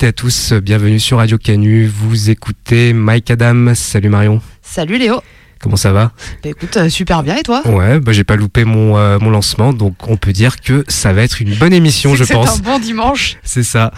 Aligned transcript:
Toutes 0.00 0.06
et 0.06 0.08
à 0.08 0.12
tous, 0.14 0.54
bienvenue 0.54 0.98
sur 0.98 1.18
Radio 1.18 1.36
Canu. 1.36 1.84
Vous 1.86 2.30
écoutez 2.30 2.94
Mike 2.94 3.30
Adam. 3.32 3.74
Salut 3.74 4.08
Marion. 4.08 4.40
Salut 4.62 4.96
Léo. 4.96 5.20
Comment 5.60 5.76
ça 5.76 5.92
va? 5.92 6.12
Bah 6.42 6.48
écoute, 6.48 6.74
euh, 6.78 6.88
super 6.88 7.22
bien 7.22 7.36
et 7.36 7.42
toi? 7.42 7.60
Ouais, 7.66 8.00
bah 8.00 8.12
j'ai 8.12 8.24
pas 8.24 8.36
loupé 8.36 8.64
mon, 8.64 8.96
euh, 8.96 9.18
mon 9.18 9.28
lancement, 9.28 9.74
donc 9.74 10.08
on 10.08 10.16
peut 10.16 10.32
dire 10.32 10.58
que 10.62 10.86
ça 10.88 11.12
va 11.12 11.20
être 11.22 11.42
une 11.42 11.54
bonne 11.54 11.74
émission, 11.74 12.14
je 12.14 12.24
C'est 12.24 12.32
pense. 12.32 12.60
un 12.60 12.62
bon 12.62 12.78
dimanche. 12.78 13.36
C'est 13.42 13.62
ça. 13.62 13.92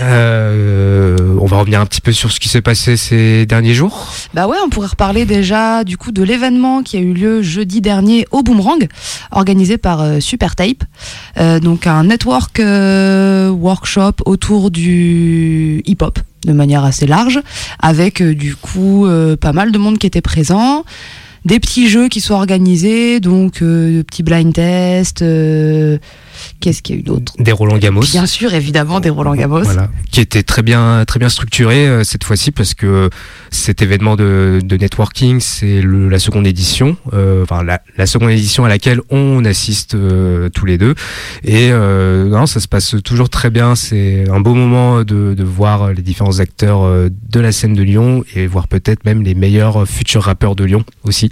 Euh, 0.00 1.36
on 1.40 1.46
va 1.46 1.58
revenir 1.58 1.80
un 1.80 1.86
petit 1.86 2.00
peu 2.00 2.12
sur 2.12 2.32
ce 2.32 2.40
qui 2.40 2.48
s'est 2.48 2.62
passé 2.62 2.96
ces 2.96 3.46
derniers 3.46 3.74
jours. 3.74 4.08
Bah 4.34 4.46
ouais, 4.46 4.56
on 4.64 4.68
pourrait 4.68 4.88
reparler 4.88 5.24
déjà 5.24 5.84
du 5.84 5.96
coup 5.96 6.12
de 6.12 6.22
l'événement 6.22 6.82
qui 6.82 6.96
a 6.96 7.00
eu 7.00 7.12
lieu 7.12 7.42
jeudi 7.42 7.80
dernier 7.80 8.26
au 8.30 8.42
Boomerang, 8.42 8.86
organisé 9.30 9.78
par 9.78 10.00
euh, 10.00 10.20
Supertape. 10.20 10.84
Euh, 11.38 11.60
donc 11.60 11.86
un 11.86 12.04
network 12.04 12.60
euh, 12.60 13.50
workshop 13.50 14.14
autour 14.24 14.70
du 14.70 15.82
hip-hop 15.86 16.18
de 16.46 16.52
manière 16.52 16.84
assez 16.84 17.06
large, 17.06 17.40
avec 17.78 18.20
euh, 18.20 18.34
du 18.34 18.56
coup 18.56 19.06
euh, 19.06 19.36
pas 19.36 19.52
mal 19.52 19.72
de 19.72 19.78
monde 19.78 19.98
qui 19.98 20.06
était 20.06 20.20
présent. 20.20 20.84
Des 21.44 21.58
petits 21.58 21.88
jeux 21.88 22.08
qui 22.08 22.20
sont 22.20 22.34
organisés, 22.34 23.18
donc 23.18 23.62
euh, 23.62 23.98
de 23.98 24.02
petits 24.02 24.22
blind 24.22 24.52
tests. 24.52 25.24
Qu'est-ce 26.62 26.80
qu'il 26.80 26.94
y 26.94 26.98
a 26.98 27.00
eu 27.00 27.02
d'autre 27.04 27.32
Des 27.38 27.52
Roland 27.52 27.76
Gamos. 27.78 28.02
Bien 28.02 28.24
sûr, 28.26 28.54
évidemment, 28.54 29.00
des 29.00 29.10
Roland 29.10 29.34
Gamos. 29.34 29.64
Voilà, 29.64 29.90
qui 30.10 30.20
était 30.20 30.42
très 30.44 30.62
bien, 30.62 31.04
très 31.06 31.18
bien 31.18 31.28
structuré 31.28 31.88
euh, 31.88 32.04
cette 32.04 32.22
fois-ci 32.24 32.52
parce 32.52 32.72
que 32.74 33.10
cet 33.50 33.82
événement 33.82 34.14
de, 34.16 34.60
de 34.64 34.76
networking, 34.76 35.40
c'est 35.40 35.82
le- 35.82 36.08
la 36.08 36.18
seconde 36.20 36.46
édition, 36.46 36.96
euh, 37.12 37.42
enfin 37.42 37.62
la, 37.64 37.80
la 37.96 38.06
seconde 38.06 38.30
édition 38.30 38.64
à 38.64 38.68
laquelle 38.68 39.00
on 39.10 39.44
assiste 39.44 39.94
euh, 39.96 40.48
tous 40.50 40.64
les 40.64 40.78
deux. 40.78 40.94
Et 41.44 41.70
euh, 41.72 42.28
non, 42.28 42.46
ça 42.46 42.60
se 42.60 42.68
passe 42.68 42.94
toujours 43.04 43.28
très 43.28 43.50
bien. 43.50 43.74
C'est 43.74 44.28
un 44.30 44.40
beau 44.40 44.54
moment 44.54 44.98
de, 45.02 45.34
de 45.36 45.42
voir 45.44 45.92
les 45.92 46.02
différents 46.02 46.38
acteurs 46.38 46.82
euh, 46.84 47.08
de 47.30 47.40
la 47.40 47.50
scène 47.50 47.74
de 47.74 47.82
Lyon 47.82 48.24
et 48.36 48.46
voir 48.46 48.68
peut-être 48.68 49.04
même 49.04 49.22
les 49.22 49.34
meilleurs 49.34 49.86
futurs 49.88 50.22
rappeurs 50.22 50.54
de 50.54 50.64
Lyon 50.64 50.84
aussi. 51.04 51.28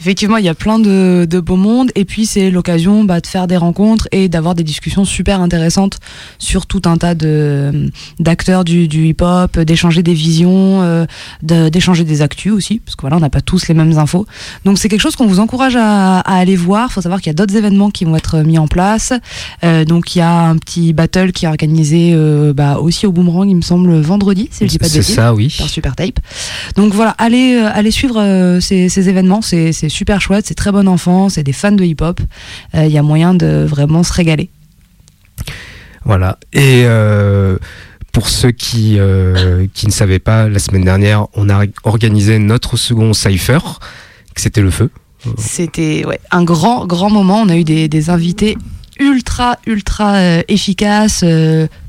Effectivement, 0.00 0.36
il 0.36 0.44
y 0.44 0.48
a 0.48 0.54
plein 0.54 0.78
de, 0.78 1.26
de 1.28 1.40
beaux 1.40 1.56
mondes 1.56 1.90
et 1.96 2.04
puis 2.04 2.24
c'est 2.26 2.50
l'occasion 2.52 3.02
bah, 3.04 3.20
de 3.20 3.26
faire 3.26 3.48
des 3.48 3.56
rencontres 3.56 4.06
et 4.12 4.28
d'avoir 4.28 4.54
des 4.54 4.62
discussions 4.68 5.04
super 5.04 5.40
intéressantes 5.40 5.96
sur 6.38 6.66
tout 6.66 6.82
un 6.84 6.96
tas 6.96 7.14
de 7.14 7.90
d'acteurs 8.20 8.62
du, 8.64 8.86
du 8.88 9.00
hip-hop, 9.08 9.58
d'échanger 9.58 10.02
des 10.02 10.14
visions, 10.14 10.82
euh, 10.82 11.04
de- 11.42 11.68
d'échanger 11.68 12.04
des 12.04 12.22
actus 12.22 12.52
aussi, 12.52 12.78
parce 12.84 12.94
que 12.96 13.00
voilà, 13.02 13.16
on 13.16 13.20
n'a 13.20 13.30
pas 13.30 13.40
tous 13.40 13.66
les 13.68 13.74
mêmes 13.74 13.96
infos. 13.98 14.26
Donc 14.64 14.78
c'est 14.78 14.88
quelque 14.88 15.00
chose 15.00 15.16
qu'on 15.16 15.26
vous 15.26 15.40
encourage 15.40 15.76
à, 15.76 16.20
à 16.20 16.34
aller 16.42 16.56
voir. 16.56 16.88
Il 16.90 16.92
faut 16.94 17.00
savoir 17.00 17.20
qu'il 17.20 17.30
y 17.30 17.34
a 17.36 17.38
d'autres 17.40 17.56
événements 17.56 17.90
qui 17.90 18.04
vont 18.04 18.16
être 18.16 18.38
mis 18.50 18.58
en 18.58 18.68
place. 18.68 19.12
Euh, 19.64 19.84
donc 19.84 20.14
il 20.14 20.18
y 20.18 20.22
a 20.22 20.30
un 20.50 20.56
petit 20.56 20.92
battle 20.92 21.32
qui 21.32 21.44
est 21.46 21.48
organisé 21.48 22.12
euh, 22.14 22.52
bah, 22.52 22.78
aussi 22.78 23.06
au 23.06 23.12
Boomerang, 23.12 23.48
il 23.48 23.56
me 23.56 23.62
semble, 23.62 23.98
vendredi, 24.00 24.48
si 24.52 24.64
je 24.64 24.70
dis 24.70 24.78
pas 24.78 24.86
de 24.86 24.92
C'est 24.92 25.02
ça, 25.02 25.34
oui. 25.34 25.54
par 25.58 25.68
Super 25.68 25.94
Tape. 25.96 26.18
Donc 26.76 26.92
voilà, 26.94 27.12
allez, 27.18 27.56
euh, 27.56 27.70
allez 27.72 27.90
suivre 27.90 28.18
euh, 28.20 28.60
ces, 28.60 28.88
ces 28.88 29.08
événements, 29.08 29.40
c'est 29.42 29.72
super 29.88 30.20
chouette, 30.20 30.46
c'est 30.46 30.54
très 30.54 30.72
bon 30.72 30.86
enfant, 30.88 31.28
c'est 31.28 31.42
des 31.42 31.52
fans 31.52 31.72
de 31.72 31.84
hip-hop, 31.84 32.20
Euh, 32.74 32.84
il 32.86 32.92
y 32.92 32.98
a 32.98 33.02
moyen 33.02 33.32
de 33.34 33.64
vraiment 33.68 34.02
se 34.02 34.12
régaler. 34.12 34.50
Voilà. 36.08 36.38
Et 36.54 36.84
euh, 36.86 37.58
pour 38.12 38.30
ceux 38.30 38.50
qui, 38.50 38.98
euh, 38.98 39.66
qui 39.74 39.86
ne 39.86 39.92
savaient 39.92 40.18
pas, 40.18 40.48
la 40.48 40.58
semaine 40.58 40.82
dernière, 40.82 41.26
on 41.34 41.50
a 41.50 41.66
organisé 41.84 42.38
notre 42.38 42.78
second 42.78 43.12
Cypher, 43.12 43.58
c'était 44.34 44.62
le 44.62 44.70
feu. 44.70 44.90
C'était 45.36 46.04
un 46.30 46.44
grand, 46.44 46.86
grand 46.86 47.10
moment, 47.10 47.42
on 47.42 47.48
a 47.50 47.56
eu 47.56 47.64
des, 47.64 48.10
invités 48.10 48.56
ultra, 48.98 49.58
ultra 49.66 50.14
euh, 50.14 50.42
efficaces, 50.48 51.22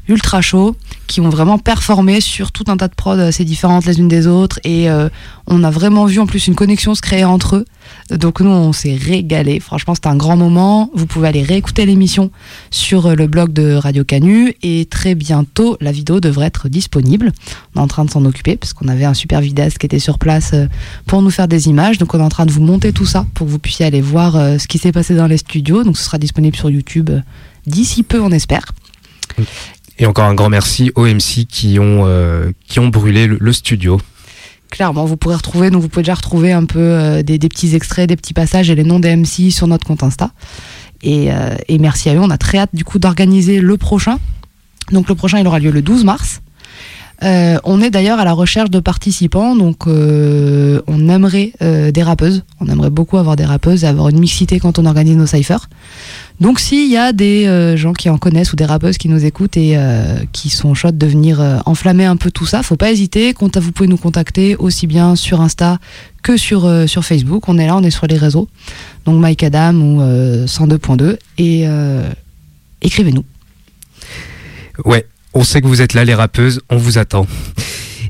ultra 0.09 0.41
chauds, 0.41 0.75
qui 1.07 1.21
ont 1.21 1.29
vraiment 1.29 1.57
performé 1.57 2.19
sur 2.19 2.51
tout 2.51 2.65
un 2.67 2.77
tas 2.77 2.87
de 2.87 2.95
prods 2.95 3.19
assez 3.19 3.45
différentes 3.45 3.85
les 3.85 3.99
unes 3.99 4.07
des 4.07 4.27
autres, 4.27 4.59
et 4.63 4.89
euh, 4.89 5.07
on 5.47 5.63
a 5.63 5.71
vraiment 5.71 6.05
vu 6.05 6.19
en 6.19 6.27
plus 6.27 6.47
une 6.47 6.55
connexion 6.55 6.95
se 6.95 7.01
créer 7.01 7.23
entre 7.23 7.57
eux. 7.57 7.65
Donc 8.11 8.41
nous, 8.41 8.49
on 8.49 8.71
s'est 8.73 8.95
régalé. 8.95 9.59
Franchement, 9.59 9.95
c'était 9.95 10.09
un 10.09 10.15
grand 10.15 10.37
moment. 10.37 10.91
Vous 10.93 11.07
pouvez 11.07 11.27
aller 11.27 11.41
réécouter 11.41 11.85
l'émission 11.85 12.29
sur 12.69 13.07
euh, 13.07 13.15
le 13.15 13.27
blog 13.27 13.53
de 13.53 13.73
Radio 13.73 14.03
Canu 14.03 14.53
et 14.61 14.85
très 14.85 15.15
bientôt, 15.15 15.77
la 15.81 15.91
vidéo 15.91 16.19
devrait 16.19 16.47
être 16.47 16.69
disponible. 16.69 17.31
On 17.75 17.79
est 17.79 17.83
en 17.83 17.87
train 17.87 18.05
de 18.05 18.09
s'en 18.09 18.25
occuper 18.25 18.57
parce 18.57 18.73
qu'on 18.73 18.87
avait 18.87 19.05
un 19.05 19.13
super 19.13 19.41
vidéaste 19.41 19.77
qui 19.77 19.85
était 19.85 19.99
sur 19.99 20.19
place 20.19 20.51
euh, 20.53 20.67
pour 21.05 21.21
nous 21.21 21.29
faire 21.29 21.47
des 21.47 21.67
images. 21.67 21.97
Donc 21.97 22.13
on 22.13 22.19
est 22.19 22.23
en 22.23 22.29
train 22.29 22.45
de 22.45 22.51
vous 22.51 22.61
monter 22.61 22.93
tout 22.93 23.05
ça 23.05 23.25
pour 23.33 23.47
que 23.47 23.51
vous 23.51 23.59
puissiez 23.59 23.85
aller 23.85 24.01
voir 24.01 24.35
euh, 24.35 24.57
ce 24.57 24.67
qui 24.67 24.77
s'est 24.77 24.91
passé 24.91 25.15
dans 25.15 25.27
les 25.27 25.37
studios. 25.37 25.83
Donc 25.83 25.97
ce 25.97 26.03
sera 26.03 26.17
disponible 26.17 26.55
sur 26.55 26.69
YouTube 26.69 27.09
euh, 27.09 27.21
d'ici 27.65 28.03
peu, 28.03 28.21
on 28.21 28.31
espère. 28.31 28.65
Et 29.99 30.05
encore 30.05 30.25
un 30.25 30.33
grand 30.33 30.49
merci 30.49 30.91
aux 30.95 31.05
MC 31.05 31.45
qui 31.47 31.77
ont, 31.77 32.05
euh, 32.05 32.51
qui 32.65 32.79
ont 32.79 32.87
brûlé 32.87 33.27
le, 33.27 33.53
studio. 33.53 33.99
Clairement, 34.71 35.03
vous 35.03 35.17
pourrez 35.17 35.35
retrouver, 35.35 35.69
donc 35.69 35.81
vous 35.81 35.89
pouvez 35.89 36.03
déjà 36.03 36.13
retrouver 36.13 36.53
un 36.53 36.63
peu 36.63 36.79
euh, 36.79 37.21
des, 37.21 37.37
des 37.37 37.49
petits 37.49 37.75
extraits, 37.75 38.07
des 38.07 38.15
petits 38.15 38.33
passages 38.33 38.69
et 38.69 38.75
les 38.75 38.85
noms 38.85 38.99
des 38.99 39.13
MC 39.13 39.51
sur 39.51 39.67
notre 39.67 39.85
compte 39.85 40.03
Insta. 40.03 40.31
Et, 41.01 41.33
euh, 41.33 41.55
et 41.67 41.79
merci 41.79 42.09
à 42.09 42.15
eux. 42.15 42.19
On 42.19 42.29
a 42.29 42.37
très 42.37 42.59
hâte 42.59 42.69
du 42.73 42.85
coup 42.85 42.97
d'organiser 42.97 43.59
le 43.59 43.77
prochain. 43.77 44.19
Donc 44.91 45.09
le 45.09 45.15
prochain, 45.15 45.39
il 45.39 45.47
aura 45.47 45.59
lieu 45.59 45.71
le 45.71 45.81
12 45.81 46.05
mars. 46.05 46.41
Euh, 47.23 47.57
on 47.65 47.81
est 47.81 47.89
d'ailleurs 47.89 48.19
à 48.19 48.25
la 48.25 48.31
recherche 48.33 48.69
de 48.69 48.79
participants, 48.79 49.55
donc 49.55 49.87
euh, 49.87 50.81
on 50.87 51.09
aimerait 51.09 51.51
euh, 51.61 51.91
des 51.91 52.03
rappeuses. 52.03 52.43
On 52.61 52.67
aimerait 52.67 52.89
beaucoup 52.89 53.17
avoir 53.17 53.35
des 53.35 53.45
rappeuses 53.45 53.83
et 53.83 53.87
avoir 53.87 54.09
une 54.09 54.19
mixité 54.19 54.59
quand 54.59 54.79
on 54.79 54.85
organise 54.85 55.17
nos 55.17 55.25
cyphers. 55.25 55.67
Donc 56.39 56.59
s'il 56.59 56.89
y 56.89 56.95
a 56.95 57.11
des 57.11 57.75
gens 57.75 57.91
qui 57.91 58.09
en 58.09 58.17
connaissent 58.17 58.53
ou 58.53 58.55
des 58.55 58.63
rappeuses 58.63 58.97
qui 58.97 59.09
nous 59.09 59.25
écoutent 59.25 59.57
et 59.57 59.77
qui 60.31 60.49
sont 60.49 60.73
chaudes 60.73 60.97
de 60.97 61.05
venir 61.05 61.41
enflammer 61.65 62.05
un 62.05 62.15
peu 62.15 62.31
tout 62.31 62.45
ça, 62.45 62.63
faut 62.63 62.77
pas 62.77 62.91
hésiter. 62.91 63.35
Vous 63.37 63.71
pouvez 63.73 63.89
nous 63.89 63.97
contacter 63.97 64.55
aussi 64.55 64.87
bien 64.87 65.17
sur 65.17 65.41
Insta 65.41 65.79
que 66.23 66.37
sur, 66.37 66.87
sur 66.87 67.03
Facebook. 67.03 67.49
On 67.49 67.57
est 67.57 67.67
là, 67.67 67.75
on 67.75 67.83
est 67.83 67.89
sur 67.89 68.07
les 68.07 68.15
réseaux. 68.15 68.47
Donc 69.03 69.19
Mike 69.19 69.43
Adam 69.43 69.73
ou 69.73 70.01
euh, 70.01 70.45
102.2 70.45 71.17
et 71.39 71.65
écrivez-nous. 72.81 73.25
Ouais, 74.85 75.05
on 75.33 75.43
sait 75.43 75.61
que 75.61 75.67
vous 75.67 75.81
êtes 75.81 75.93
là, 75.93 76.05
les 76.05 76.15
rappeuses, 76.15 76.61
on 76.69 76.77
vous 76.77 76.97
attend. 76.97 77.27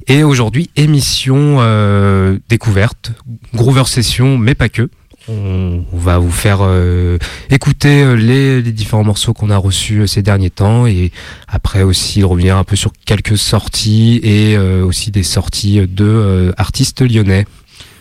Et 0.07 0.23
aujourd'hui, 0.23 0.69
émission 0.75 1.57
euh, 1.59 2.37
découverte, 2.49 3.11
Groover 3.53 3.85
Session, 3.85 4.37
mais 4.37 4.55
pas 4.55 4.69
que. 4.69 4.89
On, 5.29 5.83
va 5.93 6.17
vous 6.17 6.31
faire 6.31 6.59
euh, 6.61 7.19
écouter 7.51 8.01
euh, 8.01 8.15
les, 8.15 8.61
différents 8.63 9.03
morceaux 9.03 9.33
qu'on 9.33 9.51
a 9.51 9.57
reçus 9.57 9.99
euh, 9.99 10.07
ces 10.07 10.23
derniers 10.23 10.49
temps 10.49 10.87
et 10.87 11.11
après 11.47 11.83
aussi 11.83 12.23
revenir 12.23 12.57
un 12.57 12.63
peu 12.63 12.75
sur 12.75 12.91
quelques 13.05 13.37
sorties 13.37 14.19
et 14.23 14.57
aussi 14.57 15.11
des 15.11 15.23
sorties 15.23 15.81
de 15.87 16.53
artistes 16.57 17.01
lyonnais. 17.01 17.45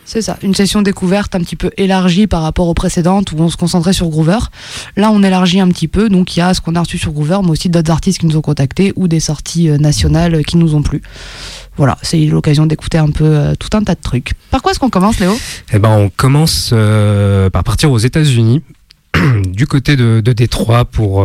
C'est 0.09 0.23
ça, 0.23 0.39
une 0.43 0.55
session 0.55 0.81
découverte 0.81 1.35
un 1.35 1.41
petit 1.41 1.55
peu 1.55 1.71
élargie 1.77 2.27
par 2.27 2.41
rapport 2.41 2.67
aux 2.67 2.73
précédentes 2.73 3.33
où 3.33 3.37
on 3.41 3.51
se 3.51 3.59
concentrait 3.59 3.93
sur 3.93 4.09
Groover. 4.09 4.39
Là, 4.97 5.11
on 5.13 5.23
élargit 5.23 5.61
un 5.61 5.69
petit 5.69 5.87
peu, 5.87 6.09
donc 6.09 6.35
il 6.35 6.41
y 6.41 6.43
a 6.43 6.55
ce 6.55 6.63
qu'on 6.63 6.75
a 6.77 6.81
reçu 6.81 6.97
sur 6.97 7.13
Groover, 7.13 7.41
mais 7.45 7.51
aussi 7.51 7.69
d'autres 7.69 7.91
artistes 7.91 8.21
qui 8.21 8.25
nous 8.25 8.39
ont 8.39 8.41
contactés 8.41 8.95
ou 8.97 9.07
des 9.07 9.21
sorties 9.21 9.69
euh, 9.69 9.77
nationales 9.77 10.37
euh, 10.37 10.43
qui 10.43 10.57
nous 10.57 10.75
ont 10.75 10.81
plu. 10.81 11.03
Voilà, 11.77 11.99
c'est 12.01 12.17
l'occasion 12.21 12.65
d'écouter 12.65 12.97
un 12.97 13.11
peu 13.11 13.27
euh, 13.27 13.55
tout 13.55 13.69
un 13.77 13.83
tas 13.83 13.95
de 13.95 14.01
trucs. 14.01 14.33
Par 14.51 14.63
quoi 14.63 14.73
est-ce 14.73 14.81
qu'on 14.81 14.89
commence, 14.89 15.21
Léo? 15.21 15.39
Eh 15.75 15.79
ben, 15.79 15.91
on 15.91 16.09
commence 16.09 16.71
par 16.71 17.65
partir 17.65 17.93
aux 17.93 17.99
États-Unis, 17.99 18.63
du 19.45 19.67
côté 19.67 19.95
de, 19.97 20.23
de 20.25 20.33
Détroit, 20.33 20.87
pour 20.87 21.23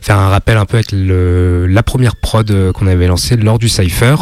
faire 0.00 0.16
un 0.16 0.28
rappel 0.28 0.58
un 0.58 0.64
peu 0.64 0.76
avec 0.76 0.90
la 0.92 1.82
première 1.82 2.14
prod 2.14 2.70
qu'on 2.70 2.86
avait 2.86 3.08
lancée 3.08 3.36
lors 3.36 3.58
du 3.58 3.68
Cypher. 3.68 4.14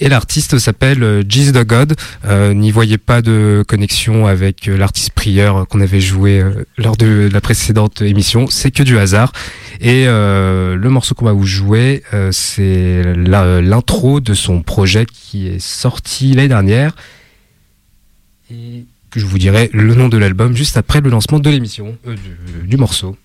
Et 0.00 0.08
l'artiste 0.08 0.58
s'appelle 0.58 1.02
euh, 1.02 1.22
Jeez 1.28 1.52
the 1.52 1.64
God. 1.66 1.94
Euh, 2.24 2.54
N'y 2.54 2.70
voyez 2.70 2.98
pas 2.98 3.22
de 3.22 3.64
connexion 3.66 4.26
avec 4.26 4.68
euh, 4.68 4.76
l'artiste 4.76 5.10
prieur 5.12 5.56
euh, 5.56 5.64
qu'on 5.64 5.80
avait 5.80 6.00
joué 6.00 6.40
euh, 6.40 6.64
lors 6.76 6.96
de 6.96 7.28
la 7.32 7.40
précédente 7.40 8.02
émission. 8.02 8.46
C'est 8.48 8.70
que 8.70 8.82
du 8.82 8.98
hasard. 8.98 9.32
Et 9.80 10.04
euh, 10.06 10.76
le 10.76 10.90
morceau 10.90 11.14
qu'on 11.14 11.24
va 11.26 11.32
vous 11.32 11.46
jouer, 11.46 12.02
euh, 12.14 12.30
c'est 12.32 13.02
l'intro 13.16 14.20
de 14.20 14.34
son 14.34 14.62
projet 14.62 15.06
qui 15.06 15.48
est 15.48 15.60
sorti 15.60 16.32
l'année 16.34 16.48
dernière. 16.48 16.94
Et 18.50 18.84
que 19.10 19.20
je 19.20 19.26
vous 19.26 19.38
dirai 19.38 19.70
le 19.72 19.94
nom 19.94 20.08
de 20.08 20.18
l'album 20.18 20.54
juste 20.54 20.76
après 20.76 21.00
le 21.00 21.10
lancement 21.10 21.38
de 21.38 21.48
l'émission, 21.48 21.96
euh, 22.06 22.14
du 22.64 22.76
morceau. 22.76 23.16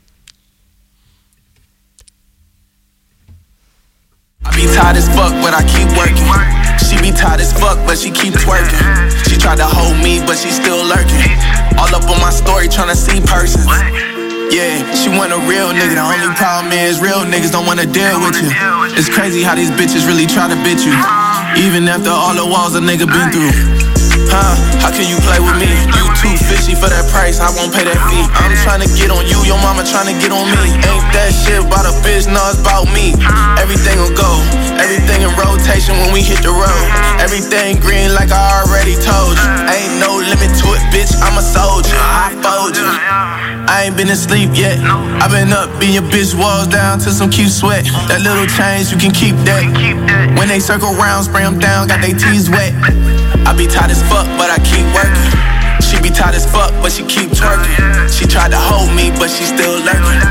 I 4.44 4.50
be 4.58 4.66
tired 4.74 4.98
as 4.98 5.08
fuck, 5.14 5.34
but 5.46 5.54
I 5.54 5.62
keep 5.70 5.86
working. 5.94 6.26
She 6.82 6.98
be 6.98 7.14
tired 7.14 7.40
as 7.40 7.54
fuck, 7.54 7.78
but 7.86 7.98
she 7.98 8.10
keep 8.10 8.34
twerking. 8.34 8.82
She 9.30 9.38
tried 9.38 9.58
to 9.62 9.68
hold 9.70 9.98
me, 10.02 10.20
but 10.26 10.38
she 10.38 10.50
still 10.50 10.82
lurking. 10.82 11.22
All 11.78 11.90
up 11.94 12.10
on 12.10 12.20
my 12.20 12.34
story, 12.34 12.68
tryna 12.68 12.98
see 12.98 13.22
persons. 13.22 13.70
Yeah, 14.50 14.82
she 14.98 15.10
want 15.14 15.32
a 15.32 15.40
real 15.46 15.70
nigga. 15.72 15.96
The 15.96 16.04
only 16.04 16.36
problem 16.36 16.74
is 16.74 17.00
real 17.00 17.22
niggas 17.24 17.52
don't 17.52 17.66
wanna 17.66 17.86
deal 17.86 18.20
with 18.20 18.36
you. 18.42 18.50
It's 18.98 19.10
crazy 19.10 19.44
how 19.44 19.56
these 19.56 19.72
bitches 19.72 20.08
really 20.08 20.26
try 20.26 20.50
to 20.50 20.58
bitch 20.66 20.84
you. 20.84 20.96
Even 21.62 21.88
after 21.88 22.10
all 22.10 22.34
the 22.34 22.46
walls 22.46 22.76
a 22.76 22.82
nigga 22.82 23.06
been 23.06 23.32
through. 23.32 23.91
Huh? 24.32 24.56
How 24.80 24.92
can 24.96 25.12
you 25.12 25.20
play 25.28 25.44
with 25.44 25.60
me? 25.60 25.68
You 25.92 26.08
too 26.16 26.32
fishy 26.48 26.72
for 26.72 26.88
that 26.88 27.04
price, 27.12 27.44
I 27.44 27.52
won't 27.52 27.76
pay 27.76 27.84
that 27.84 28.00
fee. 28.08 28.24
I'm 28.40 28.56
trying 28.64 28.80
to 28.80 28.88
get 28.96 29.12
on 29.12 29.28
you, 29.28 29.44
your 29.44 29.60
mama 29.60 29.84
trying 29.84 30.08
to 30.08 30.16
get 30.16 30.32
on 30.32 30.48
me. 30.48 30.72
Ain't 30.88 31.08
that 31.12 31.36
shit 31.36 31.60
about 31.60 31.84
a 31.84 31.92
bitch, 32.00 32.32
no, 32.32 32.40
it's 32.48 32.64
about 32.64 32.88
me. 32.96 33.12
Everything 33.60 34.00
will 34.00 34.16
go, 34.16 34.40
everything 34.80 35.28
in 35.28 35.32
rotation 35.36 36.00
when 36.00 36.16
we 36.16 36.24
hit 36.24 36.40
the 36.40 36.54
road. 36.56 36.88
Everything 37.20 37.76
green 37.84 38.16
like 38.16 38.32
I 38.32 38.64
already 38.64 38.96
told 38.96 39.36
you. 39.36 39.50
Ain't 39.68 40.00
no 40.00 40.16
limit 40.16 40.56
to 40.64 40.68
it, 40.80 40.84
bitch, 40.96 41.12
I'm 41.20 41.36
a 41.36 41.44
soldier. 41.44 42.00
I 42.00 42.32
fold 42.40 42.80
you. 42.80 42.88
I 43.68 43.92
ain't 43.92 44.00
been 44.00 44.10
asleep 44.16 44.56
yet. 44.56 44.80
i 44.80 45.28
been 45.28 45.52
up, 45.52 45.68
being 45.80 45.94
your 46.00 46.08
bitch 46.08 46.32
walls 46.40 46.68
down 46.68 47.00
to 47.04 47.12
some 47.12 47.30
cute 47.30 47.52
sweat. 47.52 47.84
That 48.08 48.24
little 48.24 48.48
change, 48.48 48.92
you 48.92 48.98
can 48.98 49.12
keep 49.12 49.36
that. 49.44 49.68
When 50.40 50.48
they 50.48 50.60
circle 50.60 50.96
round, 50.96 51.28
spray 51.28 51.44
them 51.44 51.60
down, 51.60 51.88
got 51.88 52.00
they 52.00 52.16
tees 52.16 52.50
wet. 52.50 52.72
I 53.46 53.54
be 53.56 53.68
tired 53.68 53.92
as 53.92 54.02
fuck, 54.08 54.26
but 54.38 54.50
I 54.50 54.58
keep 54.64 54.86
working. 54.94 55.32
She 55.82 56.00
be 56.02 56.10
tired 56.10 56.36
as 56.36 56.46
fuck, 56.46 56.72
but 56.82 56.92
she 56.92 57.04
keep 57.04 57.30
twerking. 57.32 58.10
She 58.12 58.26
tried 58.26 58.52
to 58.52 58.60
hold 58.60 58.94
me, 58.96 59.12
but 59.12 59.30
she 59.30 59.44
still 59.44 59.80
lurking. 59.84 60.22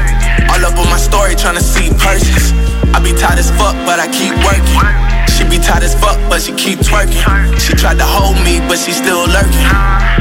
All 0.49 0.63
up 0.65 0.79
on 0.79 0.89
my 0.89 0.99
story, 0.99 1.35
trying 1.35 1.57
to 1.57 1.63
see 1.63 1.91
purses. 2.01 2.53
I 2.95 3.01
be 3.03 3.13
tired 3.13 3.39
as 3.39 3.51
fuck, 3.53 3.77
but 3.85 4.01
I 4.01 4.09
keep 4.09 4.33
working. 4.45 5.20
Tight 5.71 5.87
as 5.87 5.95
fuck, 5.95 6.19
but 6.27 6.43
she 6.43 6.51
keep 6.59 6.83
twerking. 6.83 7.23
She 7.55 7.79
tried 7.79 8.03
to 8.03 8.05
hold 8.05 8.35
me, 8.43 8.59
but 8.67 8.75
she 8.75 8.91
still 8.91 9.23
lurking. 9.31 9.71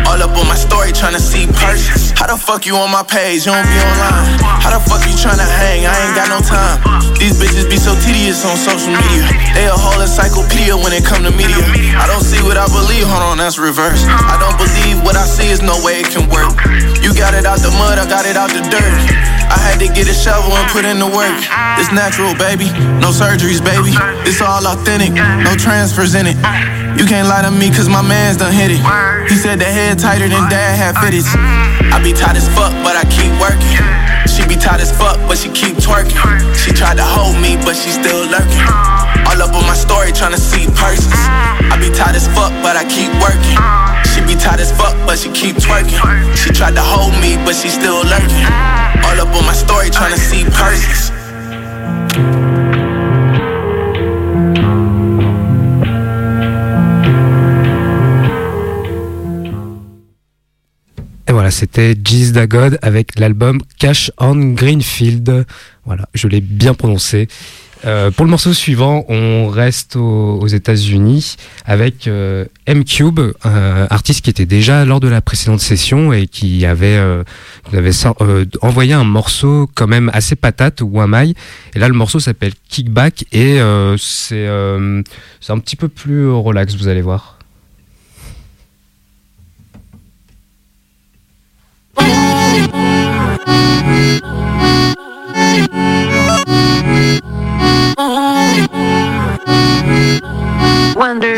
All 0.05 0.21
up 0.21 0.37
on 0.37 0.45
my 0.45 0.53
story, 0.53 0.93
trying 0.93 1.17
to 1.17 1.19
see 1.19 1.49
purses. 1.49 2.13
How 2.13 2.29
the 2.29 2.37
fuck 2.37 2.69
you 2.69 2.77
on 2.77 2.93
my 2.93 3.01
page? 3.01 3.49
You 3.49 3.57
don't 3.57 3.65
be 3.65 3.81
online. 3.81 4.37
How 4.61 4.69
the 4.69 4.77
fuck 4.77 5.01
you 5.09 5.17
trying 5.17 5.41
to 5.41 5.49
hang? 5.49 5.89
I 5.89 5.97
ain't 6.05 6.13
got 6.13 6.29
no 6.29 6.37
time. 6.45 6.77
These 7.17 7.41
bitches 7.41 7.65
be 7.65 7.81
so 7.81 7.97
tedious 8.05 8.45
on 8.45 8.61
social 8.61 8.93
media. 8.93 9.25
They 9.57 9.65
a 9.65 9.73
whole 9.73 9.97
encyclopedia 9.97 10.77
when 10.77 10.93
it 10.93 11.01
come 11.01 11.25
to 11.25 11.33
media. 11.33 11.65
I 11.97 12.05
don't 12.05 12.21
see 12.21 12.45
what 12.45 12.53
I 12.61 12.69
believe. 12.69 13.09
Hold 13.09 13.33
on, 13.33 13.41
that's 13.41 13.57
reverse. 13.57 14.05
I 14.05 14.37
don't 14.37 14.53
believe 14.61 15.01
what 15.01 15.17
I 15.17 15.25
see 15.25 15.49
is 15.49 15.65
no 15.65 15.81
way 15.81 16.05
it 16.05 16.13
can 16.13 16.29
work. 16.29 16.53
You 17.01 17.09
got 17.17 17.33
it 17.33 17.49
out 17.49 17.57
the 17.65 17.73
mud, 17.73 17.97
I 17.97 18.05
got 18.05 18.29
it 18.29 18.37
out 18.37 18.53
the 18.53 18.61
dirt. 18.69 19.29
I 19.49 19.57
had 19.57 19.81
to 19.81 19.89
get 19.89 20.05
a 20.05 20.13
shovel 20.13 20.53
and 20.53 20.69
put 20.69 20.85
in 20.85 21.01
the 21.01 21.09
work. 21.09 21.33
It's 21.81 21.89
natural, 21.89 22.37
baby. 22.37 22.69
No 23.01 23.09
surgeries, 23.09 23.57
baby. 23.57 23.97
It's 24.29 24.45
all 24.45 24.61
authentic. 24.61 25.17
No 25.44 25.56
transfers 25.56 26.15
in 26.15 26.27
it. 26.27 26.38
You 27.00 27.06
can't 27.06 27.27
lie 27.27 27.41
to 27.41 27.51
me 27.51 27.69
cause 27.69 27.88
my 27.88 28.01
man's 28.01 28.38
done 28.38 28.51
hit 28.51 28.71
it. 28.71 28.81
He 29.30 29.36
said 29.36 29.59
the 29.59 29.65
head 29.65 30.00
tighter 30.00 30.27
than 30.27 30.50
dad 30.50 30.75
had 30.75 30.97
fitted. 31.00 31.24
I 31.94 32.01
be 32.03 32.13
tight 32.13 32.36
as 32.36 32.47
fuck, 32.51 32.74
but 32.83 32.95
I 32.95 33.06
keep 33.07 33.31
working. 33.39 33.80
She 34.27 34.44
be 34.47 34.56
tight 34.59 34.81
as 34.81 34.91
fuck, 34.91 35.18
but 35.27 35.38
she 35.38 35.50
keep 35.50 35.77
twerking. 35.80 36.19
She 36.56 36.71
tried 36.71 36.97
to 36.97 37.03
hold 37.03 37.39
me, 37.39 37.56
but 37.63 37.75
she 37.75 37.89
still 37.89 38.27
lurking. 38.27 38.68
All 39.27 39.39
up 39.39 39.56
on 39.56 39.63
my 39.63 39.75
story, 39.75 40.12
trying 40.12 40.36
to 40.36 40.41
see 40.41 40.68
purses. 40.75 41.12
I 41.71 41.77
be 41.80 41.89
tight 41.89 42.15
as 42.15 42.27
fuck, 42.27 42.51
but 42.62 42.75
I 42.75 42.83
keep 42.85 43.12
working. 43.24 43.59
She 44.12 44.21
be 44.25 44.35
tight 44.35 44.59
as 44.59 44.71
fuck, 44.71 44.95
but 45.07 45.19
she 45.19 45.31
keep 45.31 45.56
twerking. 45.56 46.00
She 46.35 46.51
tried 46.51 46.75
to 46.75 46.83
hold 46.83 47.13
me, 47.24 47.38
but 47.47 47.56
she 47.56 47.69
still 47.69 48.03
lurking. 48.03 48.47
All 49.07 49.18
up 49.19 49.31
on 49.31 49.45
my 49.45 49.53
story, 49.53 49.89
trying 49.89 50.13
to 50.13 50.19
see 50.19 50.44
purses. 50.51 51.12
C'était 61.51 61.95
Giz 62.03 62.31
Dagod 62.31 62.77
avec 62.81 63.19
l'album 63.19 63.59
Cash 63.77 64.11
on 64.17 64.53
Greenfield. 64.53 65.45
Voilà, 65.85 66.07
je 66.13 66.27
l'ai 66.27 66.41
bien 66.41 66.73
prononcé. 66.73 67.27
Euh, 67.85 68.11
pour 68.11 68.25
le 68.25 68.31
morceau 68.31 68.53
suivant, 68.53 69.05
on 69.07 69.47
reste 69.47 69.95
aux, 69.95 70.47
États-Unis 70.47 71.37
avec 71.65 72.07
euh, 72.07 72.45
M-Cube, 72.65 73.19
un 73.43 73.87
artiste 73.89 74.21
qui 74.21 74.29
était 74.29 74.45
déjà 74.45 74.83
lors 74.83 74.99
de 74.99 75.07
la 75.07 75.21
précédente 75.21 75.61
session 75.61 76.11
et 76.11 76.27
qui 76.27 76.65
avait, 76.65 76.97
euh, 76.97 77.23
avait 77.71 77.91
envoyé 78.61 78.93
un 78.93 79.03
morceau 79.03 79.69
quand 79.75 79.87
même 79.87 80.11
assez 80.13 80.35
patate 80.35 80.81
ou 80.81 80.99
un 80.99 81.07
mail. 81.07 81.33
Et 81.75 81.79
là, 81.79 81.87
le 81.87 81.93
morceau 81.93 82.19
s'appelle 82.19 82.53
Kickback 82.69 83.25
et 83.31 83.59
c'est 83.97 84.47
un 84.47 85.59
petit 85.59 85.75
peu 85.75 85.87
plus 85.87 86.29
relax, 86.29 86.75
vous 86.75 86.87
allez 86.87 87.01
voir. 87.01 87.38
Wonder. 100.95 101.37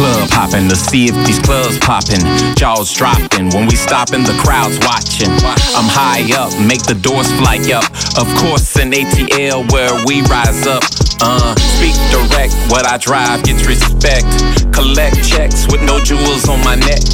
Club 0.00 0.30
hopping 0.32 0.66
to 0.70 0.76
see 0.76 1.12
if 1.12 1.16
these 1.26 1.38
clubs 1.40 1.76
popping. 1.76 2.24
Jaws 2.56 2.90
dropping 2.90 3.52
when 3.52 3.68
we 3.68 3.76
stopping, 3.76 4.24
the 4.24 4.32
crowd's 4.40 4.80
watching. 4.80 5.28
I'm 5.76 5.84
high 5.92 6.24
up, 6.40 6.56
make 6.56 6.80
the 6.88 6.96
doors 6.96 7.28
fly 7.36 7.60
up. 7.68 7.84
Of 8.16 8.24
course, 8.40 8.64
in 8.80 8.96
ATL 8.96 9.70
where 9.70 9.92
we 10.08 10.24
rise 10.32 10.64
up. 10.64 10.80
Uh, 11.20 11.52
speak 11.76 11.92
direct, 12.08 12.56
what 12.72 12.88
I 12.88 12.96
drive 12.96 13.44
gets 13.44 13.68
respect. 13.68 14.24
Collect 14.72 15.20
checks 15.20 15.68
with 15.68 15.84
no 15.84 16.00
jewels 16.00 16.48
on 16.48 16.64
my 16.64 16.80
neck. 16.80 17.04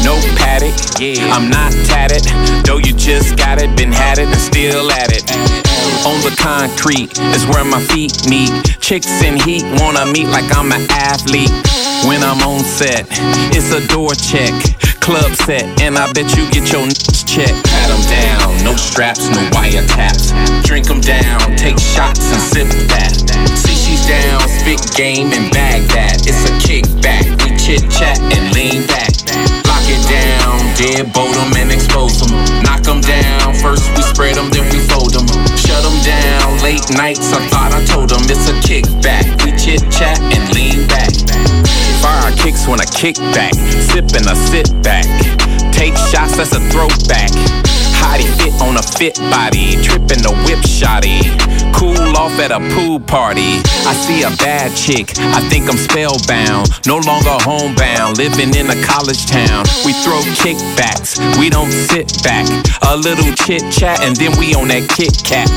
No 0.00 0.16
paddock, 0.40 0.72
I'm 1.28 1.52
not 1.52 1.76
tatted. 1.84 2.24
Though 2.64 2.80
you 2.80 2.96
just 2.96 3.36
got 3.36 3.60
it, 3.60 3.76
been 3.76 3.92
had 3.92 4.16
it 4.16 4.32
and 4.32 4.40
still 4.40 4.90
at 4.92 5.12
it. 5.12 5.77
On 6.06 6.20
the 6.22 6.34
concrete 6.38 7.18
is 7.34 7.44
where 7.46 7.64
my 7.64 7.82
feet 7.90 8.14
meet. 8.30 8.52
Chicks 8.80 9.10
in 9.22 9.36
heat 9.40 9.64
wanna 9.82 10.06
meet 10.06 10.28
like 10.28 10.46
I'm 10.56 10.70
an 10.70 10.86
athlete. 10.90 11.50
When 12.06 12.22
I'm 12.22 12.38
on 12.46 12.62
set, 12.62 13.06
it's 13.50 13.72
a 13.74 13.82
door 13.88 14.14
check, 14.14 14.54
club 15.00 15.34
set, 15.42 15.66
and 15.82 15.98
I 15.98 16.06
bet 16.12 16.30
you 16.36 16.46
get 16.54 16.70
your 16.70 16.86
check. 17.26 17.50
Pat 17.66 17.88
them 17.90 18.04
down, 18.06 18.64
no 18.64 18.76
straps, 18.76 19.26
no 19.28 19.42
wiretaps. 19.50 20.30
Drink 20.62 20.86
them 20.86 21.00
down, 21.00 21.56
take 21.56 21.78
shots 21.78 22.30
and 22.30 22.40
sip 22.40 22.68
that. 22.94 23.12
See 23.58 23.74
she's 23.74 24.06
down, 24.06 24.40
spit 24.48 24.80
game 24.94 25.32
and 25.34 25.50
bag 25.50 25.82
that. 25.90 26.22
It's 26.22 26.46
a 26.46 26.54
kickback, 26.62 27.26
we 27.42 27.56
chit 27.58 27.82
chat 27.90 28.18
and 28.20 28.54
lean 28.54 28.86
back. 28.86 29.10
Lock 29.66 29.84
it 29.90 30.02
down, 30.06 30.62
deadbolt 30.78 31.34
them 31.34 31.52
and 31.58 31.72
expose 31.72 32.22
them. 32.22 32.32
Knock 32.62 32.82
them 32.86 33.00
down, 33.02 33.54
first 33.54 33.90
we 33.96 34.02
spread 34.02 34.36
them, 34.36 34.48
then 34.50 34.64
we. 34.70 34.77
Shut 35.78 35.92
them 35.92 36.02
down, 36.02 36.58
late 36.58 36.90
nights, 36.90 37.32
I 37.32 37.46
thought 37.46 37.72
I 37.72 37.84
told 37.84 38.10
them 38.10 38.22
it's 38.24 38.48
a 38.48 38.54
kickback. 38.66 39.44
We 39.44 39.52
chit 39.52 39.80
chat 39.92 40.18
and 40.18 40.52
lean 40.52 40.88
back. 40.88 41.12
Fire 42.02 42.34
kicks 42.34 42.66
when 42.66 42.80
I 42.80 42.84
kick 42.86 43.14
back, 43.32 43.54
sip 43.54 44.06
and 44.16 44.26
I 44.26 44.34
sit 44.34 44.82
back. 44.82 45.06
Take 45.72 45.96
shots, 45.96 46.36
that's 46.36 46.50
a 46.50 46.60
throwback. 46.70 47.67
Hottie 48.00 48.30
fit 48.38 48.54
on 48.62 48.76
a 48.76 48.82
fit 48.82 49.18
body, 49.30 49.76
tripping 49.82 50.22
the 50.22 50.32
whip 50.46 50.62
shotty. 50.64 51.22
Cool 51.74 52.16
off 52.16 52.34
at 52.40 52.50
a 52.50 52.58
pool 52.74 52.98
party. 52.98 53.62
I 53.86 53.94
see 53.94 54.22
a 54.22 54.30
bad 54.42 54.74
chick, 54.74 55.12
I 55.18 55.40
think 55.48 55.68
I'm 55.70 55.78
spellbound. 55.78 56.70
No 56.86 56.98
longer 56.98 57.36
homebound, 57.46 58.18
living 58.18 58.54
in 58.54 58.70
a 58.70 58.78
college 58.82 59.26
town. 59.26 59.64
We 59.84 59.92
throw 60.02 60.18
kickbacks, 60.42 61.18
we 61.38 61.50
don't 61.50 61.70
sit 61.70 62.22
back. 62.22 62.46
A 62.88 62.96
little 62.96 63.32
chit 63.34 63.62
chat, 63.70 64.02
and 64.02 64.16
then 64.16 64.36
we 64.38 64.54
on 64.54 64.68
that 64.68 64.88
Kit 64.88 65.22
Kat. 65.22 65.48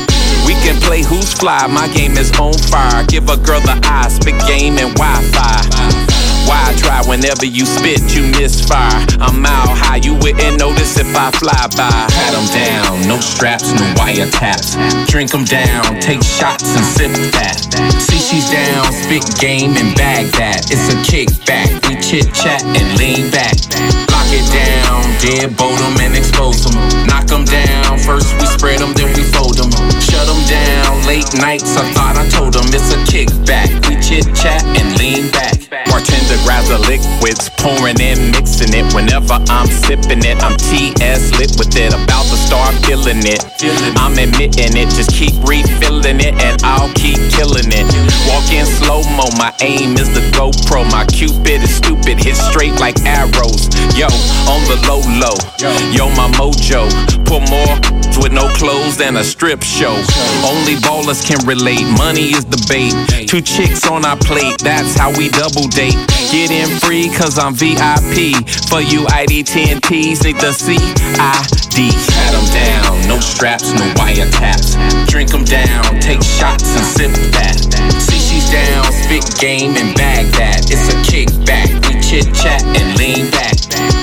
We 0.46 0.54
can 0.62 0.80
play 0.82 1.02
who's 1.02 1.32
fly, 1.32 1.66
my 1.66 1.88
game 1.94 2.18
is 2.18 2.30
on 2.38 2.54
fire. 2.70 3.04
Give 3.06 3.28
a 3.28 3.36
girl 3.36 3.60
the 3.60 3.78
eye, 3.82 4.08
spit 4.08 4.38
game 4.46 4.78
and 4.78 4.94
Wi 4.94 5.22
Fi. 5.32 6.01
Why 6.46 6.74
try 6.76 7.02
whenever 7.06 7.46
you 7.46 7.64
spit, 7.66 8.14
you 8.14 8.22
misfire? 8.38 9.06
I'm 9.20 9.44
out 9.44 9.76
high, 9.76 10.00
you 10.02 10.14
wouldn't 10.14 10.58
notice 10.58 10.98
if 10.98 11.14
I 11.16 11.30
fly 11.30 11.66
by. 11.76 11.90
Pat 12.10 12.32
them 12.32 12.46
down, 12.52 13.08
no 13.08 13.20
straps, 13.20 13.72
no 13.72 13.82
wiretaps. 13.94 14.76
Drink 15.08 15.30
them 15.30 15.44
down, 15.44 16.00
take 16.00 16.22
shots 16.22 16.74
and 16.76 16.84
sip 16.84 17.12
that. 17.32 17.58
See, 17.98 18.18
she's 18.18 18.50
down, 18.50 18.92
spit 18.92 19.24
game 19.40 19.76
and 19.76 19.94
bag 19.96 20.26
that. 20.32 20.70
It's 20.70 20.92
a 20.92 20.96
kickback, 21.06 21.88
we 21.88 22.00
chit 22.00 22.32
chat 22.34 22.62
and 22.64 22.98
lean 22.98 23.30
back. 23.30 24.11
It 24.32 24.48
down, 24.48 25.04
deadbolt 25.20 25.76
them 25.76 26.00
and 26.00 26.16
expose 26.16 26.64
them. 26.64 26.74
Knock 27.06 27.26
them 27.26 27.44
down, 27.44 27.98
first 27.98 28.32
we 28.40 28.46
spread 28.46 28.80
them, 28.80 28.94
then 28.94 29.12
we 29.12 29.22
fold 29.28 29.58
them. 29.58 29.70
Shut 30.00 30.26
them 30.26 30.40
down, 30.48 31.04
late 31.06 31.28
nights, 31.36 31.76
I 31.76 31.84
thought 31.92 32.16
I 32.16 32.26
told 32.28 32.54
them 32.54 32.64
it's 32.72 32.92
a 32.92 32.98
kickback. 33.04 33.68
We 33.88 34.00
chit 34.00 34.24
chat 34.34 34.64
and 34.64 34.96
lean 34.96 35.30
back. 35.30 35.60
Bartender 35.88 36.40
grabs 36.44 36.68
the 36.68 36.80
liquids, 36.80 37.52
pouring 37.60 38.00
in, 38.00 38.32
mixing 38.32 38.72
it. 38.72 38.88
Whenever 38.96 39.36
I'm 39.52 39.68
sipping 39.68 40.24
it, 40.24 40.40
I'm 40.40 40.56
TS 40.56 41.36
lit 41.36 41.52
with 41.60 41.76
it. 41.76 41.92
About 41.92 42.24
to 42.32 42.36
start 42.36 42.72
feeling 42.88 43.20
it. 43.24 43.44
I'm 44.00 44.16
admitting 44.16 44.76
it, 44.76 44.88
just 44.96 45.12
keep 45.12 45.36
refilling 45.44 46.20
it, 46.20 46.34
and 46.40 46.56
I'll 46.64 46.92
keep 46.96 47.20
killing 47.28 47.68
it. 47.68 47.84
Walk 48.28 48.48
in 48.48 48.64
slow 48.64 49.04
mo, 49.16 49.28
my 49.36 49.52
aim 49.60 49.96
is 50.00 50.08
the 50.16 50.24
GoPro. 50.32 50.88
My 50.90 51.04
Cupid 51.12 51.60
is 51.60 51.76
stupid, 51.76 52.16
hit 52.16 52.36
straight 52.36 52.80
like 52.80 52.96
arrows. 53.04 53.68
Yo, 53.96 54.08
on 54.48 54.60
the 54.68 54.78
low 54.88 55.02
low, 55.20 55.36
yo, 55.92 56.08
my 56.16 56.28
mojo. 56.38 56.88
Pour 57.26 57.40
more 57.48 57.76
with 58.20 58.32
no 58.32 58.48
clothes 58.54 58.96
than 58.96 59.16
a 59.16 59.24
strip 59.24 59.62
show. 59.62 59.94
Only 60.44 60.76
ballers 60.84 61.24
can 61.26 61.44
relate, 61.46 61.86
money 61.96 62.34
is 62.36 62.44
the 62.44 62.60
bait. 62.68 62.92
Two 63.28 63.40
chicks 63.40 63.86
on 63.86 64.04
our 64.04 64.16
plate, 64.16 64.58
that's 64.60 64.96
how 64.96 65.10
we 65.16 65.28
double 65.28 65.66
date. 65.68 65.96
Get 66.30 66.50
in 66.50 66.68
free, 66.80 67.08
cause 67.08 67.38
I'm 67.38 67.54
VIP. 67.54 68.36
For 68.68 68.80
you 68.80 69.04
ID10Ts, 69.06 70.24
need 70.24 70.36
the 70.36 70.52
CID. 70.52 71.92
Pat 72.12 72.32
them 72.32 72.46
down, 72.52 73.08
no 73.08 73.18
straps, 73.20 73.72
no 73.72 73.86
wiretaps. 73.94 74.76
Drink 75.08 75.30
them 75.30 75.44
down, 75.44 76.00
take 76.00 76.22
shots 76.22 76.76
and 76.76 76.84
sip 76.84 77.12
that. 77.32 77.56
See, 77.98 78.18
she's 78.18 78.50
down, 78.50 78.84
spit 78.92 79.24
game 79.40 79.76
and 79.76 79.94
bag 79.96 80.26
that. 80.32 80.70
It's 80.70 80.88
a 80.92 80.96
kickback, 81.08 81.72
we 81.88 82.00
chit 82.00 82.34
chat 82.34 82.62
and 82.64 82.98
lean 82.98 83.30
back. 83.30 83.61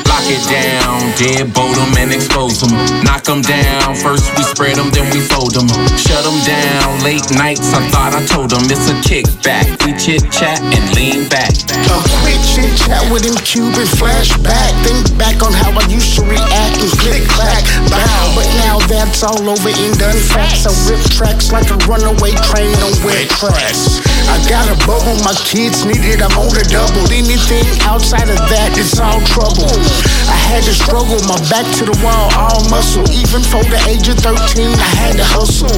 Lock 0.09 0.25
it 0.25 0.41
down, 0.49 1.05
dead 1.21 1.53
boat 1.53 1.77
them 1.77 1.93
and 2.01 2.11
expose 2.11 2.59
them. 2.59 2.73
Knock 3.05 3.23
them 3.23 3.41
down, 3.41 3.95
first 3.95 4.25
we 4.35 4.43
spread 4.43 4.75
them, 4.75 4.89
then 4.89 5.05
we 5.13 5.21
fold 5.21 5.53
them. 5.53 5.69
Shut 5.95 6.25
them 6.25 6.37
down, 6.43 6.99
late 7.05 7.29
nights, 7.37 7.71
I 7.71 7.85
thought 7.93 8.17
I 8.17 8.25
told 8.25 8.49
them 8.49 8.65
it's 8.65 8.89
a 8.89 8.97
kickback. 9.05 9.69
We 9.85 9.93
chit 9.95 10.25
chat 10.33 10.59
and 10.59 10.85
lean 10.97 11.29
back. 11.29 11.53
A 11.69 11.97
quick 12.25 12.41
chit 12.41 12.73
chat 12.77 13.05
with 13.13 13.21
him, 13.23 13.37
Cuban 13.45 13.85
flashback. 13.85 14.73
Think 14.81 15.13
back 15.17 15.41
on 15.45 15.53
how 15.53 15.71
I 15.77 15.85
used 15.87 16.17
to 16.17 16.25
react 16.25 16.81
and 16.81 16.91
flick 16.99 17.23
clack, 17.29 17.63
bow. 17.93 18.33
But 18.33 18.49
now 18.65 18.81
that's 18.89 19.21
all 19.21 19.45
over 19.45 19.69
and 19.69 19.93
done 19.97 20.17
facts. 20.33 20.65
I 20.65 20.73
rip 20.89 21.01
tracks 21.13 21.53
like 21.53 21.69
a 21.69 21.77
runaway 21.85 22.33
train 22.49 22.73
on 22.81 22.93
wet 23.05 23.29
tracks. 23.29 24.01
I 24.25 24.41
got 24.49 24.65
a 24.69 24.77
bubble, 24.85 25.17
my 25.21 25.33
kids 25.45 25.85
need 25.85 26.01
it, 26.05 26.21
I'm 26.21 26.33
on 26.37 26.49
the 26.49 26.65
double. 26.65 27.05
Anything 27.13 27.65
outside 27.85 28.29
of 28.29 28.41
that, 28.49 28.73
it's 28.77 28.97
all 28.99 29.21
trouble. 29.29 29.69
I 30.29 30.37
had 30.49 30.63
to 30.65 30.73
struggle, 30.73 31.17
my 31.25 31.37
back 31.49 31.65
to 31.77 31.83
the 31.85 31.97
wall, 32.05 32.29
all 32.37 32.61
muscle. 32.69 33.05
Even 33.09 33.41
for 33.41 33.61
the 33.65 33.79
age 33.89 34.09
of 34.09 34.17
13, 34.21 34.69
I 34.69 34.91
had 34.97 35.17
to 35.17 35.25
hustle. 35.25 35.73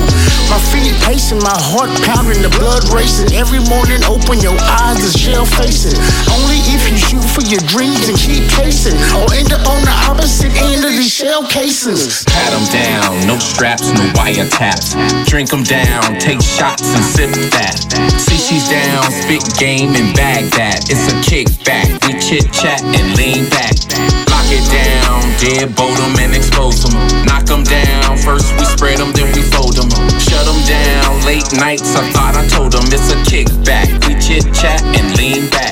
My 0.51 0.59
feet 0.71 0.95
pacing, 1.03 1.39
my 1.39 1.55
heart 1.71 1.91
pounding, 2.03 2.43
the 2.43 2.51
blood 2.59 2.83
racing. 2.91 3.31
Every 3.35 3.63
morning, 3.71 4.03
open 4.07 4.39
your 4.43 4.55
eyes, 4.59 4.99
the 4.99 5.11
shell 5.11 5.45
facing. 5.45 5.95
Only 6.31 6.59
if 6.71 6.87
you 6.87 6.97
shoot 6.99 7.23
for 7.23 7.43
your 7.47 7.63
dreams 7.67 8.07
and 8.07 8.17
keep 8.19 8.47
chasing, 8.51 8.95
or 9.15 9.27
end 9.33 9.51
up 9.55 9.63
on 9.67 9.79
the 9.83 9.95
opposite 10.07 10.51
end 10.59 10.83
of 10.83 10.91
these 10.91 11.11
shell 11.11 11.47
cases. 11.47 12.23
Pat 12.27 12.51
them 12.51 12.67
down, 12.71 13.27
no 13.27 13.39
straps, 13.39 13.91
no 13.95 14.03
wiretaps. 14.19 14.95
Drink 15.27 15.49
them 15.49 15.63
down, 15.63 16.19
take 16.19 16.41
shots 16.41 16.91
and 16.95 17.03
sip 17.03 17.31
that. 17.55 17.79
See, 18.19 18.37
she's 18.37 18.67
down, 18.67 19.03
spit 19.11 19.43
game 19.59 19.95
and 19.95 20.15
bag 20.15 20.51
that. 20.59 20.89
It's 20.91 21.07
a 21.11 21.15
kickback, 21.23 21.87
we 22.07 22.19
chit 22.19 22.51
chat 22.51 22.83
and 22.83 23.15
lean 23.15 23.49
back. 23.49 23.71
It 24.53 24.67
down, 24.69 25.21
dead 25.39 25.75
boat 25.75 25.95
them 25.95 26.19
and 26.19 26.35
expose 26.35 26.83
them. 26.83 26.93
Knock 27.25 27.45
them 27.45 27.63
down, 27.63 28.17
first 28.17 28.51
we 28.59 28.65
spread 28.65 28.97
them, 28.99 29.13
then 29.13 29.31
we 29.33 29.41
fold 29.41 29.77
them. 29.77 29.89
Shut 30.19 30.45
them 30.45 30.59
down, 30.67 31.25
late 31.25 31.51
nights, 31.53 31.95
I 31.95 32.03
thought 32.11 32.35
I 32.35 32.45
told 32.47 32.73
them 32.73 32.83
it's 32.87 33.11
a 33.11 33.15
kickback. 33.23 33.87
We 34.05 34.19
chit 34.19 34.53
chat 34.53 34.81
and 34.83 35.15
lean 35.17 35.49
back. 35.49 35.71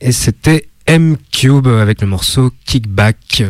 Et 0.00 0.12
c'était 0.12 0.68
M-Cube 0.86 1.66
avec 1.66 2.00
le 2.00 2.06
morceau 2.06 2.50
Kickback. 2.64 3.42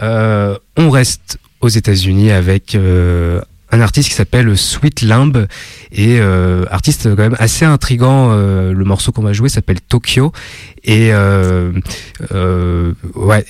Euh, 0.00 0.56
on 0.76 0.90
reste 0.90 1.38
aux 1.60 1.68
États-Unis 1.68 2.30
avec 2.30 2.74
euh, 2.74 3.40
un 3.72 3.80
artiste 3.80 4.08
qui 4.08 4.14
s'appelle 4.14 4.56
Sweet 4.56 5.02
Limb 5.02 5.46
et 5.92 6.18
euh, 6.20 6.64
artiste 6.70 7.14
quand 7.14 7.22
même 7.22 7.36
assez 7.38 7.64
intrigant. 7.64 8.34
Le 8.34 8.84
morceau 8.84 9.12
qu'on 9.12 9.22
va 9.22 9.32
jouer 9.32 9.48
s'appelle 9.48 9.80
Tokyo 9.80 10.32
et 10.84 11.12
ouais, 11.12 11.72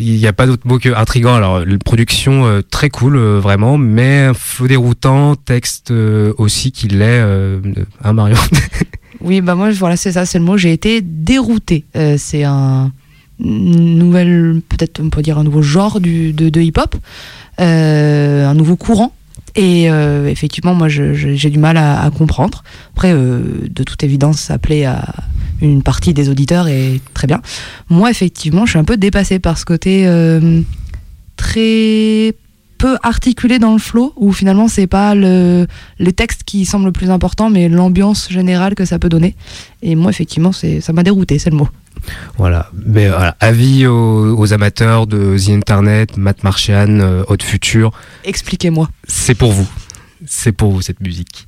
il 0.00 0.16
n'y 0.16 0.26
a 0.26 0.32
pas 0.32 0.46
d'autre 0.46 0.66
mot 0.66 0.78
que 0.78 0.94
intrigant. 0.94 1.34
Alors, 1.34 1.60
une 1.60 1.78
production 1.78 2.62
très 2.70 2.90
cool, 2.90 3.18
vraiment, 3.18 3.78
mais 3.78 4.22
un 4.22 4.34
flot 4.34 4.68
déroutant, 4.68 5.36
texte 5.36 5.92
aussi 6.38 6.72
qui 6.72 6.88
l'est, 6.88 7.20
hein 8.02 8.12
Marion 8.12 8.38
Oui, 9.20 9.40
bah 9.40 9.56
moi, 9.56 9.72
voilà, 9.72 9.96
c'est 9.96 10.12
ça, 10.12 10.26
c'est 10.26 10.38
le 10.38 10.44
mot. 10.44 10.56
J'ai 10.56 10.72
été 10.72 11.00
dérouté. 11.02 11.84
C'est 12.16 12.44
un 12.44 12.92
nouvelle, 13.40 14.61
peut-être 14.68 15.00
on 15.02 15.11
peut 15.11 15.23
dire 15.23 15.38
un 15.38 15.45
nouveau 15.45 15.62
genre 15.62 16.00
du, 16.00 16.33
de, 16.33 16.61
hip-hop, 16.61 16.97
euh, 17.61 18.47
un 18.47 18.54
nouveau 18.54 18.76
courant. 18.76 19.12
Et 19.54 19.90
euh, 19.90 20.28
effectivement, 20.28 20.75
moi, 20.75 20.88
j'ai 20.88 21.50
du 21.50 21.59
mal 21.59 21.76
à, 21.76 22.11
comprendre. 22.16 22.62
Après, 22.95 23.12
euh, 23.12 23.40
de 23.68 23.83
toute 23.83 24.04
évidence, 24.04 24.40
ça 24.40 24.59
plaît 24.59 24.85
à 24.85 25.14
une 25.61 25.83
partie 25.83 26.14
des 26.14 26.28
auditeurs 26.28 26.68
et 26.68 27.00
très 27.14 27.26
bien. 27.26 27.40
Moi, 27.88 28.11
effectivement, 28.11 28.66
je 28.66 28.71
suis 28.71 28.78
un 28.78 28.85
peu 28.85 28.97
dépassée 28.97 29.38
par 29.38 29.59
ce 29.59 29.64
côté 29.64 30.07
très 31.37 32.35
peu 32.78 32.97
articulé 33.02 33.59
dans 33.59 33.73
le 33.73 33.78
flow, 33.78 34.12
où 34.16 34.33
finalement, 34.33 34.68
c'est 34.68 34.87
pas 34.87 35.14
le, 35.14 35.66
les 35.99 36.12
textes 36.12 36.45
qui 36.45 36.64
semblent 36.64 36.87
le 36.87 36.92
plus 36.92 37.11
important, 37.11 37.50
mais 37.50 37.68
l'ambiance 37.68 38.30
générale 38.30 38.75
que 38.75 38.85
ça 38.85 38.99
peut 38.99 39.09
donner. 39.09 39.35
Et 39.83 39.97
moi, 39.97 40.11
effectivement, 40.11 40.52
ça 40.52 40.92
m'a 40.92 41.02
dérouté, 41.02 41.38
c'est 41.38 41.50
le 41.50 41.57
mot. 41.57 41.68
Voilà. 42.36 42.70
Mais 42.86 43.08
voilà, 43.08 43.36
avis 43.40 43.86
aux, 43.86 44.36
aux 44.38 44.52
amateurs 44.52 45.06
de 45.06 45.36
The 45.38 45.50
Internet, 45.50 46.16
Matt 46.16 46.44
Marchian, 46.44 47.00
euh, 47.00 47.24
Haute 47.28 47.42
Future, 47.42 47.90
Expliquez-moi. 48.24 48.88
c'est 49.06 49.34
pour 49.34 49.52
vous. 49.52 49.68
C'est 50.26 50.52
pour 50.52 50.72
vous 50.72 50.82
cette 50.82 51.00
musique. 51.00 51.46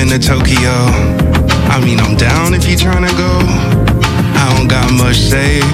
Been 0.00 0.08
to 0.08 0.18
Tokyo. 0.18 0.72
I 1.68 1.78
mean, 1.84 2.00
I'm 2.00 2.16
down 2.16 2.54
if 2.54 2.66
you 2.66 2.74
tryna 2.74 3.10
go. 3.18 3.38
I 4.40 4.56
don't 4.56 4.66
got 4.66 4.90
much 4.92 5.16
saved, 5.16 5.66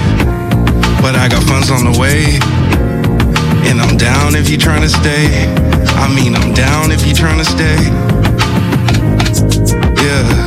but 1.01 1.15
I 1.15 1.29
got 1.29 1.43
funds 1.43 1.71
on 1.71 1.85
the 1.85 1.97
way. 1.97 2.37
And 3.69 3.79
I'm 3.79 3.95
down 3.95 4.35
if 4.35 4.49
you 4.49 4.57
tryna 4.57 4.89
stay. 4.89 5.47
I 5.95 6.13
mean, 6.13 6.35
I'm 6.35 6.53
down 6.53 6.91
if 6.91 7.07
you 7.07 7.13
tryna 7.13 7.45
stay. 7.45 7.77
Yeah. 10.03 10.27
Yeah. 10.27 10.46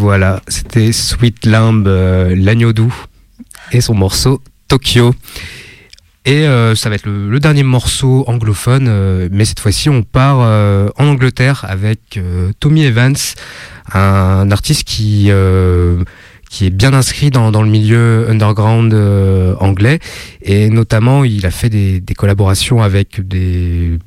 Voilà, 0.00 0.40
c'était 0.48 0.92
Sweet 0.92 1.44
Lamb, 1.44 1.86
euh, 1.86 2.34
l'agneau 2.34 2.72
doux, 2.72 2.94
et 3.70 3.82
son 3.82 3.92
morceau 3.92 4.42
Tokyo. 4.66 5.14
Et 6.24 6.46
euh, 6.46 6.74
ça 6.74 6.88
va 6.88 6.94
être 6.94 7.04
le, 7.06 7.38
dernier 7.38 7.62
morceau 7.62 8.24
anglophone, 8.26 8.86
euh, 8.88 9.28
mais 9.30 9.44
cette 9.44 9.60
fois-ci 9.60 9.90
on 9.90 10.02
part 10.02 10.38
euh, 10.40 10.88
en 10.96 11.06
Angleterre 11.06 11.66
avec 11.68 12.18
Tommy 12.60 12.84
Evans, 12.84 13.16
un 13.92 14.50
artiste 14.50 14.84
qui 14.84 15.30
qui 16.50 16.66
est 16.66 16.70
bien 16.70 16.92
inscrit 16.92 17.30
dans, 17.30 17.52
dans 17.52 17.62
le 17.62 17.70
milieu 17.70 18.28
underground 18.28 18.92
euh, 18.92 19.54
anglais. 19.60 20.00
Et 20.42 20.68
notamment 20.68 21.24
il 21.24 21.46
a 21.46 21.50
fait 21.50 21.70
des, 21.70 22.00
des 22.00 22.14
collaborations 22.14 22.82
avec 22.82 23.26
des, 23.26 23.98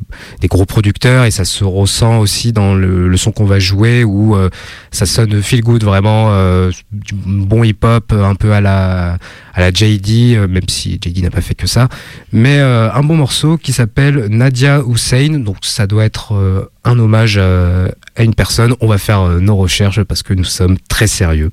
des 0.41 0.47
gros 0.47 0.65
producteurs 0.65 1.23
et 1.23 1.31
ça 1.31 1.45
se 1.45 1.63
ressent 1.63 2.19
aussi 2.19 2.51
dans 2.51 2.75
le, 2.75 3.07
le 3.07 3.17
son 3.17 3.31
qu'on 3.31 3.45
va 3.45 3.59
jouer 3.59 4.03
où 4.03 4.35
euh, 4.35 4.49
ça 4.91 5.05
sonne 5.05 5.41
feel 5.41 5.61
good 5.61 5.83
vraiment 5.85 6.27
euh, 6.31 6.69
du 6.91 7.13
bon 7.15 7.63
hip 7.63 7.77
hop 7.83 8.11
un 8.11 8.35
peu 8.35 8.51
à 8.51 8.59
la 8.59 9.17
à 9.53 9.61
la 9.61 9.71
JD 9.71 10.35
euh, 10.35 10.47
même 10.47 10.67
si 10.67 10.99
JD 11.01 11.23
n'a 11.23 11.29
pas 11.29 11.41
fait 11.41 11.55
que 11.55 11.67
ça. 11.67 11.87
Mais 12.31 12.59
euh, 12.59 12.91
un 12.91 13.03
bon 13.03 13.15
morceau 13.15 13.57
qui 13.57 13.71
s'appelle 13.71 14.27
Nadia 14.29 14.81
Hussein. 14.85 15.39
Donc 15.39 15.57
ça 15.61 15.87
doit 15.87 16.05
être 16.05 16.33
euh, 16.33 16.65
un 16.83 16.99
hommage 16.99 17.37
à 17.37 18.23
une 18.23 18.35
personne. 18.35 18.75
On 18.81 18.87
va 18.87 18.97
faire 18.97 19.39
nos 19.39 19.55
recherches 19.55 20.03
parce 20.03 20.23
que 20.23 20.33
nous 20.33 20.43
sommes 20.43 20.77
très 20.89 21.07
sérieux 21.07 21.51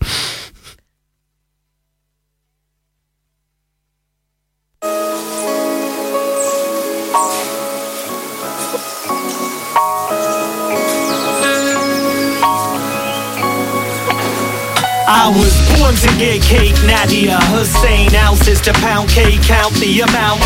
I 15.31 15.33
was 15.33 15.70
born 15.91 16.03
to 16.03 16.19
get 16.19 16.41
cake, 16.43 16.77
Nadia 16.87 17.39
Hussein. 17.51 18.15
Ounces 18.15 18.61
to 18.61 18.73
pound 18.75 19.09
cake, 19.09 19.43
count 19.43 19.75
the 19.75 20.01
amount. 20.01 20.39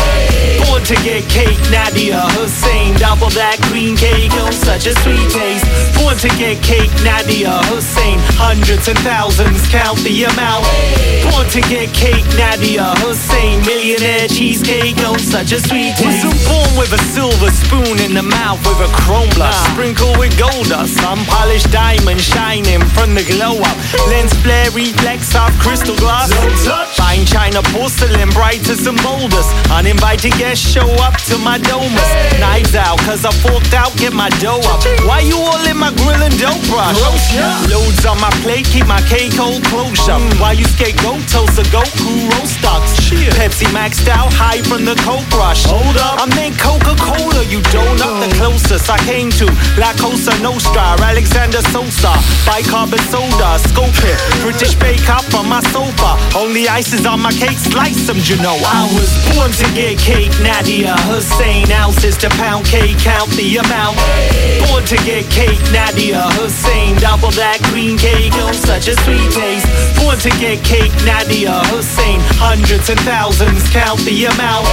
Born 0.65 0.81
to 0.85 0.95
get 1.05 1.29
cake, 1.29 1.59
Nadia 1.69 2.21
Hussein. 2.33 2.97
Double 2.97 3.29
that 3.37 3.61
green 3.69 3.95
cake, 3.95 4.31
oh, 4.41 4.49
such 4.49 4.87
a 4.87 4.93
sweet 5.05 5.29
taste. 5.29 5.65
Born 6.01 6.17
to 6.17 6.29
get 6.41 6.63
cake, 6.63 6.89
Nadia 7.05 7.61
Hussein. 7.69 8.17
Hundreds 8.41 8.87
and 8.87 8.97
thousands, 9.05 9.61
count 9.69 9.99
the 10.01 10.25
amount. 10.25 10.65
Born 11.29 11.45
to 11.53 11.61
get 11.69 11.93
cake, 11.93 12.25
Nadia 12.33 12.97
Hussein. 13.05 13.61
Millionaire 13.69 14.27
cheesecake, 14.27 14.97
oh, 15.05 15.17
such 15.17 15.51
a 15.51 15.61
sweet 15.61 15.93
taste. 15.93 16.25
Wasn't 16.25 16.41
born 16.49 16.71
with 16.73 16.89
a 16.89 17.01
silver 17.13 17.53
spoon 17.53 18.01
in 18.01 18.17
the 18.17 18.25
mouth 18.25 18.57
with 18.65 18.81
a 18.81 18.89
chrome 19.05 19.29
blush. 19.37 19.53
Sprinkled 19.77 20.17
with 20.17 20.33
gold 20.41 20.73
dust. 20.73 20.97
Unpolished 21.05 21.69
diamond 21.69 22.21
shining 22.21 22.81
from 22.97 23.13
the 23.13 23.21
glow 23.29 23.61
up. 23.61 23.77
Lens 24.09 24.33
flare 24.41 24.71
reflex 24.71 25.34
off 25.35 25.53
crystal 25.59 25.95
glass. 25.97 26.29
Fine 26.95 27.25
china 27.25 27.61
porcelain, 27.73 28.29
bright 28.29 28.67
as 28.69 28.79
some 28.79 28.97
boulders. 29.03 29.47
Uninvited 29.71 30.33
guests 30.37 30.65
show 30.65 30.87
up 31.01 31.17
to 31.29 31.37
my 31.39 31.57
domus. 31.57 32.11
Knives 32.39 32.75
out, 32.75 32.99
cause 33.07 33.25
I 33.25 33.31
forked 33.31 33.73
out, 33.73 33.95
get 33.97 34.13
my 34.13 34.29
dough 34.43 34.61
up. 34.71 34.83
Why 35.07 35.19
you 35.19 35.37
all 35.37 35.65
in 35.65 35.77
my 35.77 35.91
grill 36.03 36.21
and 36.21 36.35
dope 36.37 36.61
brush? 36.69 36.99
Loads 37.71 38.05
on 38.05 38.19
my 38.19 38.31
plate, 38.43 38.65
keep 38.65 38.87
my 38.87 39.01
cake 39.07 39.33
hold 39.33 39.63
close 39.65 40.07
up. 40.09 40.21
Why 40.39 40.53
you 40.53 40.65
scapegoat, 40.65 41.25
toast 41.27 41.57
a 41.59 41.63
Goku 41.73 42.29
roast 42.35 42.61
ducks. 42.61 42.99
Pepsi 43.39 43.65
maxed 43.71 44.07
out, 44.07 44.31
high 44.33 44.61
from 44.61 44.85
the 44.85 44.95
coke 45.07 45.25
rush. 45.33 45.65
Hold 45.65 45.97
up, 45.97 46.21
I 46.21 46.25
meant 46.35 46.57
Coca-Cola, 46.59 47.43
you 47.47 47.61
don't 47.71 47.95
donut 47.95 48.27
the 48.27 48.35
closest 48.35 48.89
I 48.89 48.97
came 49.05 49.29
to. 49.39 49.45
La 49.77 49.93
Cosa 49.95 50.33
Nostra, 50.41 50.95
Alexander 50.99 51.61
Sosa, 51.71 52.13
bicarbonate 52.45 53.05
soda, 53.09 53.59
scope 53.59 53.99
it. 54.03 54.17
British 54.41 54.75
bake 54.75 55.07
on 55.33 55.47
my 55.49 55.61
sofa. 55.71 56.19
Only 56.37 56.67
ice 56.67 56.93
is 56.93 57.05
on 57.05 57.21
my 57.21 57.31
cake, 57.31 57.57
slice 57.57 57.97
some 57.97 58.17
Genoa. 58.17 58.59
I 58.61 58.85
was 58.93 59.09
born 59.33 59.51
to 59.51 59.65
get 59.73 59.97
cake, 59.97 60.31
Nadia 60.41 60.95
Hussein. 61.07 61.71
Ounces 61.71 62.17
to 62.17 62.29
pound 62.35 62.65
cake, 62.65 62.97
count 62.99 63.29
the 63.31 63.57
amount. 63.57 63.97
Born 64.67 64.83
to 64.85 64.97
get 65.07 65.29
cake, 65.31 65.59
Nadia 65.71 66.21
Hussein. 66.37 66.95
Double 66.99 67.31
that 67.39 67.59
green 67.71 67.97
cake, 67.97 68.33
oh, 68.43 68.51
such 68.51 68.87
a 68.87 68.95
sweet 69.03 69.31
taste. 69.31 69.67
Born 69.99 70.17
to 70.19 70.29
get 70.37 70.63
cake, 70.63 70.93
Nadia 71.05 71.63
Hussein. 71.71 72.19
Hundreds 72.37 72.89
and 72.89 72.99
thousands, 73.01 73.63
count 73.69 73.99
the 74.03 74.25
amount. 74.25 74.67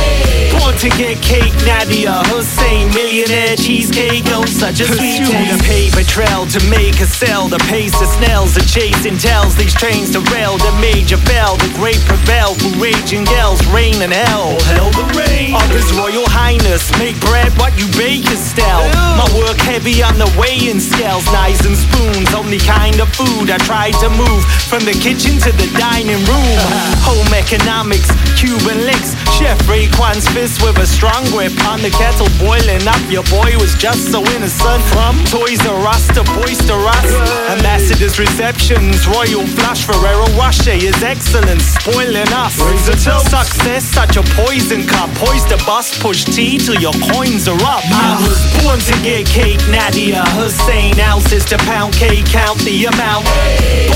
Born 0.58 0.74
to 0.82 0.88
get 0.98 1.22
cake, 1.22 1.54
Nadia 1.64 2.22
Hussein. 2.32 2.90
Millionaire 2.94 3.56
cheesecake, 3.56 4.24
oh, 4.34 4.44
such 4.46 4.80
a 4.80 4.86
sweet 4.86 5.22
taste. 5.24 5.52
The 5.52 5.60
paper 5.64 6.04
trail 6.04 6.46
to 6.46 6.60
make 6.68 7.00
a 7.00 7.06
sell. 7.06 7.48
The 7.48 7.62
pace 7.70 7.94
of 8.00 8.08
snails, 8.18 8.54
the 8.54 8.64
chasing 8.66 9.18
tells. 9.18 9.54
These 9.56 9.74
trains 9.74 10.10
the 10.32 10.72
major 10.80 11.16
fell. 11.28 11.56
The 11.56 11.68
great 11.76 12.00
prevail 12.08 12.54
through 12.54 12.80
raging 12.80 13.24
gales, 13.24 13.60
rain 13.68 14.00
and 14.00 14.12
hell. 14.12 14.56
Hell 14.72 14.90
the 14.90 15.04
rain. 15.12 15.54
Of 15.54 15.68
His 15.68 15.92
Royal 15.92 16.24
Highness, 16.24 16.88
make 16.98 17.20
bread 17.20 17.52
what 17.60 17.76
you 17.76 17.86
bake 17.98 18.24
is 18.32 18.40
stale. 18.40 18.88
My 19.16 19.28
work 19.36 19.60
heavy 19.60 20.02
on 20.02 20.16
the 20.16 20.28
weighing 20.40 20.80
scales, 20.80 21.24
knives 21.32 21.64
and 21.66 21.76
spoons. 21.76 22.32
Only 22.34 22.58
kind 22.58 23.00
of 23.00 23.12
food 23.12 23.50
I 23.50 23.58
tried 23.68 23.96
to 24.00 24.08
move 24.08 24.44
from 24.68 24.84
the 24.88 24.96
kitchen 24.96 25.36
to 25.44 25.52
the 25.52 25.68
dining 25.76 26.22
room. 26.24 26.56
Home 27.08 27.32
economics, 27.36 28.08
Cuban 28.40 28.88
licks. 28.88 29.12
Chef 29.36 29.58
Raekwon's 29.68 30.28
fist 30.32 30.64
with 30.64 30.78
a 30.78 30.86
strong 30.86 31.24
grip 31.28 31.52
on 31.68 31.84
the 31.84 31.92
kettle 31.92 32.28
boiling 32.40 32.84
up. 32.88 33.00
Your 33.12 33.24
boy 33.28 33.52
was 33.60 33.74
just 33.76 34.10
so 34.10 34.24
innocent. 34.32 34.80
From 34.92 35.20
Toys 35.28 35.60
R 35.68 35.86
Us 35.86 36.08
to 36.16 36.24
Boys 36.40 36.58
to 36.68 36.76
Us. 36.76 37.08
Ambassador's 37.52 38.18
receptions, 38.18 39.04
royal 39.06 39.44
flush. 39.60 39.84
Ferrero 39.84 40.21
Rocher 40.38 40.72
is 40.72 41.02
excellence, 41.02 41.64
spoiling 41.78 42.30
us. 42.32 42.54
Success, 42.54 43.84
such 43.84 44.16
a 44.16 44.22
poison 44.36 44.86
cup. 44.86 45.10
Poise 45.16 45.44
the 45.46 45.56
bus, 45.66 45.98
push 46.00 46.24
T 46.24 46.58
till 46.58 46.76
your 46.76 46.92
coins 47.12 47.48
are 47.48 47.62
up. 47.62 47.82
I 47.90 48.16
was 48.22 48.38
born 48.62 48.78
to 48.80 48.94
get 49.02 49.26
cake, 49.26 49.60
Nadia 49.68 50.24
Hussein. 50.38 50.98
Ounces 51.00 51.44
to 51.46 51.58
pound 51.58 51.94
cake, 51.94 52.26
count 52.26 52.58
the 52.60 52.84
amount. 52.86 53.26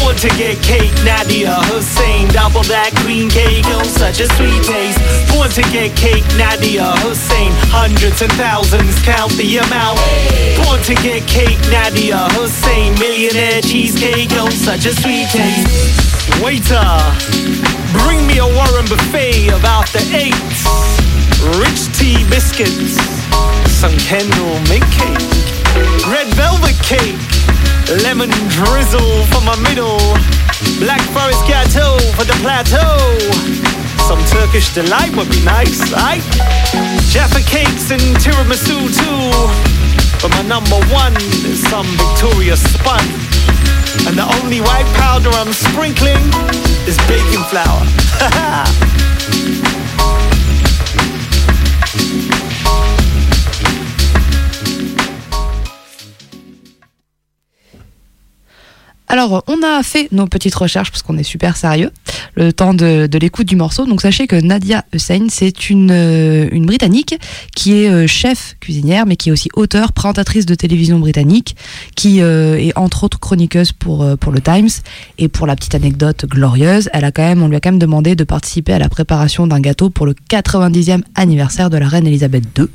Born 0.01 0.17
to 0.17 0.29
get 0.37 0.62
cake, 0.62 0.93
Nadia 1.05 1.55
Hussein. 1.71 2.29
Double 2.29 2.62
that 2.65 2.93
green 3.03 3.29
cake, 3.29 3.65
oh, 3.69 3.85
such 3.85 4.21
a 4.21 4.27
sweet 4.35 4.62
taste. 4.65 4.99
Born 5.33 5.51
to 5.51 5.62
get 5.71 5.97
cake, 5.97 6.25
Nadia 6.37 6.97
Hussein. 7.05 7.53
Hundreds 7.71 8.23
and 8.23 8.33
thousands, 8.35 8.99
count 9.03 9.33
the 9.37 9.59
amount. 9.59 10.01
Born 10.65 10.81
to 10.83 10.95
get 11.05 11.27
cake, 11.29 11.61
Nadia 11.71 12.29
Hussein. 12.35 12.95
Millionaire 12.99 13.61
cheesecake, 13.62 14.31
oh, 14.33 14.51
such 14.51 14.87
a 14.87 14.93
sweet 14.93 15.29
taste. 15.29 16.16
Waiter, 16.43 16.87
bring 18.05 18.27
me 18.27 18.39
a 18.39 18.47
Warren 18.47 18.87
buffet 18.87 19.51
of 19.51 19.65
after 19.65 20.01
eight. 20.12 20.37
Rich 21.59 21.93
tea 21.97 22.25
biscuits, 22.29 22.99
some 23.71 23.97
Kendall 23.99 24.59
mint 24.69 24.85
cake, 24.91 25.23
red 26.09 26.29
velvet 26.35 26.77
cake, 26.83 27.19
lemon 28.03 28.31
drizzle 28.49 29.25
for 29.33 29.43
my 29.43 29.57
middle, 29.69 29.99
black 30.79 31.03
forest 31.15 31.45
gâteau 31.45 31.99
for 32.17 32.25
the 32.25 32.37
plateau. 32.43 32.97
Some 34.07 34.23
Turkish 34.27 34.73
delight 34.75 35.15
would 35.17 35.31
be 35.31 35.43
nice, 35.45 35.91
right? 35.93 36.23
Jaffa 37.11 37.41
cakes 37.43 37.91
and 37.91 38.03
tiramisu 38.23 38.87
too. 38.95 39.77
But 40.23 40.31
my 40.31 40.43
number 40.43 40.79
one 40.93 41.17
is 41.45 41.61
some 41.69 41.87
Victoria 41.87 42.57
spun. 42.57 43.05
And 44.07 44.17
the 44.17 44.27
only 44.41 44.61
white 44.61 44.87
powder 45.17 45.31
I'm 45.39 45.53
sprinkling 45.53 46.23
is 46.87 46.99
baking 47.09 47.45
flour. 47.45 48.77
Alors, 59.09 59.45
on 59.47 59.62
a 59.62 59.83
fait 59.85 60.09
nos 60.11 60.27
petites 60.27 60.55
recherches 60.55 60.90
parce 60.90 61.03
qu'on 61.03 61.16
est 61.16 61.23
super 61.23 61.57
sérieux, 61.57 61.90
le 62.35 62.53
temps 62.53 62.75
de, 62.75 63.09
l'écoute 63.19 63.47
du 63.47 63.55
morceau. 63.55 63.87
Donc, 63.87 64.03
sachez 64.03 64.27
que 64.27 64.35
Nadia 64.35 64.85
Hussein, 64.92 65.27
c'est 65.31 65.71
une, 65.71 65.90
euh, 65.92 66.49
une 66.51 66.66
Britannique 66.66 67.16
qui 67.55 67.75
est 67.75 67.88
euh, 67.88 68.09
chef 68.09 68.57
cuisinière, 68.59 69.07
mais 69.07 69.14
qui 69.14 69.29
est 69.29 69.33
aussi 69.33 69.49
auteure, 69.55 69.92
présentatrice 69.92 70.45
de 70.45 70.57
télévision 70.57 70.99
britannique, 70.99 71.57
qui 71.95 72.21
euh, 72.21 72.59
est 72.59 72.77
entre 72.77 73.05
autres 73.05 73.21
chroniqueuse 73.21 73.71
pour, 73.71 74.05
pour 74.19 74.33
le 74.33 74.40
Times. 74.40 74.69
Et 75.19 75.29
pour 75.29 75.47
la 75.47 75.55
petite 75.55 75.77
anecdote 75.77 76.27
glorieuse, 76.27 76.90
elle 76.92 77.05
a 77.05 77.12
quand 77.12 77.23
même, 77.23 77.42
on 77.42 77.49
lui 77.49 77.57
a 77.57 77.61
quand 77.61 77.71
même 77.71 77.79
demandé 77.79 78.16
de 78.16 78.25
participer 78.25 78.73
à 78.73 78.81
la 78.81 78.88
préparation 78.88 79.47
d'un 79.47 79.61
gâteau 79.61 79.88
pour 79.88 80.07
le 80.07 80.14
90e 80.31 81.03
anniversaire 81.14 81.71
de 81.71 81.79
la 81.79 81.87
reine 81.87 82.09
Elisabeth 82.09 82.45
II. 82.59 82.66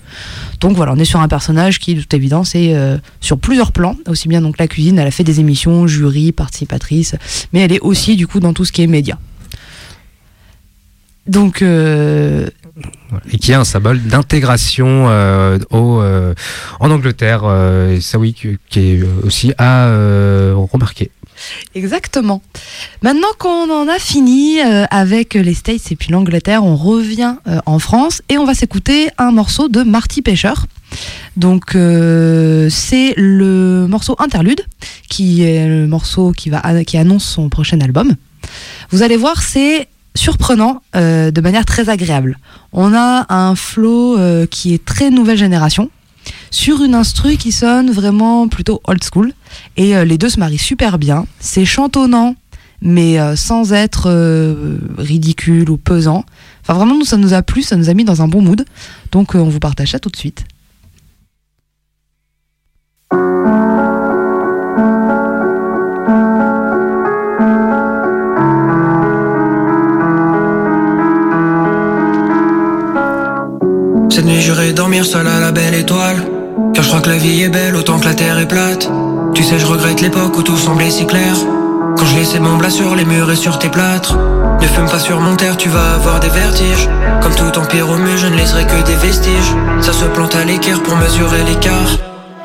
Donc 0.61 0.77
voilà, 0.77 0.93
on 0.93 0.97
est 0.97 1.05
sur 1.05 1.19
un 1.19 1.27
personnage 1.27 1.79
qui, 1.79 1.95
de 1.95 2.01
toute 2.01 2.13
évidence, 2.13 2.55
est 2.55 2.73
sur 3.19 3.37
plusieurs 3.37 3.71
plans, 3.71 3.95
aussi 4.07 4.27
bien 4.27 4.41
donc 4.41 4.57
la 4.59 4.67
cuisine, 4.67 4.99
elle 4.99 5.07
a 5.07 5.11
fait 5.11 5.23
des 5.23 5.39
émissions, 5.39 5.87
jury, 5.87 6.30
participatrice, 6.31 7.15
mais 7.53 7.61
elle 7.61 7.73
est 7.73 7.79
aussi 7.79 8.15
du 8.15 8.27
coup 8.27 8.39
dans 8.39 8.53
tout 8.53 8.65
ce 8.65 8.71
qui 8.71 8.81
est 8.81 8.87
média. 8.87 9.17
Donc, 11.27 11.61
euh. 11.61 12.49
Et 13.31 13.37
qui 13.37 13.51
est 13.51 13.55
un 13.55 13.63
symbole 13.63 14.01
d'intégration 14.01 15.07
euh, 15.09 15.59
euh, 15.73 16.33
en 16.79 16.91
Angleterre. 16.91 17.43
Et 17.91 18.01
ça, 18.01 18.17
oui, 18.17 18.33
qui 18.33 18.79
est 18.79 19.03
aussi 19.23 19.53
à 19.57 19.87
remarquer. 20.53 21.11
Exactement. 21.75 22.41
Maintenant 23.01 23.27
qu'on 23.37 23.69
en 23.69 23.87
a 23.87 23.99
fini 23.99 24.59
euh, 24.61 24.85
avec 24.89 25.33
les 25.33 25.53
States 25.53 25.91
et 25.91 25.95
puis 25.95 26.11
l'Angleterre, 26.11 26.63
on 26.63 26.75
revient 26.75 27.35
euh, 27.47 27.59
en 27.65 27.79
France 27.79 28.21
et 28.29 28.37
on 28.37 28.45
va 28.45 28.53
s'écouter 28.53 29.09
un 29.17 29.31
morceau 29.31 29.69
de 29.69 29.83
Marty 29.83 30.21
Pêcheur. 30.21 30.65
Donc 31.37 31.75
euh, 31.75 32.67
c'est 32.69 33.13
le 33.15 33.87
morceau 33.87 34.15
interlude 34.19 34.65
qui 35.09 35.43
est 35.43 35.67
le 35.67 35.87
morceau 35.87 36.31
qui 36.31 36.49
va 36.49 36.83
qui 36.83 36.97
annonce 36.97 37.23
son 37.23 37.49
prochain 37.49 37.79
album. 37.79 38.15
Vous 38.89 39.01
allez 39.01 39.17
voir, 39.17 39.41
c'est 39.41 39.87
surprenant 40.13 40.81
de 40.93 41.41
manière 41.41 41.63
très 41.63 41.87
agréable. 41.87 42.37
On 42.73 42.93
a 42.93 43.25
un 43.33 43.55
flow 43.55 44.17
qui 44.47 44.73
est 44.73 44.83
très 44.83 45.09
nouvelle 45.09 45.37
génération 45.37 45.89
sur 46.49 46.83
une 46.83 46.95
instru 46.95 47.37
qui 47.37 47.51
sonne 47.51 47.91
vraiment 47.91 48.47
plutôt 48.47 48.81
old 48.85 49.03
school 49.03 49.33
et 49.77 49.95
euh, 49.95 50.05
les 50.05 50.17
deux 50.17 50.29
se 50.29 50.39
marient 50.39 50.57
super 50.57 50.97
bien. 50.97 51.25
C'est 51.39 51.65
chantonnant 51.65 52.35
mais 52.81 53.19
euh, 53.19 53.35
sans 53.35 53.73
être 53.73 54.09
euh, 54.09 54.77
ridicule 54.97 55.69
ou 55.69 55.77
pesant. 55.77 56.25
Enfin 56.63 56.73
vraiment 56.73 56.97
nous 56.97 57.05
ça 57.05 57.17
nous 57.17 57.33
a 57.33 57.43
plu, 57.43 57.61
ça 57.61 57.75
nous 57.75 57.89
a 57.89 57.93
mis 57.93 58.03
dans 58.03 58.21
un 58.21 58.27
bon 58.27 58.41
mood. 58.41 58.65
Donc 59.11 59.35
on 59.35 59.45
vous 59.45 59.59
partage 59.59 59.91
ça 59.91 59.99
tout 59.99 60.09
de 60.09 60.17
suite. 60.17 60.45
Nuit 74.31 74.41
j'irai 74.41 74.73
dormir 74.73 75.05
seul 75.05 75.27
à 75.27 75.39
la 75.39 75.51
belle 75.51 75.73
étoile. 75.73 76.23
Car 76.73 76.83
je 76.83 76.89
crois 76.89 77.01
que 77.01 77.09
la 77.09 77.17
vie 77.17 77.43
est 77.43 77.49
belle 77.49 77.75
autant 77.75 77.99
que 77.99 78.05
la 78.05 78.13
terre 78.13 78.39
est 78.39 78.47
plate. 78.47 78.89
Tu 79.33 79.43
sais 79.43 79.59
je 79.59 79.65
regrette 79.65 80.01
l'époque 80.01 80.37
où 80.37 80.43
tout 80.43 80.57
semblait 80.57 80.89
si 80.89 81.05
clair. 81.05 81.33
Quand 81.97 82.05
je 82.05 82.15
laissais 82.15 82.39
mon 82.39 82.57
blas 82.57 82.69
sur 82.69 82.95
les 82.95 83.05
murs 83.05 83.29
et 83.29 83.35
sur 83.35 83.59
tes 83.59 83.69
plâtres. 83.69 84.17
Ne 84.61 84.67
fume 84.67 84.89
pas 84.89 84.99
sur 84.99 85.19
mon 85.19 85.35
terre 85.35 85.57
tu 85.57 85.69
vas 85.69 85.93
avoir 85.95 86.19
des 86.19 86.29
vertiges. 86.29 86.89
Comme 87.21 87.35
tout 87.35 87.59
empire 87.59 87.89
au 87.89 87.97
mur 87.97 88.17
je 88.17 88.27
ne 88.27 88.35
laisserai 88.35 88.65
que 88.65 88.85
des 88.85 88.95
vestiges. 88.95 89.53
Ça 89.81 89.91
se 89.91 90.05
plante 90.05 90.35
à 90.35 90.45
l'équerre 90.45 90.81
pour 90.81 90.95
mesurer 90.95 91.43
l'écart. 91.43 91.97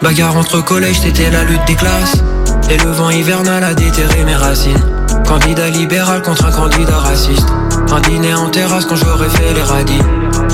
Bagarre 0.03 0.37
entre 0.37 0.62
collèges 0.64 1.01
c'était 1.01 1.31
la 1.31 1.44
lutte 1.44 1.66
des 1.66 1.77
classes. 1.77 2.22
Et 2.70 2.79
le 2.79 2.90
vent 2.90 3.11
hivernal 3.11 3.62
a 3.62 3.75
déterré 3.75 4.25
mes 4.25 4.37
racines. 4.37 4.85
Candidat 5.27 5.68
libéral 5.68 6.22
contre 6.22 6.46
un 6.46 6.53
candidat 6.53 6.99
raciste. 6.99 7.49
Un 7.92 8.01
dîner 8.01 8.35
en 8.35 8.49
terrasse 8.49 8.87
quand 8.87 8.96
j'aurais 8.96 9.31
fait 9.31 9.55
les 9.55 9.62
radis 9.62 10.03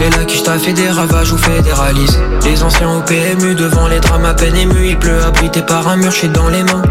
Et 0.00 0.10
là 0.10 0.24
qui 0.26 0.42
t'a 0.42 0.58
fait 0.58 0.72
des 0.72 0.88
ravages 0.88 1.32
ou 1.32 1.38
fédéralise 1.38 2.18
Les 2.44 2.62
anciens 2.62 2.90
au 2.90 3.00
PMU 3.00 3.54
devant 3.54 3.86
les 3.86 4.00
drames 4.00 4.24
à 4.24 4.34
peine 4.34 4.56
émus 4.56 4.88
Il 4.88 4.98
pleut 4.98 5.22
abrité 5.22 5.62
par 5.62 5.86
un 5.88 5.96
mur, 5.96 6.10
je 6.10 6.26
dans 6.26 6.48
les 6.48 6.62
mains. 6.62 6.82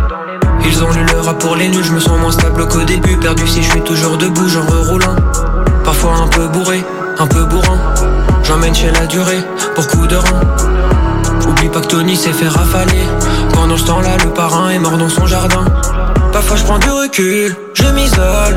Ils 0.66 0.84
ont 0.84 0.92
lu 0.92 1.04
le 1.12 1.20
rap 1.20 1.38
pour 1.40 1.56
les 1.56 1.68
nuls, 1.68 1.84
je 1.84 1.92
me 1.92 2.00
sens 2.00 2.20
moins 2.20 2.32
stable 2.32 2.68
qu'au 2.68 2.84
début. 2.84 3.18
Perdu 3.18 3.48
si 3.48 3.64
je 3.64 3.72
suis 3.72 3.82
toujours 3.82 4.18
debout, 4.18 4.48
j'en 4.48 4.66
reroulant 4.66 5.16
Parfois 5.84 6.14
un 6.24 6.28
peu 6.28 6.48
bourré, 6.48 6.84
un 7.18 7.28
peu 7.28 7.44
bourrant 7.44 7.78
J'emmène 8.44 8.76
chez 8.76 8.92
la 8.92 9.06
durée, 9.08 9.44
pour 9.76 9.88
coup 9.88 10.08
de 10.08 10.16
rein. 10.16 10.42
Oublie 11.48 11.70
pas 11.70 11.82
que 11.82 11.88
Tony 11.88 12.16
s'est 12.16 12.34
fait 12.34 12.48
rafaler. 12.48 13.06
Pendant 13.54 13.78
ce 13.78 13.86
temps-là, 13.86 14.18
le 14.24 14.30
parrain 14.32 14.70
est 14.70 14.80
mort 14.80 14.98
dans 14.98 15.10
son 15.10 15.26
jardin. 15.26 15.66
Parfois 16.32 16.56
je 16.56 16.64
prends 16.64 16.80
du 16.80 16.90
recul, 16.90 17.56
je 17.74 17.88
m'isole. 17.88 18.56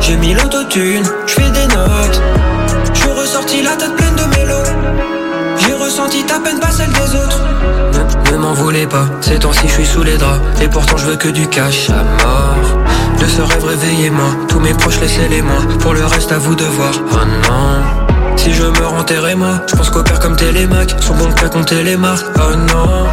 J'ai 0.00 0.16
mis 0.16 0.34
l'autotune, 0.34 1.04
je 1.26 1.32
fais 1.32 1.50
des 1.50 1.66
notes 1.74 2.22
Ressorti 3.46 3.62
la 3.62 3.76
tête 3.76 3.94
pleine 3.94 4.16
de 4.16 4.36
mélo. 4.36 4.56
J'ai 5.56 5.72
ressenti 5.74 6.24
ta 6.24 6.40
peine, 6.40 6.58
pas 6.58 6.72
celle 6.72 6.90
des 6.90 7.14
autres. 7.14 7.40
Ne, 7.92 8.32
ne 8.32 8.38
m'en 8.38 8.52
voulez 8.54 8.88
pas, 8.88 9.06
ces 9.20 9.38
temps-ci 9.38 9.68
je 9.68 9.72
suis 9.72 9.86
sous 9.86 10.02
les 10.02 10.16
draps. 10.16 10.40
Et 10.60 10.66
pourtant 10.66 10.96
je 10.96 11.06
veux 11.06 11.16
que 11.16 11.28
du 11.28 11.46
cash. 11.46 11.88
À 11.90 12.02
mort 12.24 12.56
De 13.20 13.24
ce 13.24 13.42
rêve 13.42 13.64
réveillez-moi, 13.64 14.30
tous 14.48 14.58
mes 14.58 14.74
proches 14.74 14.98
laissez-les-moi 14.98 15.58
Pour 15.78 15.94
le 15.94 16.04
reste 16.04 16.32
à 16.32 16.38
vous 16.38 16.56
de 16.56 16.64
voir, 16.64 16.90
oh 17.12 17.16
non. 17.48 18.36
Si 18.36 18.52
je 18.52 18.64
meurs 18.64 18.94
enterrez-moi, 18.94 19.60
je 19.68 19.76
pense 19.76 19.90
qu'au 19.90 20.02
père 20.02 20.18
comme 20.18 20.34
Télémac 20.34 20.96
Sont 21.00 21.14
bons 21.14 21.30
qu'à 21.30 21.48
compter 21.48 21.84
les 21.84 21.96
marques, 21.96 22.26
oh 22.38 22.56
non. 22.56 23.06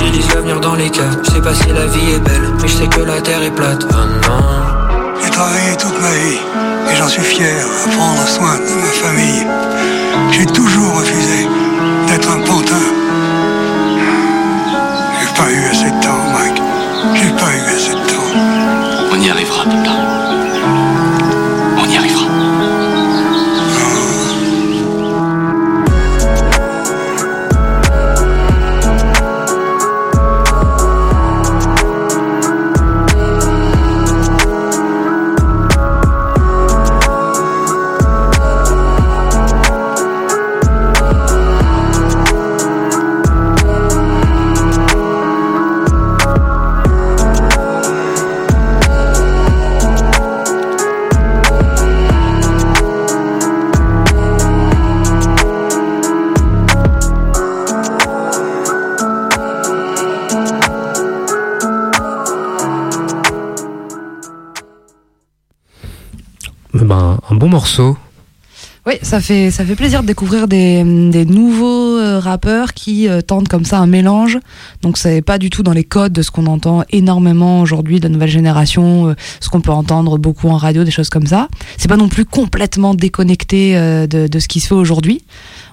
Ils 0.00 0.10
lisent 0.10 0.34
l'avenir 0.34 0.58
dans 0.58 0.74
les 0.74 0.88
cas. 0.88 1.10
Je 1.22 1.32
sais 1.32 1.42
pas 1.42 1.54
si 1.54 1.68
la 1.68 1.84
vie 1.84 2.12
est 2.14 2.20
belle, 2.20 2.50
mais 2.62 2.68
je 2.68 2.76
sais 2.76 2.88
que 2.88 3.02
la 3.02 3.20
terre 3.20 3.42
est 3.42 3.54
plate. 3.54 3.86
Oh 3.90 3.94
non. 4.26 5.20
J'ai 5.22 5.30
travaillé 5.30 5.76
toute 5.76 6.00
ma 6.00 6.10
vie 6.12 6.55
j'en 6.96 7.08
suis 7.08 7.22
fier 7.22 7.66
à 7.84 7.88
prendre 7.90 8.26
soin 8.26 8.56
de 8.56 8.74
ma 8.80 8.92
famille. 9.02 9.46
J'ai 10.30 10.46
toujours 10.46 10.94
refusé 10.94 11.46
d'être 12.06 12.30
un 12.30 12.40
pantin. 12.40 12.86
J'ai 15.20 15.42
pas 15.42 15.50
eu 15.50 15.64
assez 15.70 15.90
de 15.90 16.00
temps, 16.00 16.24
Mike. 16.32 16.62
J'ai 17.14 17.30
pas 17.30 17.52
eu 17.54 17.74
assez 17.74 17.90
de 17.90 18.06
temps. 18.06 18.30
On 19.12 19.20
y 19.20 19.30
arrivera, 19.30 19.64
papa. 19.64 19.95
Ça 69.16 69.22
fait, 69.22 69.50
ça 69.50 69.64
fait 69.64 69.76
plaisir 69.76 70.02
de 70.02 70.06
découvrir 70.06 70.46
des, 70.46 70.84
des 71.10 71.24
nouveaux 71.24 71.96
euh, 71.96 72.18
rappeurs 72.18 72.74
qui 72.74 73.08
euh, 73.08 73.22
tentent 73.22 73.48
comme 73.48 73.64
ça 73.64 73.78
un 73.78 73.86
mélange. 73.86 74.38
Donc 74.82 74.98
c'est 74.98 75.22
pas 75.22 75.38
du 75.38 75.48
tout 75.48 75.62
dans 75.62 75.72
les 75.72 75.84
codes 75.84 76.12
de 76.12 76.20
ce 76.20 76.30
qu'on 76.30 76.44
entend 76.44 76.84
énormément 76.90 77.62
aujourd'hui 77.62 77.98
de 77.98 78.04
la 78.04 78.10
nouvelle 78.10 78.28
génération, 78.28 79.08
euh, 79.08 79.14
ce 79.40 79.48
qu'on 79.48 79.62
peut 79.62 79.70
entendre 79.72 80.18
beaucoup 80.18 80.50
en 80.50 80.58
radio, 80.58 80.84
des 80.84 80.90
choses 80.90 81.08
comme 81.08 81.26
ça. 81.26 81.48
C'est 81.78 81.88
pas 81.88 81.96
non 81.96 82.10
plus 82.10 82.26
complètement 82.26 82.94
déconnecté 82.94 83.74
de, 83.74 84.26
de 84.26 84.38
ce 84.38 84.48
qui 84.48 84.60
se 84.60 84.66
fait 84.66 84.74
aujourd'hui. 84.74 85.22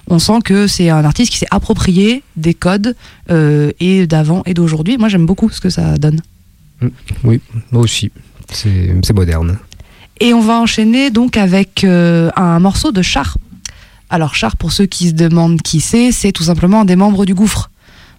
On 0.08 0.18
sent 0.18 0.40
que 0.42 0.66
c'est 0.66 0.88
un 0.88 1.04
artiste 1.04 1.30
qui 1.30 1.36
s'est 1.36 1.46
approprié 1.50 2.22
des 2.36 2.54
codes 2.54 2.96
et 3.28 4.06
d'avant 4.06 4.42
et 4.46 4.54
d'aujourd'hui. 4.54 4.96
Moi 4.96 5.08
j'aime 5.08 5.26
beaucoup 5.26 5.50
ce 5.50 5.60
que 5.60 5.68
ça 5.68 5.98
donne. 5.98 6.22
Oui, 7.22 7.42
moi 7.70 7.82
aussi. 7.82 8.10
C'est 8.50 9.12
moderne. 9.12 9.58
Et 10.20 10.32
on 10.32 10.40
va 10.40 10.60
enchaîner 10.60 11.10
donc 11.10 11.36
avec 11.36 11.82
euh, 11.84 12.30
un 12.36 12.60
morceau 12.60 12.92
de 12.92 13.02
Char. 13.02 13.36
Alors 14.10 14.34
Char, 14.34 14.56
pour 14.56 14.72
ceux 14.72 14.86
qui 14.86 15.08
se 15.08 15.14
demandent 15.14 15.60
qui 15.60 15.80
c'est, 15.80 16.12
c'est 16.12 16.30
tout 16.30 16.44
simplement 16.44 16.82
un 16.82 16.84
des 16.84 16.96
membres 16.96 17.24
du 17.24 17.34
Gouffre. 17.34 17.70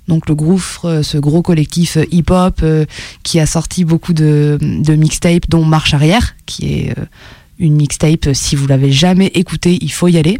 Donc 0.07 0.27
le 0.27 0.35
Gouffre, 0.35 0.85
euh, 0.85 1.03
ce 1.03 1.17
gros 1.17 1.41
collectif 1.41 1.97
euh, 1.97 2.05
hip-hop 2.11 2.63
qui 3.23 3.39
a 3.39 3.45
sorti 3.45 3.85
beaucoup 3.85 4.13
de, 4.13 4.57
mixtapes, 4.61 5.49
dont 5.49 5.63
Marche 5.63 5.93
Arrière, 5.93 6.35
qui 6.45 6.73
est 6.73 6.95
une 7.59 7.75
mixtape, 7.75 8.29
si 8.33 8.57
vous 8.57 8.67
l'avez 8.67 8.91
jamais 8.91 9.27
écouté, 9.27 9.77
il 9.81 9.91
faut 9.91 10.09
y 10.09 10.17
aller. 10.17 10.39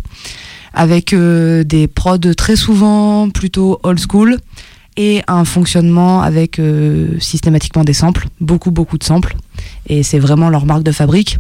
Avec 0.74 1.16
des 1.16 1.88
prods 1.88 2.34
très 2.36 2.58
souvent 2.58 3.30
plutôt 3.30 3.80
old 3.84 3.98
school 3.98 4.40
et 4.98 5.22
un 5.28 5.46
fonctionnement 5.46 6.22
avec 6.22 6.60
systématiquement 7.20 7.86
des 7.86 7.94
samples, 7.94 8.28
beaucoup 8.42 8.72
beaucoup 8.72 8.98
de 8.98 9.06
samples. 9.06 9.38
Et 9.88 10.04
c'est 10.04 10.20
vraiment 10.20 10.50
leur 10.50 10.66
marque 10.66 10.84
de 10.84 10.92
fabrique. 10.92 11.38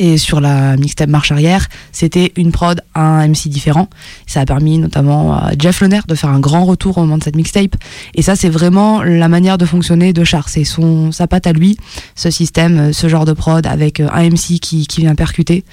Et 0.00 0.16
sur 0.16 0.40
la 0.40 0.78
mixtape 0.78 1.10
Marche 1.10 1.30
Arrière, 1.30 1.68
c'était 1.92 2.32
une 2.36 2.52
prod, 2.52 2.80
un 2.94 3.28
MC 3.28 3.48
différent. 3.48 3.88
Ça 4.26 4.40
a 4.40 4.46
permis 4.46 4.78
notamment 4.78 5.34
à 5.34 5.50
Jeff 5.58 5.82
Lener 5.82 6.00
de 6.08 6.14
faire 6.14 6.30
un 6.30 6.40
grand 6.40 6.64
retour 6.64 6.96
au 6.96 7.02
moment 7.02 7.18
de 7.18 7.24
cette 7.24 7.36
mixtape. 7.36 7.76
Et 8.14 8.22
ça, 8.22 8.34
c'est 8.34 8.48
vraiment 8.48 9.02
la 9.02 9.28
manière 9.28 9.58
de 9.58 9.66
fonctionner 9.66 10.14
de 10.14 10.24
Char. 10.24 10.48
C'est 10.48 10.64
son, 10.64 11.12
sa 11.12 11.26
patte 11.26 11.46
à 11.46 11.52
lui, 11.52 11.76
ce 12.14 12.30
système, 12.30 12.94
ce 12.94 13.08
genre 13.08 13.26
de 13.26 13.34
prod 13.34 13.66
avec 13.66 14.00
euh, 14.00 14.08
un 14.12 14.30
MC 14.30 14.58
qui, 14.58 14.86
qui 14.86 15.02
vient 15.02 15.14
percuter. 15.14 15.64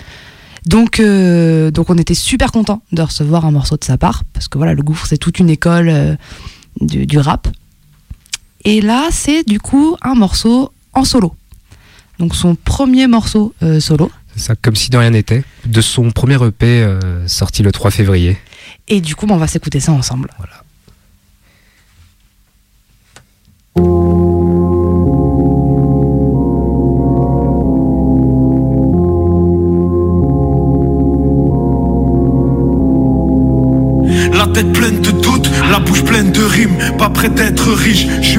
Donc, 0.65 0.99
euh, 0.99 1.71
donc 1.71 1.89
on 1.89 1.97
était 1.97 2.13
super 2.13 2.51
content 2.51 2.81
de 2.91 3.01
recevoir 3.01 3.45
un 3.45 3.51
morceau 3.51 3.77
de 3.77 3.85
sa 3.85 3.97
part. 3.97 4.23
Parce 4.33 4.49
que 4.49 4.57
voilà, 4.57 4.73
le 4.73 4.83
gouffre, 4.83 5.05
c'est 5.07 5.17
toute 5.17 5.39
une 5.39 5.49
école 5.49 5.87
euh, 5.87 6.15
du, 6.81 7.05
du 7.05 7.17
rap. 7.17 7.47
Et 8.65 8.81
là, 8.81 9.07
c'est 9.11 9.47
du 9.47 9.61
coup 9.61 9.95
un 10.01 10.15
morceau 10.15 10.73
en 10.93 11.05
solo. 11.05 11.33
Donc 12.19 12.35
son 12.35 12.55
premier 12.55 13.07
morceau 13.07 13.53
euh, 13.63 13.79
solo. 13.79 14.11
C'est 14.35 14.41
ça, 14.41 14.55
comme 14.55 14.75
si 14.75 14.89
de 14.89 14.97
rien 14.97 15.11
n'était, 15.11 15.43
de 15.65 15.81
son 15.81 16.11
premier 16.11 16.43
EP 16.45 16.65
euh, 16.83 17.27
sorti 17.27 17.63
le 17.63 17.71
3 17.71 17.91
février. 17.91 18.37
Et 18.87 19.01
du 19.01 19.15
coup, 19.15 19.25
bah, 19.25 19.35
on 19.35 19.39
va 19.39 19.47
s'écouter 19.47 19.79
ça 19.79 19.91
ensemble. 19.91 20.29
Voilà. 20.37 20.63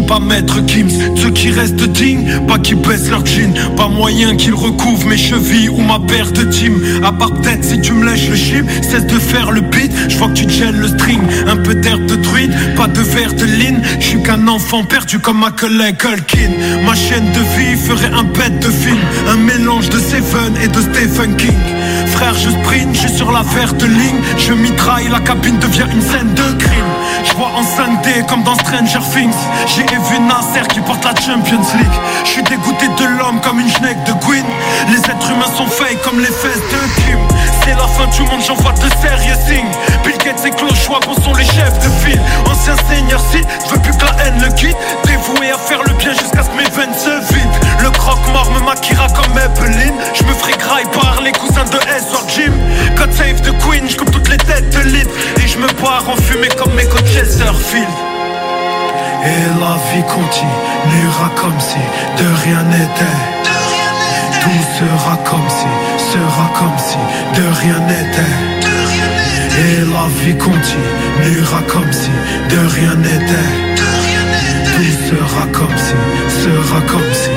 Pas 0.09 0.18
maître 0.18 0.61
Gims. 0.66 0.88
Ceux 1.16 1.31
qui 1.31 1.51
restent 1.51 1.87
dignes, 1.92 2.27
pas 2.49 2.59
qui 2.59 2.75
baissent 2.75 3.11
leur 3.11 3.25
jean 3.27 3.53
Pas 3.77 3.88
moyen 3.88 4.35
qu'ils 4.37 4.55
recouvrent 4.55 5.07
mes 5.07 5.18
chevilles 5.18 5.68
ou 5.68 5.81
ma 5.83 6.01
paire 6.01 6.33
de 6.33 6.44
team 6.44 6.81
À 7.05 7.12
part 7.12 7.33
peut-être 7.33 7.62
si 7.62 7.81
tu 7.81 7.92
me 7.92 8.07
lèches 8.07 8.29
le 8.31 8.37
chip 8.37 8.64
Cesse 8.83 9.07
de 9.07 9.18
faire 9.18 9.53
le 9.53 9.61
beat, 9.61 9.92
je 10.09 10.16
vois 10.16 10.29
que 10.29 10.35
tu 10.35 10.49
gèles 10.49 10.77
le 10.77 10.88
string. 10.88 11.21
Un 11.47 11.57
peu 11.57 11.75
d'air 11.75 11.99
de 11.99 12.16
druide, 12.16 12.53
pas 12.75 12.87
de 12.87 13.01
verre 13.01 13.35
de 13.35 13.44
ligne 13.44 13.81
qu'un 14.28 14.46
enfant 14.46 14.84
perdu 14.84 15.18
comme 15.20 15.38
ma 15.38 15.50
collègue 15.50 15.96
Culkin. 15.96 16.50
Ma 16.84 16.94
chaîne 16.94 17.32
de 17.32 17.40
vie 17.56 17.76
ferait 17.76 18.12
un 18.12 18.24
bête 18.24 18.58
de 18.58 18.70
film 18.70 18.98
Un 19.26 19.36
mélange 19.36 19.88
de 19.88 19.98
Seven 19.98 20.54
et 20.62 20.68
de 20.68 20.80
Stephen 20.82 21.34
King. 21.36 21.58
Frère 22.08 22.34
je 22.34 22.50
sprint, 22.50 22.94
je 22.94 23.00
suis 23.00 23.16
sur 23.16 23.32
la 23.32 23.40
verte 23.40 23.82
ligne. 23.82 24.20
Je 24.36 24.52
mitraille, 24.52 25.08
la 25.08 25.20
cabine 25.20 25.58
devient 25.58 25.86
une 25.90 26.02
scène 26.02 26.34
de 26.34 26.62
crime. 26.62 26.92
Je 27.24 27.32
vois 27.36 27.52
en 27.56 27.62
5D 27.62 28.26
comme 28.26 28.42
dans 28.42 28.56
Stranger 28.56 29.00
Things. 29.14 29.40
J'ai 29.66 29.84
vu 29.84 30.20
Nasser 30.20 30.66
qui 30.68 30.80
porte 30.80 31.04
la 31.04 31.14
Champions 31.14 31.68
League. 31.78 31.98
Je 32.24 32.30
suis 32.30 32.42
dégoûté 32.42 32.86
de 32.86 33.04
l'homme 33.18 33.40
comme 33.40 33.60
une 33.60 33.70
schneck 33.70 33.96
de 34.04 34.12
Gwyn. 34.26 34.44
Les 34.90 34.98
êtres 34.98 35.30
humains 35.30 35.52
sont 35.56 35.66
fake 35.66 36.02
comme 36.04 36.18
les 36.18 36.26
fesses 36.26 36.68
de 36.70 37.02
Kim 37.02 37.38
C'est 37.68 37.74
la 37.74 37.87
fin 37.87 38.07
du 38.07 38.22
monde, 38.22 38.40
j'envoie 38.40 38.72
de 38.72 38.88
sérieux 39.02 39.35
signes 39.46 39.68
Bill 40.02 40.16
Gates 40.24 40.42
et 40.46 40.50
Klaus 40.50 40.74
Schwab 40.74 41.04
on 41.07 41.20
sont 41.20 41.35
les 41.35 41.44
chefs 41.44 41.78
de 41.81 41.90
file. 42.00 42.20
Ancien 42.50 42.74
seigneur 42.88 43.20
si, 43.31 43.42
je 43.66 43.74
veux 43.74 43.81
plus 43.83 43.92
que 43.92 44.07
la 44.07 44.24
haine 44.24 44.40
le 44.40 44.48
quitte 44.54 44.76
Dévoué 45.04 45.50
à 45.50 45.59
faire 45.59 45.83
le 45.83 45.92
bien 45.92 46.12
jusqu'à 46.12 46.44
ce 46.44 46.48
que 46.48 46.57
mes 46.57 46.70
veines 46.70 46.94
se 46.94 47.35
vident. 47.35 47.61
Le 47.83 47.90
croque-mort 47.90 48.50
me 48.52 48.61
maquillera 48.61 49.09
comme 49.09 49.35
Maybelline 49.35 49.92
Je 50.14 50.24
me 50.24 50.33
ferai 50.33 50.52
graille 50.52 50.88
par 50.94 51.20
les 51.22 51.33
cousins 51.33 51.64
de 51.64 51.76
S 51.94 52.07
or 52.14 52.24
Jim. 52.35 52.52
God 52.96 53.12
save 53.12 53.42
the 53.42 53.52
Queen, 53.59 53.87
je 53.87 53.98
coupe 53.98 54.12
toutes 54.12 54.31
les 54.31 54.38
têtes 54.38 54.70
de 54.70 54.88
lit 54.88 55.09
Et 55.37 55.46
je 55.46 55.59
me 55.59 55.68
pars 55.83 56.09
en 56.09 56.16
fumée 56.16 56.48
comme 56.57 56.72
mes 56.72 56.87
coachs 56.87 57.07
Chesterfield 57.07 57.87
Et 59.26 59.61
la 59.61 59.76
vie 59.92 60.04
continuera 60.09 61.28
comme 61.37 61.61
si 61.61 61.76
de 62.16 62.28
rien 62.44 62.62
n'était 62.62 63.38
Tout 64.48 64.87
sera 64.87 65.16
comme 65.24 65.48
si, 65.50 65.66
sera 66.12 66.48
comme 66.54 66.78
si 66.78 66.96
de 67.38 67.46
rien 67.61 67.78
n'était. 67.80 68.34
Et 69.61 69.80
la 69.92 70.06
vie 70.22 70.38
continuera 70.38 71.61
comme 71.68 71.92
si 71.92 72.08
de 72.48 72.58
rien 72.74 72.94
n'était. 72.94 73.50
Tout 74.64 75.16
sera 75.16 75.46
comme 75.52 75.76
si, 75.76 76.42
sera 76.42 76.80
comme 76.87 77.12
si. 77.12 77.30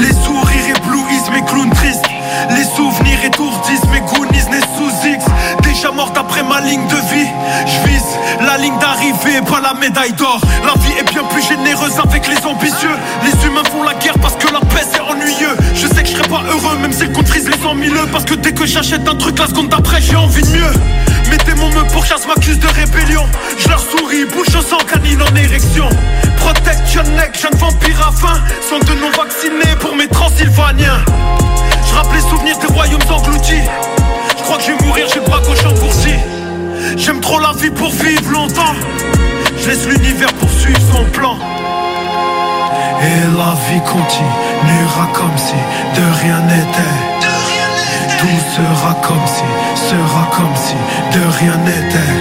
Les 0.00 0.14
sourires 0.24 0.76
éblouissent 0.76 1.30
mes 1.34 1.44
clowns 1.44 1.70
tristes. 1.74 2.06
Les 2.50 2.64
souvenirs 2.64 3.24
étourdissent 3.24 3.86
mes 3.92 4.00
goonies 4.00 4.48
nés 4.50 4.66
sous 4.76 5.06
X. 5.06 5.24
Déjà 5.62 5.90
morte 5.90 6.16
après 6.16 6.42
ma 6.42 6.60
ligne 6.60 6.86
de 6.86 7.14
vie 7.14 7.28
Je 7.66 7.88
vise 7.88 8.02
la 8.40 8.56
ligne 8.58 8.78
d'arrivée, 8.78 9.40
pas 9.48 9.60
la 9.60 9.74
médaille 9.74 10.12
d'or. 10.14 10.40
La 10.64 10.80
vie 10.80 10.94
est 10.98 11.10
bien 11.10 11.22
plus 11.24 11.42
généreuse 11.42 11.98
avec 12.02 12.26
les 12.26 12.46
ambitieux. 12.46 12.96
Les 13.24 13.46
humains 13.46 13.64
font 13.70 13.82
la 13.82 13.94
guerre 13.94 14.18
parce 14.20 14.36
que 14.36 14.52
la 14.52 14.60
paix 14.60 14.86
c'est 14.90 15.00
ennuyeux 15.00 15.56
sais 16.06 16.14
que 16.14 16.18
je 16.18 16.22
serai 16.22 16.28
pas 16.28 16.42
heureux 16.48 16.78
même 16.78 16.92
si 16.92 17.04
le 17.04 17.12
compte 17.12 17.28
frise 17.28 17.48
les 17.48 17.58
100 17.58 17.76
000 17.76 17.94
Parce 18.10 18.24
que 18.24 18.34
dès 18.34 18.52
que 18.52 18.66
j'achète 18.66 19.08
un 19.08 19.14
truc 19.14 19.38
la 19.38 19.46
seconde 19.46 19.68
d'après 19.68 20.00
j'ai 20.00 20.16
envie 20.16 20.42
de 20.42 20.48
mieux. 20.48 20.72
Mettez 21.30 21.54
mon 21.54 21.68
me 21.68 21.88
pour 21.92 22.04
chasse 22.04 22.26
m'accuse 22.26 22.58
de 22.58 22.66
rébellion. 22.66 23.24
Je 23.58 23.68
leur 23.68 23.80
souris, 23.80 24.24
bouche 24.26 24.54
au 24.54 24.62
sang, 24.62 24.78
canine 24.78 25.22
en 25.22 25.36
érection. 25.36 25.88
Protection 26.36 27.02
neck, 27.16 27.38
jeune 27.40 27.58
vampire 27.58 28.08
à 28.08 28.12
faim. 28.12 28.40
Sont 28.68 28.78
de 28.80 29.00
non 29.00 29.10
vaccinés 29.10 29.76
pour 29.80 29.96
mes 29.96 30.08
transylvaniens. 30.08 31.04
Je 31.86 31.94
rappelle 31.94 32.16
les 32.16 32.28
souvenirs 32.28 32.58
des 32.58 32.66
royaumes 32.66 33.00
engloutis. 33.10 33.64
Je 34.36 34.42
crois 34.42 34.58
que 34.58 34.62
je 34.64 34.72
vais 34.72 34.86
mourir, 34.86 35.06
j'ai 35.12 35.20
bras 35.20 35.40
gauche 35.40 35.64
engourdi. 35.64 36.14
J'aime 36.96 37.20
trop 37.20 37.38
la 37.38 37.52
vie 37.52 37.70
pour 37.70 37.90
vivre 37.90 38.30
longtemps. 38.30 38.74
Je 39.62 39.68
laisse 39.68 39.86
l'univers 39.86 40.32
poursuivre 40.34 40.80
son 40.92 41.04
plan 41.04 41.38
Et 43.04 43.22
la 43.36 43.54
vie 43.66 43.80
continuera 43.80 45.06
comme 45.12 45.36
si 45.36 45.54
de 45.96 46.04
rien 46.20 46.40
n'était. 46.50 46.98
Tout 48.18 48.40
sera 48.54 48.94
comme 49.02 49.26
si, 49.26 49.42
sera 49.88 50.24
comme 50.36 50.56
si 50.56 50.76
de 51.14 51.24
rien 51.38 51.56
n'était. 51.66 52.14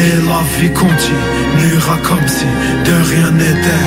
Et 0.00 0.16
la 0.26 0.42
vie 0.58 0.72
continuera 0.72 1.96
comme 2.02 2.28
si 2.28 2.46
de 2.86 2.94
rien 3.10 3.30
n'était. 3.32 3.86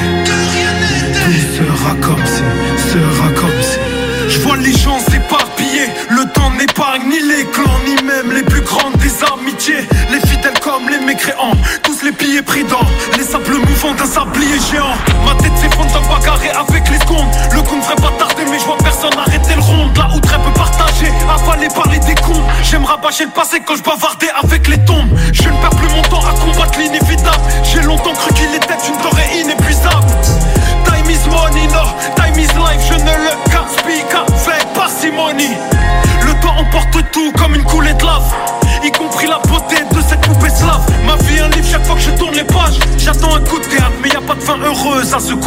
Tout 1.23 1.41
sera 1.57 1.95
comme 2.01 2.25
si, 2.25 2.43
sera 2.91 3.29
comme 3.39 3.62
si 3.62 3.92
je 4.27 4.39
vois 4.39 4.57
les 4.57 4.71
gens 4.71 4.99
s'éparpiller, 4.99 5.88
le 6.09 6.25
temps 6.33 6.51
n'épargne 6.51 7.09
ni 7.09 7.19
les 7.19 7.45
clans, 7.45 7.79
ni 7.86 7.95
même 8.03 8.31
les 8.31 8.43
plus 8.43 8.62
grandes 8.62 8.95
des 8.97 9.12
amitiés. 9.23 9.88
Les 10.12 10.19
fidèles 10.19 10.59
comme 10.62 10.89
les 10.89 10.99
mécréants, 10.99 11.57
tous 11.83 12.03
les 12.03 12.12
pieds 12.12 12.41
pris 12.41 12.63
dans 12.63 12.86
les 13.17 13.23
sables 13.23 13.57
mouvants 13.57 13.93
d'un 13.93 14.05
sablier 14.05 14.59
géant. 14.71 14.95
Ma 15.25 15.36
tête 15.41 15.57
s'effondre 15.57 15.91
dans 15.93 16.01
le 16.01 16.19
bagarré 16.19 16.49
avec 16.49 16.89
les 16.89 16.99
secondes. 16.99 17.27
Le 17.53 17.62
coup 17.62 17.75
ne 17.75 17.81
ferait 17.81 17.95
pas 17.95 18.12
tarder, 18.17 18.43
mais 18.49 18.59
je 18.59 18.65
vois 18.65 18.77
personne 18.77 19.17
arrêter 19.17 19.55
le 19.55 19.62
rond. 19.62 19.89
Là 19.95 20.09
où 20.15 20.19
très 20.19 20.38
peu 20.38 20.51
partagé, 20.55 21.07
avalé 21.29 21.67
par 21.69 21.88
les 21.89 21.99
décombres. 21.99 22.47
J'aime 22.63 22.86
rabâcher 22.86 23.25
le 23.25 23.31
passé 23.31 23.62
quand 23.65 23.75
je 23.75 23.83
bavardais 23.83 24.31
avec 24.41 24.67
les 24.67 24.79
tombes. 24.86 25.09
Je 25.31 25.43
ne 25.43 25.57
perds 25.62 25.77
plus 25.77 25.89
mon 25.95 26.01
temps 26.03 26.23
à 26.25 26.33
combattre 26.39 26.79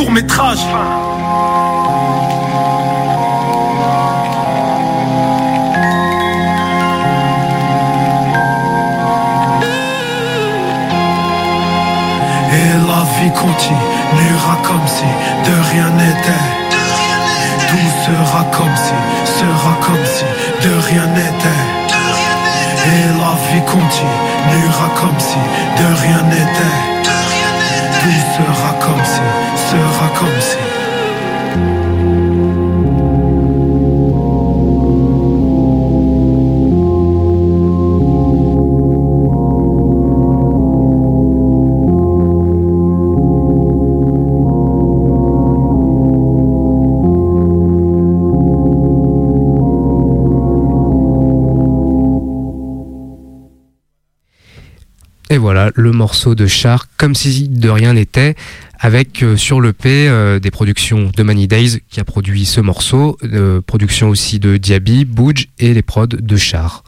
court 0.06 0.12
métrage. 0.12 0.58
Et 12.52 12.72
la 12.88 13.02
vie 13.16 13.32
continuera 13.32 14.56
comme 14.62 14.86
si 14.86 15.04
de 15.44 15.54
rien 15.72 15.90
n'était. 15.90 16.46
Tout 17.68 17.90
sera 18.06 18.44
comme 18.52 18.76
si, 18.76 18.94
sera 19.38 19.74
comme 19.80 20.04
si 20.04 20.24
de 20.66 20.74
rien 20.88 21.06
n'était. 21.06 21.62
Et 22.86 23.06
la 23.20 23.34
vie 23.50 23.64
continuera 23.66 24.88
comme 25.00 25.18
si 25.18 25.38
de 25.78 25.86
rien 26.02 26.22
n'était. 26.30 27.06
Tout 28.00 28.22
sera 28.36 28.72
comme 28.80 29.04
si, 29.04 29.45
Et 55.28 55.38
voilà, 55.38 55.70
le 55.74 55.92
morceau 55.92 56.34
de 56.34 56.46
Char, 56.46 56.86
comme 56.96 57.14
si 57.14 57.48
de 57.48 57.68
rien 57.68 57.94
n'était, 57.94 58.36
avec 58.86 59.24
euh, 59.24 59.36
sur 59.36 59.60
le 59.60 59.72
P 59.72 60.06
euh, 60.06 60.38
des 60.38 60.52
productions 60.52 61.10
de 61.12 61.22
Many 61.24 61.48
Days 61.48 61.80
qui 61.90 61.98
a 61.98 62.04
produit 62.04 62.44
ce 62.44 62.60
morceau, 62.60 63.18
euh, 63.24 63.60
production 63.60 64.08
aussi 64.08 64.38
de 64.38 64.58
Diaby, 64.58 65.04
Bouge 65.04 65.48
et 65.58 65.74
les 65.74 65.82
prods 65.82 66.06
de 66.06 66.36
Char. 66.36 66.84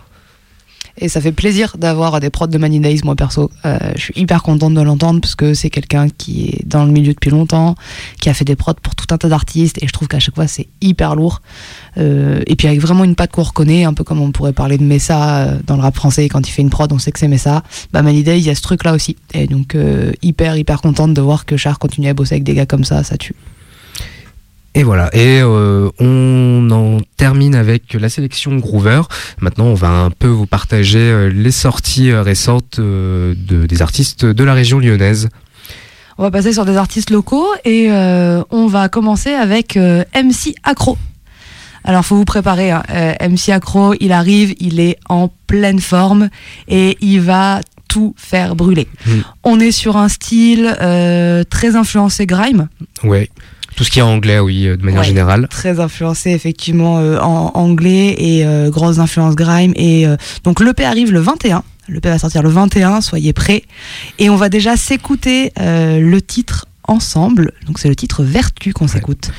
Et 1.00 1.08
ça 1.08 1.20
fait 1.20 1.32
plaisir 1.32 1.76
d'avoir 1.78 2.18
des 2.20 2.30
prods 2.30 2.48
de 2.48 2.58
Many 2.58 2.80
Days, 2.80 3.00
moi 3.04 3.14
perso. 3.14 3.50
Euh, 3.64 3.78
je 3.94 4.00
suis 4.00 4.14
hyper 4.16 4.42
contente 4.42 4.74
de 4.74 4.80
l'entendre 4.80 5.20
parce 5.20 5.34
que 5.34 5.54
c'est 5.54 5.70
quelqu'un 5.70 6.08
qui 6.08 6.48
est 6.48 6.66
dans 6.66 6.84
le 6.84 6.90
milieu 6.90 7.12
depuis 7.12 7.30
longtemps, 7.30 7.76
qui 8.20 8.28
a 8.28 8.34
fait 8.34 8.44
des 8.44 8.56
prods 8.56 8.74
pour 8.82 8.94
tout 8.94 9.06
un 9.10 9.18
tas 9.18 9.28
d'artistes 9.28 9.82
et 9.82 9.86
je 9.86 9.92
trouve 9.92 10.08
qu'à 10.08 10.18
chaque 10.18 10.34
fois 10.34 10.46
c'est 10.46 10.66
hyper 10.80 11.14
lourd. 11.14 11.40
Euh, 11.98 12.40
et 12.46 12.56
puis 12.56 12.66
avec 12.66 12.80
vraiment 12.80 13.04
une 13.04 13.14
patte 13.14 13.30
qu'on 13.30 13.42
reconnaît, 13.42 13.84
un 13.84 13.94
peu 13.94 14.04
comme 14.04 14.20
on 14.20 14.32
pourrait 14.32 14.52
parler 14.52 14.78
de 14.78 14.84
Messa 14.84 15.38
euh, 15.38 15.58
dans 15.66 15.76
le 15.76 15.82
rap 15.82 15.94
français, 15.94 16.28
quand 16.28 16.46
il 16.48 16.50
fait 16.50 16.62
une 16.62 16.70
prod, 16.70 16.92
on 16.92 16.98
sait 16.98 17.12
que 17.12 17.18
c'est 17.18 17.28
Messa. 17.28 17.62
Bah 17.92 18.02
Many 18.02 18.22
Days, 18.22 18.38
il 18.38 18.46
y 18.46 18.50
a 18.50 18.54
ce 18.54 18.62
truc 18.62 18.84
là 18.84 18.92
aussi. 18.92 19.16
Et 19.34 19.46
donc 19.46 19.76
hyper, 20.22 20.56
hyper 20.56 20.80
contente 20.80 21.14
de 21.14 21.20
voir 21.20 21.44
que 21.44 21.56
Char 21.56 21.78
continue 21.78 22.08
à 22.08 22.14
bosser 22.14 22.34
avec 22.34 22.44
des 22.44 22.54
gars 22.54 22.66
comme 22.66 22.84
ça, 22.84 23.04
ça 23.04 23.16
tue. 23.16 23.34
Et 24.78 24.84
voilà, 24.84 25.10
et 25.12 25.40
euh, 25.42 25.90
on 25.98 26.68
en 26.70 26.98
termine 27.16 27.56
avec 27.56 27.94
la 27.94 28.08
sélection 28.08 28.54
Groover. 28.58 29.02
Maintenant, 29.40 29.64
on 29.64 29.74
va 29.74 29.88
un 29.88 30.10
peu 30.10 30.28
vous 30.28 30.46
partager 30.46 31.00
euh, 31.00 31.28
les 31.34 31.50
sorties 31.50 32.12
euh, 32.12 32.22
récentes 32.22 32.78
de, 32.78 33.34
des 33.66 33.82
artistes 33.82 34.24
de 34.24 34.44
la 34.44 34.54
région 34.54 34.78
lyonnaise. 34.78 35.30
On 36.16 36.22
va 36.22 36.30
passer 36.30 36.52
sur 36.52 36.64
des 36.64 36.76
artistes 36.76 37.10
locaux 37.10 37.48
et 37.64 37.90
euh, 37.90 38.44
on 38.50 38.68
va 38.68 38.88
commencer 38.88 39.30
avec 39.32 39.76
euh, 39.76 40.04
MC 40.14 40.54
Accro. 40.62 40.96
Alors, 41.82 42.04
faut 42.04 42.14
vous 42.14 42.24
préparer. 42.24 42.70
hein. 42.70 42.84
Euh, 42.90 43.14
MC 43.28 43.48
Accro, 43.48 43.94
il 43.98 44.12
arrive, 44.12 44.54
il 44.60 44.78
est 44.78 44.96
en 45.08 45.28
pleine 45.48 45.80
forme 45.80 46.28
et 46.68 46.96
il 47.00 47.20
va 47.20 47.62
tout 47.88 48.14
faire 48.16 48.54
brûler. 48.54 48.86
Mm. 49.06 49.10
On 49.42 49.58
est 49.58 49.72
sur 49.72 49.96
un 49.96 50.08
style 50.08 50.72
très 51.50 51.74
influencé 51.74 52.26
grime, 52.26 52.68
Ouais, 53.02 53.28
tout 53.78 53.84
ce 53.84 53.92
qui 53.92 54.00
est 54.00 54.02
anglais, 54.02 54.40
oui, 54.40 54.66
euh, 54.66 54.76
de 54.76 54.84
manière 54.84 55.02
Ouais. 55.02 55.06
générale. 55.06 55.46
très 55.48 55.78
influencé 55.78 56.30
effectivement 56.32 56.98
euh, 56.98 57.20
en 57.20 57.52
anglais 57.54 58.12
et 58.18 58.44
euh, 58.44 58.70
grosse 58.70 58.98
influence 58.98 59.36
grime. 59.36 59.72
Et 59.76 60.04
euh, 60.04 60.16
donc 60.42 60.58
l'EP 60.58 60.84
arrive 60.84 61.12
le 61.12 61.20
21. 61.20 61.62
L'EP 61.88 62.08
va 62.08 62.18
sortir 62.18 62.42
le 62.42 62.48
21, 62.48 63.00
soyez 63.00 63.32
prêts. 63.32 63.62
Et 64.18 64.30
on 64.30 64.34
va 64.36 64.48
déjà 64.48 64.76
s'écouter 64.76 65.52
le 65.56 66.18
titre 66.18 66.66
ensemble. 66.88 67.52
Donc 67.68 67.78
c'est 67.78 67.88
le 67.88 67.94
titre 67.94 68.24
Vertu 68.24 68.72
qu'on 68.72 68.88
s'écoute. 68.88 69.30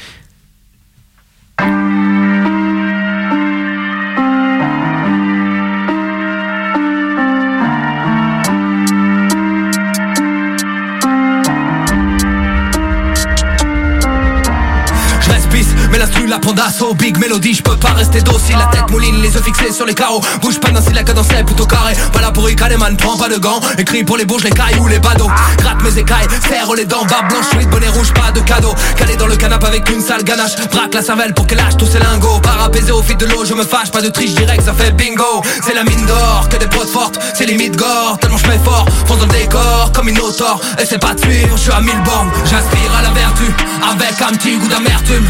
La 16.30 16.40
prend 16.40 16.54
d'assaut 16.54 16.94
Big 16.94 17.18
Melody, 17.18 17.56
je 17.56 17.64
peux 17.64 17.76
pas 17.76 17.94
rester 17.94 18.22
docile. 18.22 18.56
La 18.58 18.66
tête 18.66 18.90
mouline, 18.92 19.22
les 19.22 19.34
yeux 19.34 19.42
fixés 19.42 19.72
sur 19.72 19.86
les 19.86 19.94
carreaux. 19.94 20.22
Bouge 20.42 20.60
pas 20.60 20.70
d'un 20.70 20.82
si 20.82 20.94
la 20.94 21.04
cadence 21.04 21.30
est 21.32 21.44
plutôt 21.44 21.66
carré 21.66 21.94
Pas 22.14 22.22
là 22.22 22.32
pour 22.32 22.46
ricaner 22.46 22.78
man, 22.78 22.96
prends 22.98 23.18
pas 23.18 23.30
de 23.30 23.38
gants. 23.38 23.60
Écrit 23.78 24.04
pour 24.04 24.18
les 24.18 24.26
bourges, 24.26 24.44
les 24.44 24.52
cailles 24.52 24.78
ou 24.80 24.88
les 24.88 25.00
badauds. 25.00 25.32
Gratte 25.58 25.82
mes 25.84 25.98
écailles, 25.98 26.28
serre 26.48 26.74
les 26.76 26.86
dents. 26.86 27.06
Barbe 27.06 27.30
blanche, 27.30 27.46
suite, 27.52 27.70
bonnet 27.70 27.88
rouge, 27.90 28.14
pas 28.14 28.32
de 28.32 28.42
cadeau. 28.42 28.74
Calé 28.98 29.16
dans 29.16 29.28
le 29.28 29.36
canapé 29.36 29.68
avec 29.68 29.90
une 29.90 30.02
sale 30.02 30.24
ganache. 30.24 30.56
Braque 30.72 30.94
la 30.94 31.02
cervelle 31.02 31.34
pour 31.34 31.48
qu'elle 31.48 31.58
lâche 31.58 31.78
tous 31.78 31.88
ses 31.88 32.00
lingots. 32.00 32.40
Par 32.42 32.62
apaiser 32.62 32.92
au 32.92 33.02
fil 33.02 33.18
de 33.18 33.26
l'eau, 33.26 33.46
je 33.46 33.54
me 33.54 33.64
fâche 33.64 33.92
Pas 33.92 34.02
de 34.02 34.10
triche 34.10 34.36
direct, 34.36 34.64
ça 34.64 34.74
fait 34.74 34.92
bingo. 34.92 35.42
C'est 35.66 35.74
la 35.74 35.84
mine 35.84 36.06
d'or, 36.06 36.48
que 36.50 36.58
des 36.58 36.68
potes 36.68 36.90
fortes 36.90 37.20
C'est 37.34 37.46
limite 37.46 37.76
gore, 37.76 38.18
tellement 38.20 38.38
je 38.38 38.48
mets 38.48 38.60
fort 38.64 38.86
Fonce 39.06 39.20
dans 39.20 39.26
le 39.26 39.32
décor, 39.32 39.92
comme 39.94 40.10
une 40.10 40.20
autor 40.20 40.60
Et 40.80 40.86
c'est 40.86 41.00
pas 41.00 41.14
de 41.14 41.20
je 41.30 41.58
suis 41.58 41.72
à 41.72 41.82
mille 41.82 42.02
bornes. 42.04 42.30
J'aspire 42.46 42.96
à 42.98 43.02
la 43.02 43.12
vertu, 43.12 43.46
avec 43.92 44.22
un 44.22 44.36
petit 44.36 44.58
goût 44.58 44.68
d'amertume. 44.68 45.28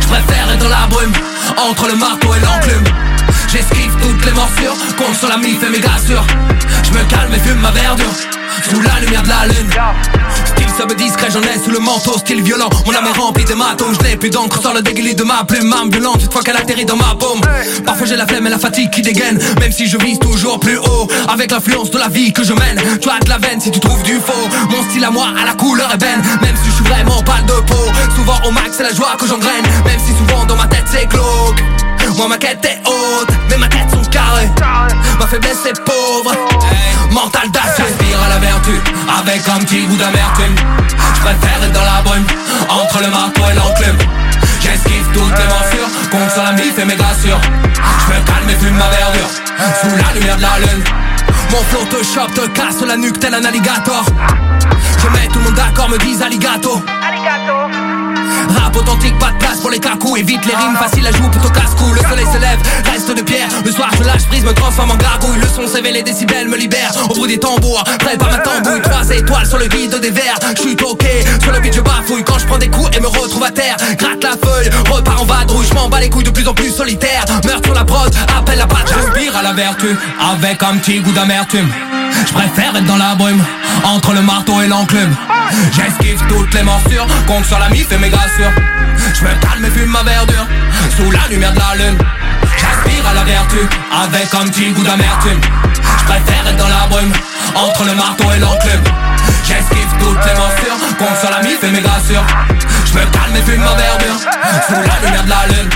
Je 0.00 0.06
être 0.34 0.58
dans 0.58 0.68
la 0.68 0.86
brume 0.88 1.12
Entre 1.56 1.88
le 1.88 1.96
marteau 1.96 2.34
et 2.34 2.40
l'enclume. 2.40 2.84
J'esquive 3.48 3.94
toutes 4.00 4.24
les 4.24 4.32
morsures 4.32 4.76
Compte 4.96 5.14
sur 5.14 5.28
la 5.28 5.36
mif 5.36 5.62
et 5.62 5.68
mes 5.68 5.80
sûr 6.06 6.24
Je 6.84 6.90
me 6.90 7.04
calme 7.04 7.32
et 7.34 7.38
fume 7.38 7.60
ma 7.60 7.70
verdure 7.70 8.12
Sous 8.70 8.80
la 8.80 9.00
lumière 9.00 9.22
de 9.22 9.28
la 9.28 9.46
lune 9.46 9.70
Sub 10.76 10.92
discret 10.94 11.28
j'en 11.30 11.42
ai 11.42 11.58
sous 11.62 11.70
le 11.70 11.78
manteau 11.78 12.16
Style 12.18 12.42
violent. 12.42 12.70
Mon 12.86 12.94
âme 12.94 13.06
est 13.06 13.18
remplie 13.18 13.44
d'hématomes 13.44 13.94
Je 14.00 14.08
n'ai 14.08 14.16
plus 14.16 14.30
d'encre 14.30 14.60
sur 14.60 14.72
le 14.72 14.82
déguilis 14.82 15.14
de 15.14 15.24
ma 15.24 15.44
plume 15.44 15.72
Âme 15.72 15.90
violente 15.90 16.22
une 16.22 16.30
fois 16.30 16.42
qu'elle 16.42 16.56
atterrit 16.56 16.84
dans 16.84 16.96
ma 16.96 17.14
paume 17.18 17.40
Parfois 17.84 18.06
j'ai 18.06 18.16
la 18.16 18.26
flemme 18.26 18.46
et 18.46 18.50
la 18.50 18.58
fatigue 18.58 18.90
qui 18.90 19.02
dégaine. 19.02 19.38
Même 19.60 19.72
si 19.72 19.86
je 19.86 19.98
vise 19.98 20.18
toujours 20.18 20.58
plus 20.60 20.78
haut 20.78 21.08
Avec 21.28 21.50
l'influence 21.50 21.90
de 21.90 21.98
la 21.98 22.08
vie 22.08 22.32
que 22.32 22.44
je 22.44 22.52
mène. 22.52 22.80
Tu 23.00 23.08
as 23.08 23.20
de 23.20 23.28
la 23.28 23.38
veine 23.38 23.60
si 23.60 23.70
tu 23.70 23.80
trouves 23.80 24.02
du 24.02 24.14
faux. 24.14 24.48
Mon 24.70 24.82
style 24.90 25.04
à 25.04 25.10
moi 25.10 25.26
à 25.40 25.44
la 25.44 25.54
couleur 25.54 25.92
ébène. 25.94 26.22
Même 26.40 26.56
si 26.62 26.70
je 26.70 26.74
suis 26.76 26.84
vraiment 26.84 27.22
pas 27.22 27.40
de 27.42 27.60
peau 27.66 27.86
Souvent 28.16 28.38
au 28.46 28.50
max 28.50 28.70
c'est 28.76 28.84
la 28.84 28.94
joie 28.94 29.16
que 29.18 29.26
j'engraine. 29.26 29.64
Même 29.84 29.98
si 29.98 30.12
souvent 30.16 30.44
dans 30.46 30.56
ma 30.56 30.66
tête 30.66 30.84
c'est 30.90 31.06
glauque 31.06 31.62
Moi 32.16 32.28
ma 32.28 32.38
quête 32.38 32.64
est 32.64 32.80
haute 32.86 33.28
Mais 33.48 33.56
ma 33.58 33.68
tête 33.68 33.90
sont 33.90 34.04
carrées. 34.10 34.50
Ma 35.18 35.26
faiblesse 35.26 35.66
est 35.66 35.84
pauvre. 35.84 36.32
Mental 37.10 37.50
d'acier 37.50 37.84
J'aspire 37.88 38.22
à 38.22 38.28
la 38.28 38.38
vertu 38.38 38.72
Avec 39.20 39.48
un 39.48 39.58
petit 39.64 39.84
goût 39.86 39.96
d'amertume 39.96 40.56
Je 41.14 41.20
préfère 41.20 41.62
être 41.62 41.72
dans 41.72 41.84
la 41.84 42.00
brume 42.02 42.26
Entre 42.70 43.00
le 43.02 43.08
marteau 43.08 43.42
et 43.50 43.54
l'enclume. 43.54 43.98
J'esquive 44.60 45.04
toutes 45.12 45.38
les 45.38 45.46
morsures 45.46 45.90
Compte 46.10 46.30
sur 46.30 46.42
la 46.42 46.52
mif 46.52 46.78
et 46.78 46.84
mes 46.84 46.96
grassures. 46.96 47.40
Je 47.42 48.14
me 48.14 48.24
calme 48.24 48.50
et 48.50 48.54
fume 48.54 48.76
ma 48.76 48.88
verdure 48.88 49.28
Sous 49.80 49.96
la 49.96 50.18
lumière 50.18 50.36
de 50.36 50.42
la 50.42 50.58
lune. 50.58 50.84
Mon 51.50 51.62
flow 51.64 51.84
te 51.84 52.40
te 52.40 52.46
casse 52.48 52.80
la 52.86 52.96
nuque 52.96 53.18
tel 53.20 53.34
un 53.34 53.44
alligator. 53.44 54.04
Je 55.02 55.08
mets 55.08 55.28
tout 55.28 55.38
le 55.38 55.44
monde 55.44 55.54
d'accord, 55.54 55.88
me 55.90 55.98
disent 55.98 56.22
alligato 56.22 56.82
Rap 58.56 58.76
authentique, 58.76 59.18
pas 59.18 59.30
de 59.30 59.38
place 59.38 59.58
pour 59.60 59.70
les 59.70 59.78
cacous. 59.78 60.16
Évite 60.16 60.44
les 60.46 60.54
rimes 60.54 60.76
faciles 60.76 61.06
à 61.06 61.12
jouer 61.12 61.28
plutôt 61.30 61.50
casse-cou. 61.50 61.92
Le 61.92 62.00
soleil 62.00 62.26
se 62.32 62.38
lève, 62.38 62.58
reste 62.90 63.14
de 63.14 63.22
pierre. 63.22 63.48
Le 63.64 63.70
soir 63.70 63.90
je 63.98 64.04
lâche 64.04 64.26
prise, 64.26 64.44
me 64.44 64.52
transforme 64.52 64.90
en 64.90 64.96
gargouille. 64.96 65.38
Le 65.38 65.48
son 65.48 65.66
s'éveille, 65.66 65.94
les 65.94 66.02
décibels 66.02 66.48
me 66.48 66.56
libèrent. 66.56 66.92
Au 67.10 67.14
bout 67.14 67.26
des 67.26 67.38
tambours, 67.38 67.84
prêt 67.98 68.16
par 68.16 68.30
ma 68.30 68.38
tambouille. 68.38 68.82
Trois 68.82 69.08
étoiles 69.10 69.46
sur 69.46 69.58
le 69.58 69.66
guide 69.66 69.98
des 70.00 70.10
verres. 70.10 70.38
Je 70.56 70.62
suis 70.62 70.76
toqué, 70.76 71.24
sur 71.42 71.52
le 71.52 71.60
beat 71.60 71.74
je 71.74 71.80
bafouille. 71.80 72.24
Quand 72.24 72.38
je 72.38 72.46
prends 72.46 72.58
des 72.58 72.68
coups 72.68 72.96
et 72.96 73.00
me 73.00 73.08
retrouve 73.08 73.44
à 73.44 73.50
terre 73.50 73.76
Gratte 73.98 74.22
la 74.22 74.36
feuille, 74.36 74.70
repars 74.90 75.22
en 75.22 75.24
vadrouille 75.24 75.66
Je 75.68 75.74
m'en 75.74 75.88
bats 75.88 76.00
les 76.00 76.10
couilles 76.10 76.24
de 76.24 76.30
plus 76.30 76.46
en 76.48 76.54
plus 76.54 76.70
solitaire. 76.70 77.24
Meurtre 77.44 77.64
sur 77.64 77.74
la 77.74 77.84
prod, 77.84 78.14
appelle 78.36 78.58
la 78.58 78.66
patte 78.66 78.88
J'aspire 78.88 79.36
à 79.36 79.42
la 79.42 79.52
vertu, 79.52 79.96
avec 80.32 80.62
un 80.62 80.76
petit 80.76 81.00
goût 81.00 81.12
d'amertume 81.12 81.68
je 82.26 82.32
préfère 82.32 82.76
être 82.76 82.84
dans 82.84 82.96
la 82.96 83.14
brume 83.14 83.42
Entre 83.84 84.12
le 84.12 84.22
marteau 84.22 84.60
et 84.60 84.68
l'enclume. 84.68 85.14
J'esquive 85.72 86.20
toutes 86.28 86.52
les 86.54 86.62
morsures 86.62 87.06
Compte 87.26 87.44
sur 87.44 87.58
la 87.58 87.68
mif 87.68 87.90
et 87.92 87.98
mes 87.98 88.08
grassures. 88.10 88.52
Je 89.14 89.24
me 89.24 89.34
calme 89.40 89.64
et 89.64 89.70
fume 89.70 89.90
ma 89.90 90.02
verdure 90.02 90.46
Sous 90.96 91.10
la 91.10 91.26
lumière 91.30 91.52
de 91.52 91.58
la 91.58 91.84
lune. 91.84 91.98
J'aspire 92.56 93.06
à 93.06 93.14
la 93.14 93.24
vertu 93.24 93.58
Avec 94.04 94.34
un 94.34 94.44
petit 94.46 94.70
goût 94.70 94.82
d'amertume. 94.82 95.40
Je 95.74 96.04
préfère 96.04 96.48
être 96.48 96.56
dans 96.56 96.68
la 96.68 96.86
brume 96.88 97.12
Entre 97.54 97.84
le 97.84 97.94
marteau 97.94 98.24
et 98.34 98.38
l'enclume. 98.38 98.84
J'esquive 99.44 99.92
toutes 99.98 100.24
les 100.26 100.34
morsures 100.34 100.96
Compte 100.98 101.18
sur 101.20 101.30
la 101.30 101.42
mif 101.42 101.62
et 101.62 101.70
mes 101.70 101.80
grassures. 101.80 102.24
Je 102.86 102.92
me 102.94 103.04
calme 103.06 103.36
et 103.36 103.42
fume 103.42 103.60
ma 103.60 103.74
verdure 103.74 104.18
Sous 104.66 104.74
la 104.74 105.06
lumière 105.06 105.24
de 105.24 105.30
la 105.30 105.46
lune 105.48 105.70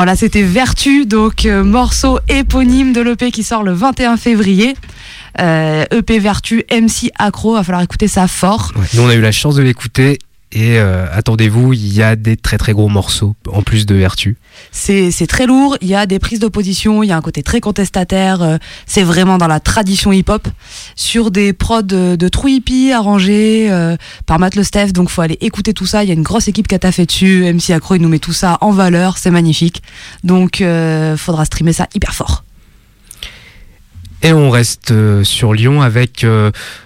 Voilà, 0.00 0.16
c'était 0.16 0.40
Vertu, 0.40 1.04
donc 1.04 1.44
euh, 1.44 1.62
morceau 1.62 2.20
éponyme 2.26 2.94
de 2.94 3.02
l'EP 3.02 3.30
qui 3.30 3.42
sort 3.42 3.62
le 3.62 3.74
21 3.74 4.16
février. 4.16 4.74
Euh, 5.38 5.84
EP 5.90 6.18
Vertu, 6.18 6.64
MC 6.70 7.10
Accro, 7.18 7.52
va 7.52 7.62
falloir 7.62 7.82
écouter 7.82 8.08
ça 8.08 8.26
fort. 8.26 8.72
Nous, 8.94 9.02
on 9.02 9.10
a 9.10 9.14
eu 9.14 9.20
la 9.20 9.30
chance 9.30 9.56
de 9.56 9.62
l'écouter. 9.62 10.18
Et 10.52 10.78
euh, 10.78 11.06
attendez-vous, 11.12 11.74
il 11.74 11.94
y 11.94 12.02
a 12.02 12.16
des 12.16 12.36
très 12.36 12.58
très 12.58 12.72
gros 12.72 12.88
morceaux, 12.88 13.36
en 13.52 13.62
plus 13.62 13.86
de 13.86 13.94
Vertu. 13.94 14.36
C'est 14.72 15.12
très 15.28 15.46
lourd, 15.46 15.76
il 15.80 15.86
y 15.86 15.94
a 15.94 16.06
des 16.06 16.18
prises 16.18 16.40
d'opposition, 16.40 17.04
il 17.04 17.06
y 17.06 17.12
a 17.12 17.16
un 17.16 17.20
côté 17.20 17.44
très 17.44 17.60
contestataire, 17.60 18.42
euh, 18.42 18.56
c'est 18.84 19.04
vraiment 19.04 19.38
dans 19.38 19.46
la 19.46 19.60
tradition 19.60 20.10
hip-hop, 20.10 20.48
sur 20.96 21.30
des 21.30 21.52
prods 21.52 21.82
de, 21.82 22.16
de 22.16 22.28
true 22.28 22.50
hippie 22.50 22.90
arrangés 22.90 23.70
euh, 23.70 23.96
par 24.26 24.40
Matt 24.40 24.56
Le 24.56 24.64
Steph, 24.64 24.88
donc 24.88 25.08
faut 25.08 25.22
aller 25.22 25.38
écouter 25.40 25.72
tout 25.72 25.86
ça, 25.86 26.02
il 26.02 26.08
y 26.08 26.10
a 26.10 26.14
une 26.14 26.24
grosse 26.24 26.48
équipe 26.48 26.66
qui 26.66 26.74
a 26.74 26.80
taffé 26.80 27.06
dessus, 27.06 27.44
MC 27.44 27.70
Accro 27.70 27.94
il 27.94 28.02
nous 28.02 28.08
met 28.08 28.18
tout 28.18 28.32
ça 28.32 28.58
en 28.60 28.72
valeur, 28.72 29.18
c'est 29.18 29.30
magnifique, 29.30 29.84
donc 30.24 30.64
faudra 31.16 31.44
streamer 31.44 31.72
ça 31.72 31.86
hyper 31.94 32.12
fort. 32.12 32.42
Et 34.22 34.32
on 34.32 34.50
reste 34.50 34.92
sur 35.22 35.54
Lyon 35.54 35.80
avec 35.80 36.26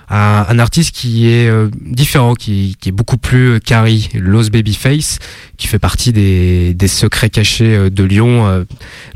un, 0.09 0.47
un 0.49 0.59
artiste 0.59 0.95
qui 0.95 1.29
est 1.29 1.49
euh, 1.49 1.69
différent, 1.81 2.35
qui, 2.35 2.77
qui 2.81 2.91
est 2.91 2.93
beaucoup 2.93 3.17
plus 3.17 3.55
euh, 3.55 3.59
carry, 3.59 4.09
Los 4.15 4.51
Babyface, 4.51 5.19
qui 5.57 5.67
fait 5.67 5.79
partie 5.79 6.13
des, 6.13 6.75
des 6.75 6.89
secrets 6.89 7.31
cachés 7.31 7.75
euh, 7.75 7.91
de 7.91 8.05
Lyon. 8.05 8.65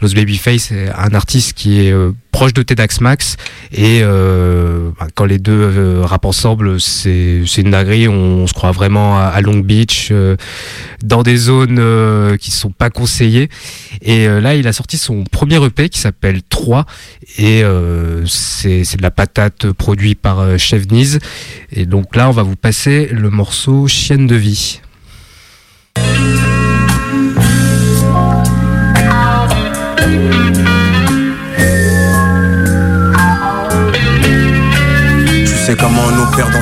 Los 0.00 0.14
Babyface 0.14 0.72
est 0.72 0.88
un 0.90 1.14
artiste 1.14 1.54
qui 1.54 1.80
est 1.80 1.94
proche 2.30 2.54
de 2.54 2.62
Tedax 2.62 3.00
Max 3.00 3.36
et 3.72 4.00
euh, 4.02 4.90
bah, 4.98 5.08
quand 5.14 5.24
les 5.24 5.38
deux 5.38 6.00
rappent 6.02 6.24
ensemble, 6.24 6.80
c'est 6.80 7.42
une 7.56 7.72
dinguerie. 7.72 8.08
On, 8.08 8.46
se 8.46 8.52
croit 8.52 8.70
vraiment 8.70 9.18
à, 9.18 9.40
Long 9.40 9.58
Beach, 9.58 10.08
euh, 10.10 10.36
dans 11.02 11.22
des 11.22 11.36
zones 11.36 12.36
qui 12.38 12.50
sont 12.50 12.70
pas 12.70 12.90
conseillées. 12.90 13.48
Et 14.02 14.26
là, 14.28 14.54
il 14.54 14.66
a 14.68 14.72
sorti 14.72 14.96
son 14.98 15.24
premier 15.24 15.62
EP 15.64 15.88
qui 15.88 15.98
s'appelle 15.98 16.42
3 16.48 16.86
et 17.38 17.62
c'est 18.26 18.96
de 18.96 19.02
la 19.02 19.10
patate 19.10 19.70
produit 19.72 20.14
par 20.14 20.40
euh, 20.40 20.58
Niz. 20.86 21.18
Et 21.72 21.86
donc 21.86 22.14
là, 22.16 22.28
on 22.28 22.32
va 22.32 22.42
vous 22.42 22.56
passer 22.56 23.08
le 23.12 23.30
morceau 23.30 23.88
Chienne 23.88 24.26
de 24.26 24.36
vie. 24.36 24.80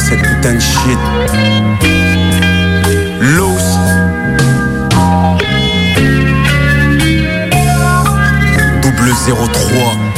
cette 0.00 0.22
putain 0.22 0.54
de 0.54 0.60
shit. 0.60 0.98
Loose. 3.20 3.78
Double 8.82 9.12
03. 9.26 10.15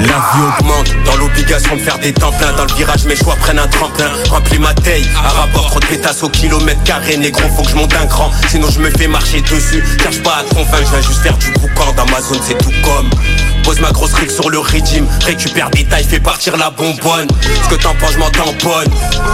La 0.00 0.18
vie 0.32 0.42
augmente 0.42 1.05
l'obligation 1.16 1.76
de 1.76 1.80
faire 1.80 1.98
des 1.98 2.12
temps 2.12 2.32
pleins 2.32 2.52
Dans 2.52 2.64
le 2.64 2.74
virage 2.74 3.04
mes 3.04 3.16
choix 3.16 3.36
prennent 3.36 3.58
un 3.58 3.66
tremplin. 3.68 4.10
Remplis 4.30 4.58
ma 4.58 4.74
taille, 4.74 5.08
à 5.16 5.28
rapport 5.28 5.66
trop 5.70 5.80
de 5.80 5.86
pétasses 5.86 6.22
au 6.22 6.28
kilomètre 6.28 6.82
carré. 6.84 7.16
Négro 7.16 7.42
faut 7.56 7.62
que 7.62 7.70
je 7.70 7.76
monte 7.76 7.94
un 7.94 8.06
cran 8.06 8.30
Sinon 8.48 8.68
je 8.70 8.80
me 8.80 8.90
fais 8.90 9.08
marcher 9.08 9.40
dessus. 9.40 9.82
Cherche 10.02 10.22
pas 10.22 10.38
à 10.40 10.42
te 10.44 10.54
convaincre, 10.54 10.84
je 10.84 10.90
viens 10.90 11.00
juste 11.00 11.22
faire 11.22 11.36
du 11.38 11.50
boucan. 11.52 11.92
Dans 11.96 12.06
ma 12.06 12.20
zone 12.20 12.40
c'est 12.42 12.58
tout 12.58 12.72
comme. 12.84 13.10
Pose 13.66 13.80
ma 13.80 13.90
grosse 13.90 14.14
rigue 14.14 14.30
sur 14.30 14.48
le 14.48 14.60
régime. 14.60 15.08
Récupère 15.24 15.70
des 15.70 15.84
tailles, 15.84 16.06
fais 16.08 16.20
partir 16.20 16.56
la 16.56 16.70
bonbonne. 16.70 17.26
Ce 17.64 17.74
que 17.74 17.82
t'en 17.82 17.94
penses, 17.96 18.12
je 18.12 18.18
m'en 18.18 18.30
tamponne. 18.30 18.88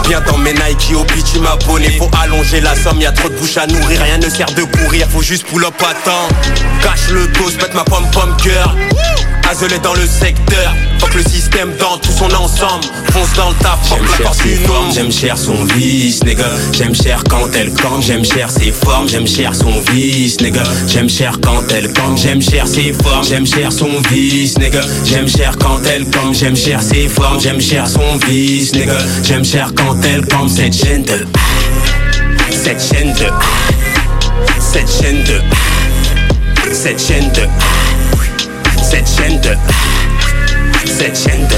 Viens 0.09 0.22
dans 0.22 0.39
mes 0.39 0.55
Nike 0.55 0.95
au 0.95 1.05
tu 1.05 1.39
m'abonnes. 1.39 1.85
Faut 1.99 2.11
allonger 2.22 2.62
la 2.62 2.74
somme, 2.74 2.99
y 2.99 3.07
a 3.07 3.12
trop 3.12 3.28
de 3.28 3.35
bouche 3.35 3.59
à 3.59 3.66
nourrir. 3.66 4.01
Rien 4.01 4.16
ne 4.16 4.30
sert 4.30 4.47
de 4.55 4.62
courir, 4.62 5.07
faut 5.11 5.20
juste 5.20 5.47
pull 5.47 5.64
up 5.64 5.74
à 5.80 5.93
temps. 5.95 6.28
Cache 6.83 7.11
le 7.11 7.26
dos, 7.26 7.51
pète 7.59 7.74
ma 7.74 7.85
pomme 7.85 8.11
pomme 8.11 8.35
cœur. 8.43 8.74
Azelé 9.51 9.78
dans 9.80 9.95
le 9.95 10.07
secteur. 10.07 10.74
Fuck 10.99 11.14
le 11.14 11.22
système 11.24 11.72
dans 11.79 11.99
tout 11.99 12.12
son 12.12 12.33
ensemble 12.35 12.85
Fonce 13.12 13.33
dans 13.35 13.51
le 13.51 13.55
taf, 13.57 13.79
J'aime 13.89 14.07
cher 14.16 14.35
ses 14.35 14.55
formes, 14.57 14.93
j'aime 14.93 15.12
cher 15.12 15.39
son 15.39 15.64
vice, 15.77 16.25
nigga. 16.25 16.49
J'aime 16.73 16.95
cher 16.95 17.23
quand 17.29 17.49
elle 17.55 17.73
campe, 17.75 18.03
j'aime 18.03 18.25
cher 18.25 18.51
ses 18.51 18.73
formes, 18.73 19.09
j'aime 19.09 19.27
cher 19.27 19.55
son 19.55 19.73
vice, 19.93 20.41
nigga. 20.41 20.62
J'aime 20.87 21.09
cher 21.09 21.39
quand 21.43 21.62
elle 21.70 21.93
campe, 21.93 22.16
j'aime 22.16 22.41
cher 22.41 22.66
ses 22.66 22.93
formes, 22.93 23.25
j'aime 23.25 23.47
cher 23.47 23.73
son 23.73 23.91
vice, 24.11 24.59
nigga. 24.59 24.81
J'aime 25.05 25.29
cher 25.29 25.57
quand 25.59 25.79
elle 25.93 26.05
campe, 26.11 26.35
j'aime 26.35 26.57
cher 26.57 26.83
ses 26.83 27.09
formes, 27.09 27.41
j'aime 27.41 27.61
cher 27.61 27.87
son 27.87 28.16
vice, 28.27 28.73
nigga. 28.73 28.99
J'aime 29.23 29.45
cher 29.45 29.73
quand 29.77 29.97
elle 30.03 30.27
campe 30.27 30.49
cette 30.49 30.75
chaîne 30.75 31.03
de 31.03 31.27
cette 32.51 32.81
chaîne 32.81 33.12
de 33.12 33.27
cette 34.61 34.91
chaîne 34.91 35.23
de 35.25 35.41
cette 36.73 37.01
chaîne 37.01 37.31
de 37.33 37.47
cette 37.53 37.79
chaîne 38.18 38.31
de 38.79 38.83
cette 38.83 39.09
chaîne 39.09 39.41
de 39.41 39.91
cette 40.87 41.16
chaîne 41.18 41.47
de 41.49 41.57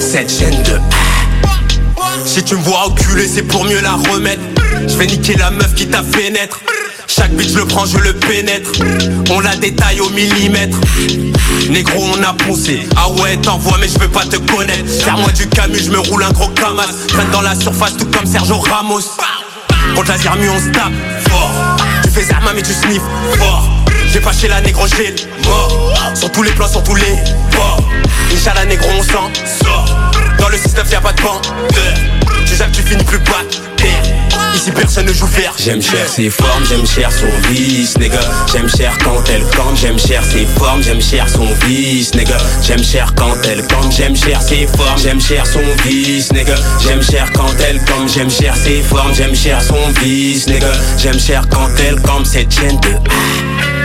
cette 0.00 0.30
chaîne 0.30 0.62
de 0.62 0.80
Si 2.24 2.42
tu 2.42 2.56
me 2.56 2.62
vois 2.62 2.86
enculer 2.86 3.26
c'est 3.26 3.42
pour 3.42 3.64
mieux 3.64 3.80
la 3.80 3.92
remettre. 3.92 4.40
Je 4.86 4.96
vais 4.96 5.06
niquer 5.06 5.34
la 5.34 5.50
meuf 5.50 5.74
qui 5.74 5.86
t'a 5.86 6.02
fait 6.02 6.30
naître. 6.30 6.60
Chaque 7.06 7.32
bitch 7.32 7.54
le 7.54 7.64
prends, 7.64 7.86
je 7.86 7.98
le 7.98 8.12
pénètre. 8.12 8.70
On 9.30 9.40
la 9.40 9.56
détaille 9.56 10.00
au 10.00 10.08
millimètre. 10.10 10.78
Négro 11.70 12.04
on 12.14 12.22
a 12.22 12.32
poncé 12.32 12.80
Ah 12.96 13.10
ouais 13.10 13.36
t'envoies 13.36 13.78
mais 13.80 13.88
je 13.88 13.98
veux 13.98 14.08
pas 14.08 14.24
te 14.24 14.36
connaître. 14.36 14.88
Serre-moi 14.88 15.32
du 15.32 15.48
camus, 15.48 15.84
je 15.84 15.90
me 15.90 15.98
roule 15.98 16.22
un 16.22 16.32
gros 16.32 16.48
camas 16.48 16.86
Traîne 17.08 17.30
dans 17.30 17.42
la 17.42 17.54
surface 17.54 17.96
tout 17.96 18.06
comme 18.06 18.26
Sergio 18.26 18.58
Ramos. 18.58 19.00
Contre 19.94 20.10
la 20.10 20.18
zermue 20.18 20.48
on 20.50 20.60
se 20.60 20.70
tape 20.70 20.92
fort. 21.28 21.50
Tu 22.04 22.10
fais 22.10 22.24
Zerma 22.24 22.52
mais 22.54 22.62
tu 22.62 22.72
sniffes 22.72 23.02
fort. 23.38 23.68
J'ai 24.12 24.20
pas 24.20 24.32
chez 24.32 24.48
la 24.48 24.60
négro 24.60 24.86
j'ai 24.86 25.14
mort 25.48 25.92
Sur 26.14 26.30
tous 26.30 26.42
les 26.42 26.52
plans, 26.52 26.68
sur 26.68 26.82
tous 26.82 26.94
les 26.94 27.16
bords 27.52 27.82
Inch'Allah 28.32 28.64
négro 28.66 28.88
on 28.98 29.02
s'en 29.02 29.30
sort 29.64 30.10
Dans 30.38 30.48
le 30.48 30.56
système 30.56 30.86
y'a 30.90 31.00
pas 31.00 31.12
de 31.12 31.22
banc 31.22 31.40
Tu 32.46 32.56
que 32.56 32.70
tu 32.70 32.82
finis 32.82 33.04
plus 33.04 33.18
bas 33.18 33.44
Ici 34.54 34.72
personne 34.72 35.06
ne 35.06 35.12
joue 35.12 35.26
vert 35.26 35.54
J'aime 35.58 35.80
cher 35.80 36.08
ses 36.08 36.30
formes, 36.30 36.64
j'aime 36.68 36.86
cher 36.86 37.10
son 37.12 37.28
vice, 37.48 37.96
nigga. 37.98 38.20
J'aime 38.50 38.68
cher 38.68 38.96
quand 39.04 39.22
elle 39.30 39.44
campe, 39.56 39.76
j'aime 39.76 39.98
cher 39.98 40.22
ses 40.24 40.46
formes, 40.58 40.82
j'aime 40.82 41.00
cher 41.00 41.28
son 41.28 41.46
vice, 41.66 42.14
nigga. 42.14 42.38
J'aime 42.62 42.82
cher 42.82 43.12
quand 43.14 43.34
elle 43.44 43.66
campe, 43.66 43.92
j'aime 43.96 44.16
cher 44.16 44.40
ses 44.42 44.66
formes, 44.66 44.98
j'aime 44.98 45.20
cher 45.20 45.46
son 45.46 45.60
vice, 45.84 46.32
nigga. 46.32 46.54
J'aime 46.82 47.02
cher 47.02 47.28
quand 47.34 47.54
elle 47.68 47.78
campe, 47.84 48.08
j'aime 48.08 48.30
cher 48.30 48.56
ses 48.56 48.82
formes, 48.82 49.14
j'aime 49.14 49.34
cher 49.34 49.62
son 49.62 49.88
vice, 50.02 50.48
nigga. 50.48 50.72
J'aime 50.98 51.20
cher 51.20 51.44
quand 51.50 51.68
elle 51.86 52.00
campe 52.00 52.26
cette 52.26 52.52
chaîne 52.52 52.80
de 52.80 53.77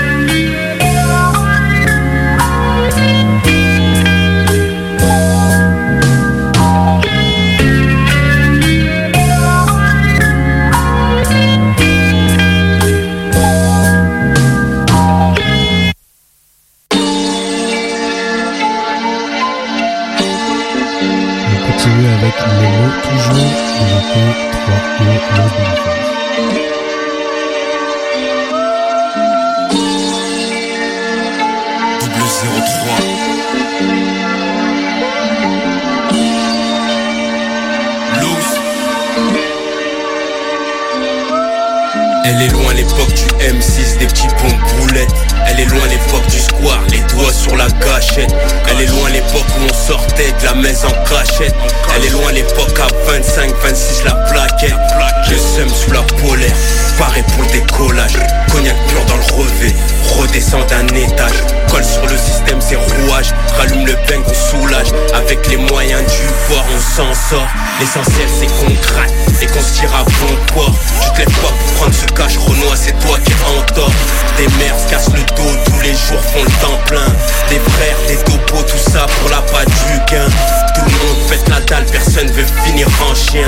sur 47.43 47.55
la 47.57 47.67
gâchette. 47.67 48.33
Elle 48.69 48.81
est 48.81 48.87
loin 48.87 49.09
l'époque 49.09 49.45
où 49.59 49.69
on 49.69 49.73
sortait 49.73 50.31
de 50.39 50.45
la 50.45 50.55
maison 50.55 50.87
en 50.87 51.03
cachette. 51.03 51.55
Elle 51.95 52.05
est 52.05 52.09
loin 52.09 52.31
l'époque 52.31 52.79
à 52.79 52.87
25, 53.11 53.53
26 53.61 54.03
la 54.05 54.13
Je 54.59 55.35
sème 55.35 55.69
sous 55.69 55.91
la 55.91 56.01
polaire, 56.01 56.55
paré 56.97 57.23
pour 57.23 57.43
le 57.43 57.51
décollage. 57.51 58.13
Cognac 58.51 58.75
pur 58.87 59.03
dans 59.07 59.17
le 59.17 59.43
revêt, 59.43 59.73
redescend 60.15 60.65
d'un 60.67 60.87
étage. 60.95 61.43
Colle 61.69 61.83
sur 61.83 62.05
le 62.05 62.17
système, 62.17 62.61
ses 62.61 62.75
rouages. 62.75 63.33
Rallume 63.57 63.85
le 63.85 63.93
bang, 64.07 64.21
on 64.25 64.33
soulage. 64.33 64.87
Avec 65.13 65.47
les 65.49 65.57
moyens 65.57 66.01
du 66.03 66.53
bord, 66.53 66.65
on 66.69 66.79
s'en 66.79 67.13
sort. 67.13 67.47
L'essentiel 67.79 68.27
c'est 68.39 68.45
qu'on 68.45 68.73
gratte 68.73 69.11
et 69.41 69.47
qu'on 69.47 69.61
se 69.61 69.79
tire 69.79 69.93
à 69.95 70.03
bon 70.03 70.35
port. 70.53 70.75
Tu 71.01 71.11
te 71.11 71.17
lèves 71.19 71.39
pas 71.39 71.47
pour 71.47 71.73
prendre 71.73 71.93
ce 71.93 72.05
cash, 72.13 72.37
Renoir, 72.37 72.77
c'est 72.77 72.97
toi 72.99 73.17
qui 73.25 73.31
es 73.31 73.59
en 73.59 73.61
tort. 73.73 73.91
Des 74.37 74.47
mères 74.59 74.79
se 74.79 74.89
cassent 74.89 75.13
le 75.13 75.23
dos, 75.35 75.57
tous 75.65 75.81
les 75.81 75.93
jours 75.93 76.21
font 76.31 76.43
le 76.43 76.51
temps 76.61 76.79
plein. 76.85 77.09
Des 77.49 77.59
frères, 77.71 77.97
des 78.07 78.17
topos, 78.17 78.63
tout 78.63 78.91
ça 78.91 79.07
pour 79.19 79.29
la 79.29 79.41
patte 79.41 79.67
du 79.67 80.13
gain. 80.13 80.27
Tout 80.75 80.85
le 80.85 80.91
monde 80.91 81.27
pète 81.29 81.49
la 81.49 81.59
dalle, 81.61 81.85
personne 81.85 82.31
veut 82.31 82.45
finir 82.65 82.87
en 83.09 83.15
chien. 83.15 83.47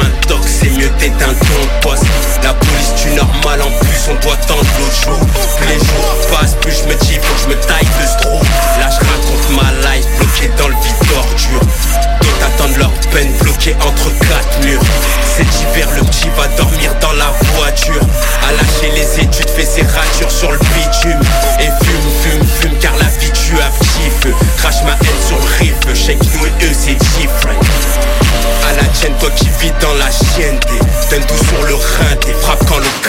Un 0.00 0.26
toc, 0.26 0.40
c'est 0.44 0.70
mieux 0.70 0.90
d'éteindre 0.98 1.38
ton 1.38 1.88
poste. 1.88 2.04
La 2.42 2.54
police 2.54 2.92
tu 2.96 3.10
normal, 3.10 3.62
en 3.62 3.70
plus 3.84 3.98
on 4.10 4.14
doit 4.24 4.36
tendre 4.46 4.64
l'autre 4.78 5.02
jour. 5.04 5.18
Plus 5.56 5.68
les 5.68 5.78
jours 5.78 6.14
passent, 6.30 6.54
plus 6.60 6.72
je 6.72 6.88
me 6.88 6.94
dis, 7.04 7.14
faut 7.14 7.34
que 7.34 7.42
je 7.42 7.56
me 7.56 7.60
taille 7.66 7.88
le 8.00 8.06
straw. 8.06 8.40
Là 8.80 8.88
je 8.90 8.98
raconte 8.98 9.50
ma 9.56 9.90
life, 9.90 10.06
bloqué 10.18 10.50
dans 10.58 10.68
le 10.68 10.74
vide 10.74 11.08
d'ordure. 11.08 11.60
D'autres 12.20 12.46
attendent 12.46 12.76
leur 12.76 12.92
peine, 13.12 13.32
bloqué 13.40 13.74
entre 13.86 14.10
quatre 14.28 14.64
murs. 14.64 14.82
Cet 15.36 15.46
hiver, 15.60 15.88
le 15.96 16.02
petit 16.02 16.28
va 16.36 16.48
dormir 16.56 16.94
dans 17.00 17.12
la 17.12 17.32
voiture. 17.56 18.02
À 18.48 18.52
lâcher 18.52 18.90
les 18.94 19.22
études, 19.22 19.50
fait 19.50 19.64
ses 19.64 19.82
ratures 19.82 20.30
sur 20.30 20.50
le 20.52 20.58
bitume. 20.58 21.17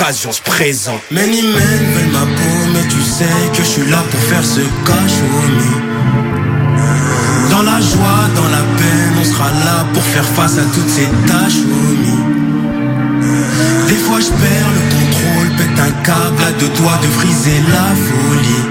Quand 0.09 0.15
l'occasion 0.15 0.31
se 0.31 0.41
présente. 0.41 1.01
Men 1.11 1.29
veulent 1.29 2.11
ma 2.11 2.25
peau, 2.25 2.57
mais 2.73 2.87
tu 2.89 3.01
sais 3.01 3.25
que 3.53 3.63
je 3.63 3.67
suis 3.67 3.89
là 3.89 4.03
pour 4.09 4.19
faire 4.21 4.43
ce 4.43 4.61
cash. 4.85 5.15
Dans 7.51 7.63
la 7.63 7.79
joie, 7.79 8.25
dans 8.35 8.49
la 8.49 8.63
peine, 8.77 9.13
on 9.19 9.23
sera 9.23 9.49
là 9.65 9.85
pour 9.93 10.03
faire 10.03 10.25
face 10.25 10.57
à 10.57 10.63
toutes 10.73 10.89
ces 10.89 11.07
tâches. 11.27 11.61
Des 13.87 13.95
fois 13.95 14.19
je 14.19 14.29
perds 14.29 14.71
le 14.77 14.83
contrôle, 14.95 15.49
pète 15.57 15.79
un 15.79 15.91
câble 16.03 16.43
à 16.47 16.51
deux 16.59 16.69
doigts 16.79 16.99
de 17.01 17.07
friser 17.19 17.61
la 17.71 17.89
folie. 18.05 18.65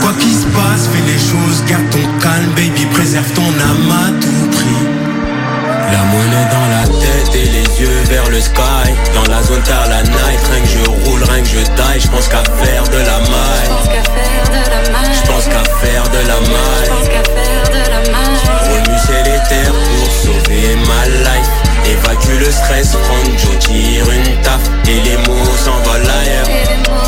Quoi 0.00 0.12
qu'il 0.18 0.32
se 0.32 0.46
passe, 0.46 0.88
fais 0.92 1.04
les 1.06 1.18
choses, 1.18 1.64
garde 1.68 1.88
ton 1.90 2.06
calme, 2.20 2.50
baby, 2.56 2.86
préserve 2.92 3.30
ton 3.32 3.42
âme 3.42 3.90
à 3.90 4.10
tout 4.20 4.48
prix. 4.56 4.91
La 5.92 5.98
monnaie 6.04 6.48
dans 6.50 6.68
la 6.68 6.84
tête 7.00 7.34
et 7.34 7.44
les 7.44 7.80
yeux 7.80 8.02
vers 8.08 8.28
le 8.30 8.40
sky. 8.40 8.94
Dans 9.14 9.30
la 9.30 9.42
zone 9.42 9.62
tard 9.62 9.86
la 9.90 10.02
night 10.02 10.40
Rien 10.50 10.62
que 10.62 10.68
je 10.68 11.10
roule, 11.10 11.22
rien 11.22 11.42
que 11.42 11.48
je 11.48 11.60
taille. 11.76 12.00
Je 12.00 12.08
pense 12.08 12.28
qu'à 12.28 12.42
faire 12.64 12.84
de 12.84 12.96
la 12.96 13.18
maille. 13.18 13.70
Je 15.12 15.30
pense 15.30 15.44
qu'à 15.44 15.62
faire 15.84 16.04
de 16.08 16.26
la 16.26 16.40
maille. 16.40 16.90
Remuser 18.70 19.22
les 19.24 19.38
terres 19.48 19.72
pour 19.72 20.10
sauver 20.10 20.76
ma 20.76 21.08
life. 21.08 21.50
Évacue 21.84 22.38
le 22.38 22.50
stress, 22.50 22.92
prendre 22.92 23.38
Joe, 23.38 23.58
tire 23.58 24.10
une 24.10 24.40
taf. 24.40 24.60
Et 24.88 25.00
les 25.00 25.16
mots 25.18 25.56
s'envolent 25.56 26.00
ailleurs 26.00 26.48
Et 26.48 26.68
les 26.68 26.76
mots 26.76 26.84
s'envolent 26.86 26.90
ailleurs 26.90 27.01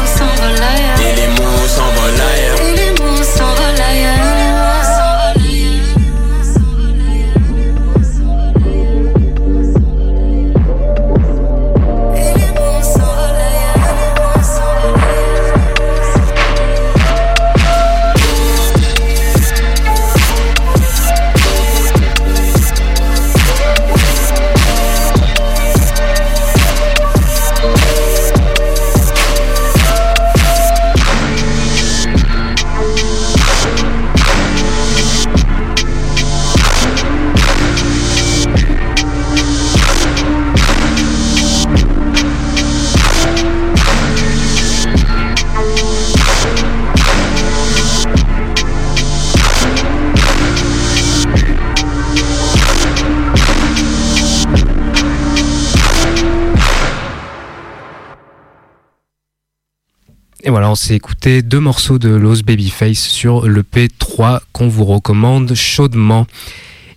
on 60.75 60.77
s'est 60.77 60.97
écouté 60.97 61.43
deux 61.43 61.61
morceaux 61.61 62.01
de 62.01 62.09
Los 62.09 62.43
Babyface 62.43 62.99
sur 62.99 63.47
le 63.47 63.63
P3 63.63 64.41
qu'on 64.51 64.67
vous 64.67 64.85
recommande 64.85 65.55
chaudement. 65.55 66.27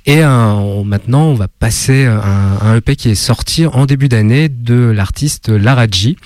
Et 0.07 0.21
maintenant, 0.21 1.25
on 1.25 1.35
va 1.35 1.47
passer 1.47 2.07
à 2.07 2.65
un, 2.65 2.77
EP 2.77 2.95
qui 2.95 3.09
est 3.09 3.15
sorti 3.15 3.67
en 3.67 3.85
début 3.85 4.09
d'année 4.09 4.49
de 4.49 4.89
l'artiste 4.89 5.49
Laraji, 5.49 6.17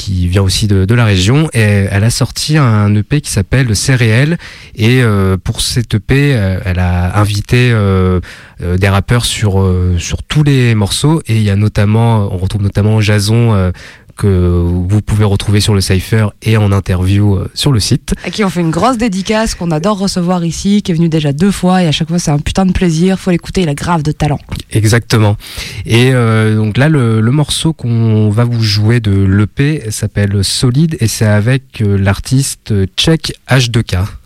qui 0.00 0.26
vient 0.26 0.42
aussi 0.42 0.66
de, 0.66 0.94
la 0.94 1.04
région. 1.04 1.48
Et 1.52 1.60
elle 1.60 2.02
a 2.02 2.10
sorti 2.10 2.56
un 2.56 2.94
EP 2.94 3.20
qui 3.20 3.30
s'appelle 3.30 3.68
réel. 3.90 4.38
Et 4.74 5.02
euh, 5.02 5.36
pour 5.36 5.60
cet 5.60 5.94
EP, 5.94 6.34
euh, 6.34 6.58
elle 6.64 6.78
a 6.78 7.20
invité 7.20 7.70
euh, 7.70 8.20
des 8.60 8.88
rappeurs 8.88 9.26
sur 9.26 9.62
sur 9.98 10.22
tous 10.22 10.42
les 10.42 10.74
morceaux. 10.74 11.22
Et 11.26 11.36
il 11.36 11.42
y 11.42 11.50
a 11.50 11.56
notamment, 11.56 12.32
on 12.32 12.38
retrouve 12.38 12.62
notamment 12.62 13.00
Jason 13.00 13.72
que 14.16 14.26
vous 14.26 15.00
pouvez 15.02 15.24
retrouver 15.24 15.60
sur 15.60 15.74
le 15.74 15.80
Cypher 15.80 16.28
et 16.42 16.56
en 16.56 16.72
interview 16.72 17.36
euh, 17.36 17.50
sur 17.54 17.72
le 17.72 17.80
site. 17.80 18.14
À 18.24 18.30
qui 18.30 18.44
on 18.44 18.50
fait 18.50 18.60
une 18.60 18.70
grosse 18.70 18.98
dédicace 18.98 19.54
qu'on 19.54 19.70
adore 19.70 19.98
recevoir 19.98 20.44
ici, 20.44 20.82
qui 20.82 20.92
est 20.92 20.94
venu 20.94 21.08
déjà 21.08 21.32
deux 21.32 21.50
fois 21.50 21.82
et 21.82 21.86
à 21.86 21.92
chaque 21.92 22.08
fois 22.08 22.18
c'est 22.18 22.30
un 22.30 22.38
putain 22.38 22.66
de 22.66 22.72
plaisir, 22.72 23.18
faut 23.18 23.30
l'écouter, 23.30 23.62
il 23.62 23.68
a 23.68 23.74
grave 23.74 24.02
de 24.02 24.12
talent. 24.12 24.38
Exactement. 24.70 25.36
Et 25.86 26.10
euh, 26.12 26.56
donc 26.56 26.76
là 26.76 26.88
le, 26.88 27.20
morceau 27.30 27.72
qu'on 27.72 28.28
va 28.28 28.44
vous 28.44 28.62
jouer 28.62 28.98
de 29.00 29.12
l'EP 29.12 29.90
s'appelle 29.90 30.42
Solide 30.42 30.96
et 31.00 31.06
c'est 31.06 31.26
avec 31.26 31.80
euh, 31.80 31.96
l'artiste 31.96 32.74
tchèque 32.96 33.32
H2K. 33.48 34.19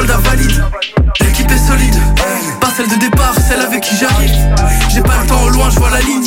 Soldat 0.00 0.16
valide. 0.16 0.64
L'équipe 1.20 1.50
est 1.50 1.58
solide, 1.58 1.94
pas 2.58 2.68
celle 2.74 2.88
de 2.88 2.94
départ, 2.94 3.34
celle 3.46 3.60
avec 3.60 3.82
qui 3.82 3.94
j'arrive. 3.96 4.32
J'ai 4.88 5.02
pas 5.02 5.18
le 5.20 5.26
temps 5.26 5.42
au 5.42 5.50
loin, 5.50 5.68
je 5.68 5.78
vois 5.78 5.90
la 5.90 6.00
ligne. 6.00 6.26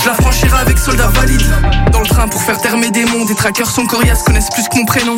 Je 0.00 0.08
la 0.08 0.14
franchirai 0.14 0.58
avec 0.60 0.76
soldat 0.76 1.06
valide. 1.06 1.46
Dans 1.92 2.00
le 2.00 2.06
train 2.06 2.26
pour 2.26 2.42
faire 2.42 2.60
taire 2.60 2.76
mes 2.76 2.90
démons, 2.90 3.24
des 3.24 3.36
trackers 3.36 3.70
sont 3.70 3.86
coriaces, 3.86 4.24
connaissent 4.24 4.50
plus 4.50 4.66
que 4.68 4.76
mon 4.76 4.84
prénom. 4.84 5.14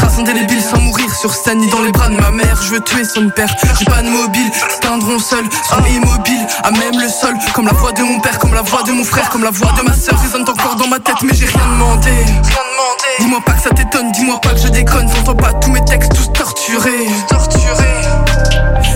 Trace 0.00 0.18
indélébile 0.18 0.62
sans 0.62 0.80
mourir 0.80 1.14
sur 1.14 1.34
scène 1.34 1.58
ni 1.58 1.66
dans 1.68 1.82
les 1.82 1.92
bras 1.92 2.08
de 2.08 2.16
ma 2.16 2.30
mère. 2.30 2.58
Je 2.62 2.70
veux 2.70 2.80
tuer 2.80 3.04
son 3.04 3.28
père, 3.28 3.54
j'ai 3.78 3.84
pas 3.84 4.00
de 4.00 4.08
mobile, 4.08 4.50
teindront 4.80 5.18
seul, 5.18 5.44
sont 5.68 5.84
immobile, 5.84 6.46
à 6.64 6.70
même 6.70 6.98
le 6.98 7.08
sol. 7.08 7.34
Comme 7.54 7.66
la 7.66 7.74
voix 7.74 7.92
de 7.92 8.02
mon 8.02 8.18
père, 8.20 8.38
comme 8.38 8.54
la 8.54 8.62
voix 8.62 8.82
de 8.82 8.92
mon 8.92 9.04
frère, 9.04 9.28
comme 9.28 9.44
la 9.44 9.50
voix 9.50 9.72
de 9.76 9.82
ma 9.82 9.94
soeur 9.94 10.18
résonne 10.18 10.48
encore 10.48 10.76
dans 10.76 10.86
ma 10.86 10.98
tête, 10.98 11.16
mais 11.22 11.34
j'ai 11.34 11.46
rien 11.46 11.66
demandé. 11.74 12.10
Dis-moi 13.18 13.40
pas 13.44 13.52
que 13.52 13.60
ça 13.60 13.70
t'étonne, 13.70 14.10
dis-moi 14.12 14.40
pas 14.40 14.50
que 14.50 14.60
je 14.60 14.68
déconne, 14.68 15.06
j'entends 15.14 15.34
pas 15.34 15.52
tous 15.52 15.70
mes 15.70 15.84
textes 15.84 16.14
tous 16.14 16.32
torturés. 16.32 17.06
Torturés. 17.28 18.00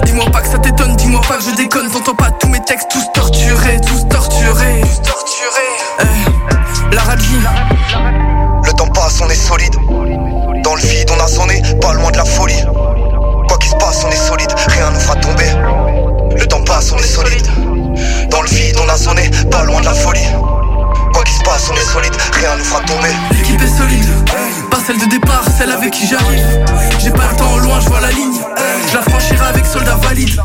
Dis-moi 0.06 0.24
pas 0.32 0.40
que 0.40 0.48
ça 0.48 0.58
t'étonne, 0.58 0.96
dis-moi 0.96 1.20
pas 1.28 1.36
que 1.36 1.44
je 1.44 1.54
déconne, 1.54 1.90
j'entends 1.92 2.14
pas 2.14 2.30
tous 2.30 2.48
mes 2.48 2.60
textes 2.60 2.88
tous 2.90 3.04
torturés, 3.12 3.78
tous 3.86 4.08
torturés. 4.08 4.80
torturés. 5.04 5.74
Eh, 6.00 6.94
la 6.94 7.02
radie. 7.02 7.40
Le 8.64 8.72
temps 8.72 8.88
passe, 8.88 9.20
on 9.20 9.28
est 9.28 9.34
solide. 9.34 9.74
Dans 10.74 10.80
le 10.80 10.88
vide, 10.88 11.08
on 11.16 11.22
a 11.22 11.28
sonné, 11.28 11.62
pas 11.80 11.92
loin 11.92 12.10
de 12.10 12.16
la 12.16 12.24
folie. 12.24 12.64
Quoi 13.46 13.58
qu'il 13.58 13.70
se 13.70 13.76
passe, 13.76 14.02
on 14.04 14.10
est 14.10 14.16
solide, 14.16 14.52
rien 14.66 14.90
nous 14.90 14.98
fera 14.98 15.14
tomber. 15.14 15.46
Le 16.36 16.44
temps 16.48 16.64
passe, 16.64 16.90
on 16.90 16.98
est 16.98 17.02
solide. 17.06 17.46
Dans 18.28 18.42
le 18.42 18.48
vide, 18.48 18.76
on 18.84 18.88
a 18.88 18.96
sonné, 18.96 19.30
pas 19.52 19.62
loin 19.62 19.80
de 19.82 19.84
la 19.84 19.94
folie. 19.94 20.26
Quoi 21.12 21.22
qu'il 21.22 21.36
se 21.36 21.42
passe, 21.42 21.70
on 21.70 21.76
est 21.76 21.92
solide, 21.92 22.12
rien 22.32 22.56
nous 22.58 22.64
fera 22.64 22.80
tomber. 22.80 23.14
L'équipe 23.30 23.62
est 23.62 23.78
solide, 23.78 24.08
pas 24.68 24.78
celle 24.84 24.98
de 24.98 25.04
départ, 25.04 25.44
celle 25.56 25.70
avec 25.70 25.92
qui 25.92 26.08
j'arrive. 26.08 26.44
J'ai 26.98 27.12
pas 27.12 27.28
le 27.30 27.36
temps 27.36 27.52
au 27.54 27.58
loin, 27.60 27.78
je 27.78 27.88
vois 27.88 28.00
la 28.00 28.10
ligne. 28.10 28.34
Je 28.88 28.96
la 28.96 29.02
franchirai 29.02 29.46
avec 29.46 29.66
soldat 29.66 29.94
valide. 30.02 30.42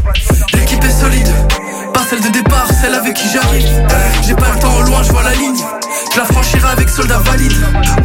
L'équipe 0.54 0.84
est 0.84 1.02
solide, 1.02 1.34
pas 1.92 2.02
celle 2.08 2.22
de 2.22 2.30
départ, 2.30 2.68
celle 2.80 2.94
avec 2.94 3.16
qui 3.16 3.28
j'arrive. 3.34 3.68
J'ai 4.28 4.36
pas 4.36 4.52
le 4.54 4.60
temps 4.60 4.76
au 4.78 4.84
loin, 4.84 5.02
je 5.02 5.12
vois 5.12 5.24
la 5.24 5.34
ligne. 5.34 5.58
Je 6.14 6.20
la 6.20 6.26
franchirai 6.26 6.70
avec 6.72 6.90
soldat 6.90 7.20
valide. 7.20 7.54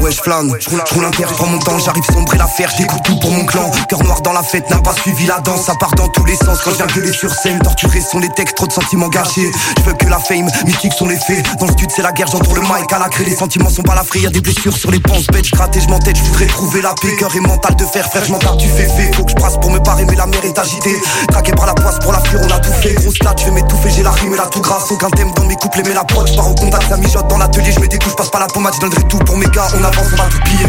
Ouais, 0.00 0.10
je 0.10 0.20
flâne, 0.20 0.52
je 0.58 0.68
roule 0.94 1.04
inter, 1.04 1.24
je 1.28 1.34
prends 1.34 1.46
mon 1.46 1.58
temps, 1.58 1.78
j'arrive 1.78 2.04
sombrer 2.12 2.38
l'affaire, 2.38 2.70
j'écoute 2.76 3.02
tout 3.04 3.18
pour 3.18 3.30
mon 3.30 3.44
clan. 3.44 3.70
Cœur 3.88 4.02
noir 4.02 4.20
dans 4.22 4.32
la 4.32 4.42
fête, 4.42 4.68
n'a 4.70 4.78
pas 4.78 4.94
suivi 4.94 5.26
la 5.26 5.40
danse, 5.40 5.66
ça 5.66 5.74
part 5.78 5.94
dans 5.94 6.08
tous 6.08 6.24
les 6.24 6.36
sens. 6.36 6.60
Quand 6.62 6.70
je 6.70 6.76
viens 6.76 6.86
gueuler 6.86 7.12
sur 7.12 7.32
scène, 7.32 7.58
torturés 7.60 8.00
sont 8.00 8.18
les 8.18 8.30
textes, 8.30 8.56
trop 8.56 8.66
de 8.66 8.72
sentiments 8.72 9.08
gâchés. 9.08 9.50
Je 9.78 9.82
veux 9.82 9.94
que 9.94 10.06
la 10.06 10.18
fame, 10.18 10.48
mythique 10.64 10.92
sont 10.92 11.08
les 11.08 11.18
faits. 11.18 11.44
Dans 11.58 11.66
le 11.66 11.72
stud, 11.72 11.90
c'est 11.94 12.02
la 12.02 12.12
guerre, 12.12 12.28
j'entoure 12.28 12.54
le 12.54 12.62
mic 12.62 12.92
à 12.92 12.98
la 12.98 13.08
craie, 13.08 13.24
les 13.24 13.36
sentiments 13.36 13.70
sont 13.70 13.82
pas 13.82 13.94
la 13.94 14.04
des 14.30 14.40
blessures 14.40 14.76
sur 14.76 14.90
les 14.90 15.00
penses 15.00 15.26
bêtes, 15.26 15.46
je 15.46 15.78
et 15.78 15.80
je 15.80 15.88
m'entête, 15.88 16.16
je 16.16 16.22
voudrais 16.22 16.46
trouver 16.46 16.80
la 16.82 16.94
paix, 16.94 17.16
cœur 17.18 17.34
et 17.34 17.40
mental 17.40 17.74
de 17.74 17.84
fer, 17.84 18.06
frère, 18.08 18.24
je 18.24 18.32
m'en 18.32 18.38
tu 18.56 18.68
fais 18.68 18.86
fait, 18.86 19.12
faut 19.14 19.24
que 19.24 19.30
je 19.30 19.36
brasse 19.36 19.56
pour 19.58 19.70
me 19.70 19.78
parer, 19.80 20.04
mais 20.04 20.14
la 20.14 20.26
mer 20.26 20.44
est 20.44 20.56
agitée. 20.56 20.94
Traqué 21.28 21.52
par 21.52 21.66
la 21.66 21.74
poisse 21.74 21.98
pour 21.98 22.12
la 22.12 22.20
fuir, 22.20 22.40
on 22.42 22.50
a 22.50 22.60
tout 22.60 22.72
fait. 22.72 22.94
Grosse 22.94 23.14
tu 23.36 23.44
vais 23.46 23.50
m'étouffer, 23.50 23.90
j'ai 23.90 24.02
la 24.02 24.12
rime 24.12 24.34
et 24.34 24.36
la 24.36 24.46
tout 24.46 24.60
grâce. 24.60 24.90
Aucun 24.90 25.10
thème 25.10 25.32
dans 25.34 25.44
mes 25.44 25.56
couples, 25.56 25.82
mais 25.84 25.94
la 25.94 26.04
pote, 26.04 26.28
je 26.28 26.36
pars 26.36 26.48
au 26.48 26.54
contact, 26.54 26.88
ça 26.88 26.96
mijote 26.96 27.26
dans 27.28 27.38
l'atelier, 27.38 27.72
je 27.74 27.80
mets 27.80 27.88
des 27.88 27.98
couches, 27.98 28.14
passe 28.16 28.30
pas 28.30 28.40
la 28.40 28.46
pommade, 28.46 28.74
je 28.74 28.80
donnerai 28.80 29.02
tout 29.08 29.18
pour 29.18 29.36
mes 29.36 29.46
gars, 29.46 29.66
on 29.78 29.84
avance, 29.84 30.06
on 30.12 30.16
va 30.16 30.28
tout 30.28 30.40
piller. 30.44 30.66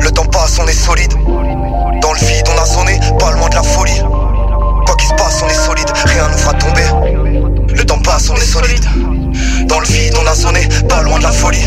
Le 0.00 0.10
temps 0.10 0.24
passe, 0.26 0.58
on 0.58 0.66
est 0.66 0.72
solide. 0.72 1.12
Dans 2.00 2.12
le 2.12 2.18
vide, 2.18 2.48
on 2.54 2.60
a 2.60 2.66
sonné, 2.66 2.98
pas 3.18 3.30
loin 3.32 3.48
de 3.48 3.54
la 3.54 3.62
folie. 3.62 4.00
Quoi 4.86 4.96
qu'il 4.96 5.08
se 5.08 5.14
passe, 5.14 5.42
on 5.42 5.48
est 5.48 5.54
solide, 5.54 5.90
rien 6.04 6.28
nous 6.28 6.38
fera 6.38 6.54
tomber. 6.54 7.74
Le 7.74 7.84
temps 7.84 7.98
passe, 8.00 8.30
on 8.30 8.36
est 8.36 8.40
solide. 8.40 8.84
Dans 9.66 9.80
le 9.80 9.86
vide, 9.86 10.14
on 10.20 10.26
a 10.26 10.34
sonné, 10.34 10.68
pas 10.88 11.02
loin 11.02 11.18
de 11.18 11.24
la 11.24 11.32
folie. 11.32 11.64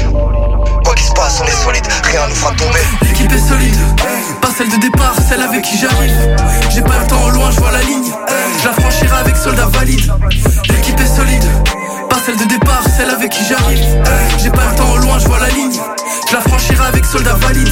Quoi 0.83 0.95
qu'il 0.95 1.05
se 1.05 1.13
passe, 1.13 1.39
on 1.41 1.45
est 1.45 1.63
solide, 1.63 1.87
rien 2.03 2.27
nous 2.27 2.35
fera 2.35 2.51
tomber. 2.53 2.79
L'équipe 3.03 3.31
est 3.31 3.47
solide, 3.49 3.77
pas 4.41 4.49
celle 4.57 4.69
de 4.69 4.77
départ, 4.77 5.15
celle 5.27 5.41
avec 5.41 5.61
qui 5.61 5.77
j'arrive. 5.77 6.35
Soldat 17.11 17.33
valide. 17.33 17.67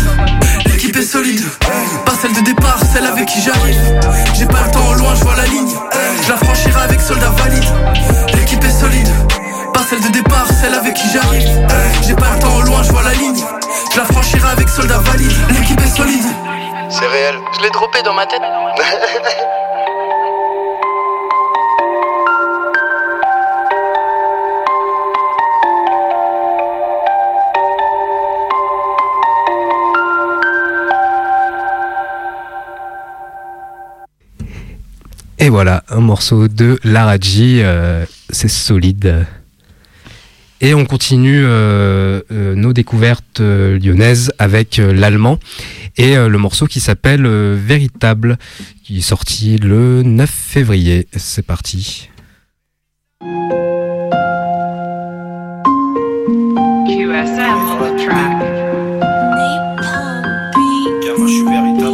L'équipe 0.66 0.96
est 0.98 1.02
solide, 1.02 1.46
pas 2.06 2.12
celle 2.22 2.34
de 2.34 2.42
départ, 2.42 2.78
celle 2.92 3.06
avec 3.06 3.26
qui 3.26 3.42
j'arrive. 3.42 3.80
J'ai 4.34 4.46
pas 4.46 4.66
le 4.66 4.72
temps 4.72 4.86
au 4.90 4.96
loin, 4.96 5.16
je 5.16 5.24
vois 5.24 5.36
la 5.38 5.46
ligne. 5.46 5.74
Je 6.24 6.30
la 6.30 6.36
franchirai 6.36 6.82
avec 6.82 7.00
soldat 7.00 7.30
valide. 7.38 7.64
L'équipe 8.34 8.62
est 8.62 8.70
solide, 8.70 9.08
pas 9.74 9.80
celle 9.90 10.02
de 10.02 10.10
départ, 10.10 10.46
celle 10.60 10.74
avec 10.74 10.94
qui 10.94 11.08
j'arrive. 11.14 11.48
J'ai 12.06 12.16
pas 12.16 12.34
le 12.34 12.40
temps 12.40 12.54
au 12.58 12.62
loin, 12.64 12.84
je 12.84 12.92
vois 12.92 13.04
la 13.04 13.14
ligne. 13.14 13.42
Je 13.94 13.98
la 13.98 14.06
franchirai 14.06 14.50
avec 14.50 14.68
soldat 14.68 14.98
valide. 14.98 15.32
L'équipe 15.52 15.80
est 15.80 15.96
solide. 15.96 16.26
C'est 16.90 17.08
réel. 17.08 17.36
Je 17.58 17.64
l'ai 17.64 17.70
droppé 17.70 18.02
dans 18.04 18.14
ma 18.14 18.26
tête. 18.26 18.42
Voilà, 35.50 35.84
un 35.90 36.00
morceau 36.00 36.48
de 36.48 36.80
Laraji, 36.84 37.62
euh, 37.64 38.06
c'est 38.30 38.48
solide. 38.48 39.26
Et 40.62 40.76
on 40.76 40.86
continue 40.86 41.44
euh, 41.44 42.22
euh, 42.32 42.54
nos 42.54 42.72
découvertes 42.72 43.40
lyonnaises 43.40 44.32
avec 44.38 44.78
l'allemand 44.78 45.40
et 45.98 46.16
le 46.16 46.38
morceau 46.38 46.68
qui 46.68 46.80
s'appelle 46.80 47.28
Véritable, 47.28 48.38
qui 48.84 49.00
est 49.00 49.02
sorti 49.02 49.58
le 49.58 50.04
9 50.04 50.30
février. 50.30 51.08
C'est 51.16 51.46
parti. 51.46 52.10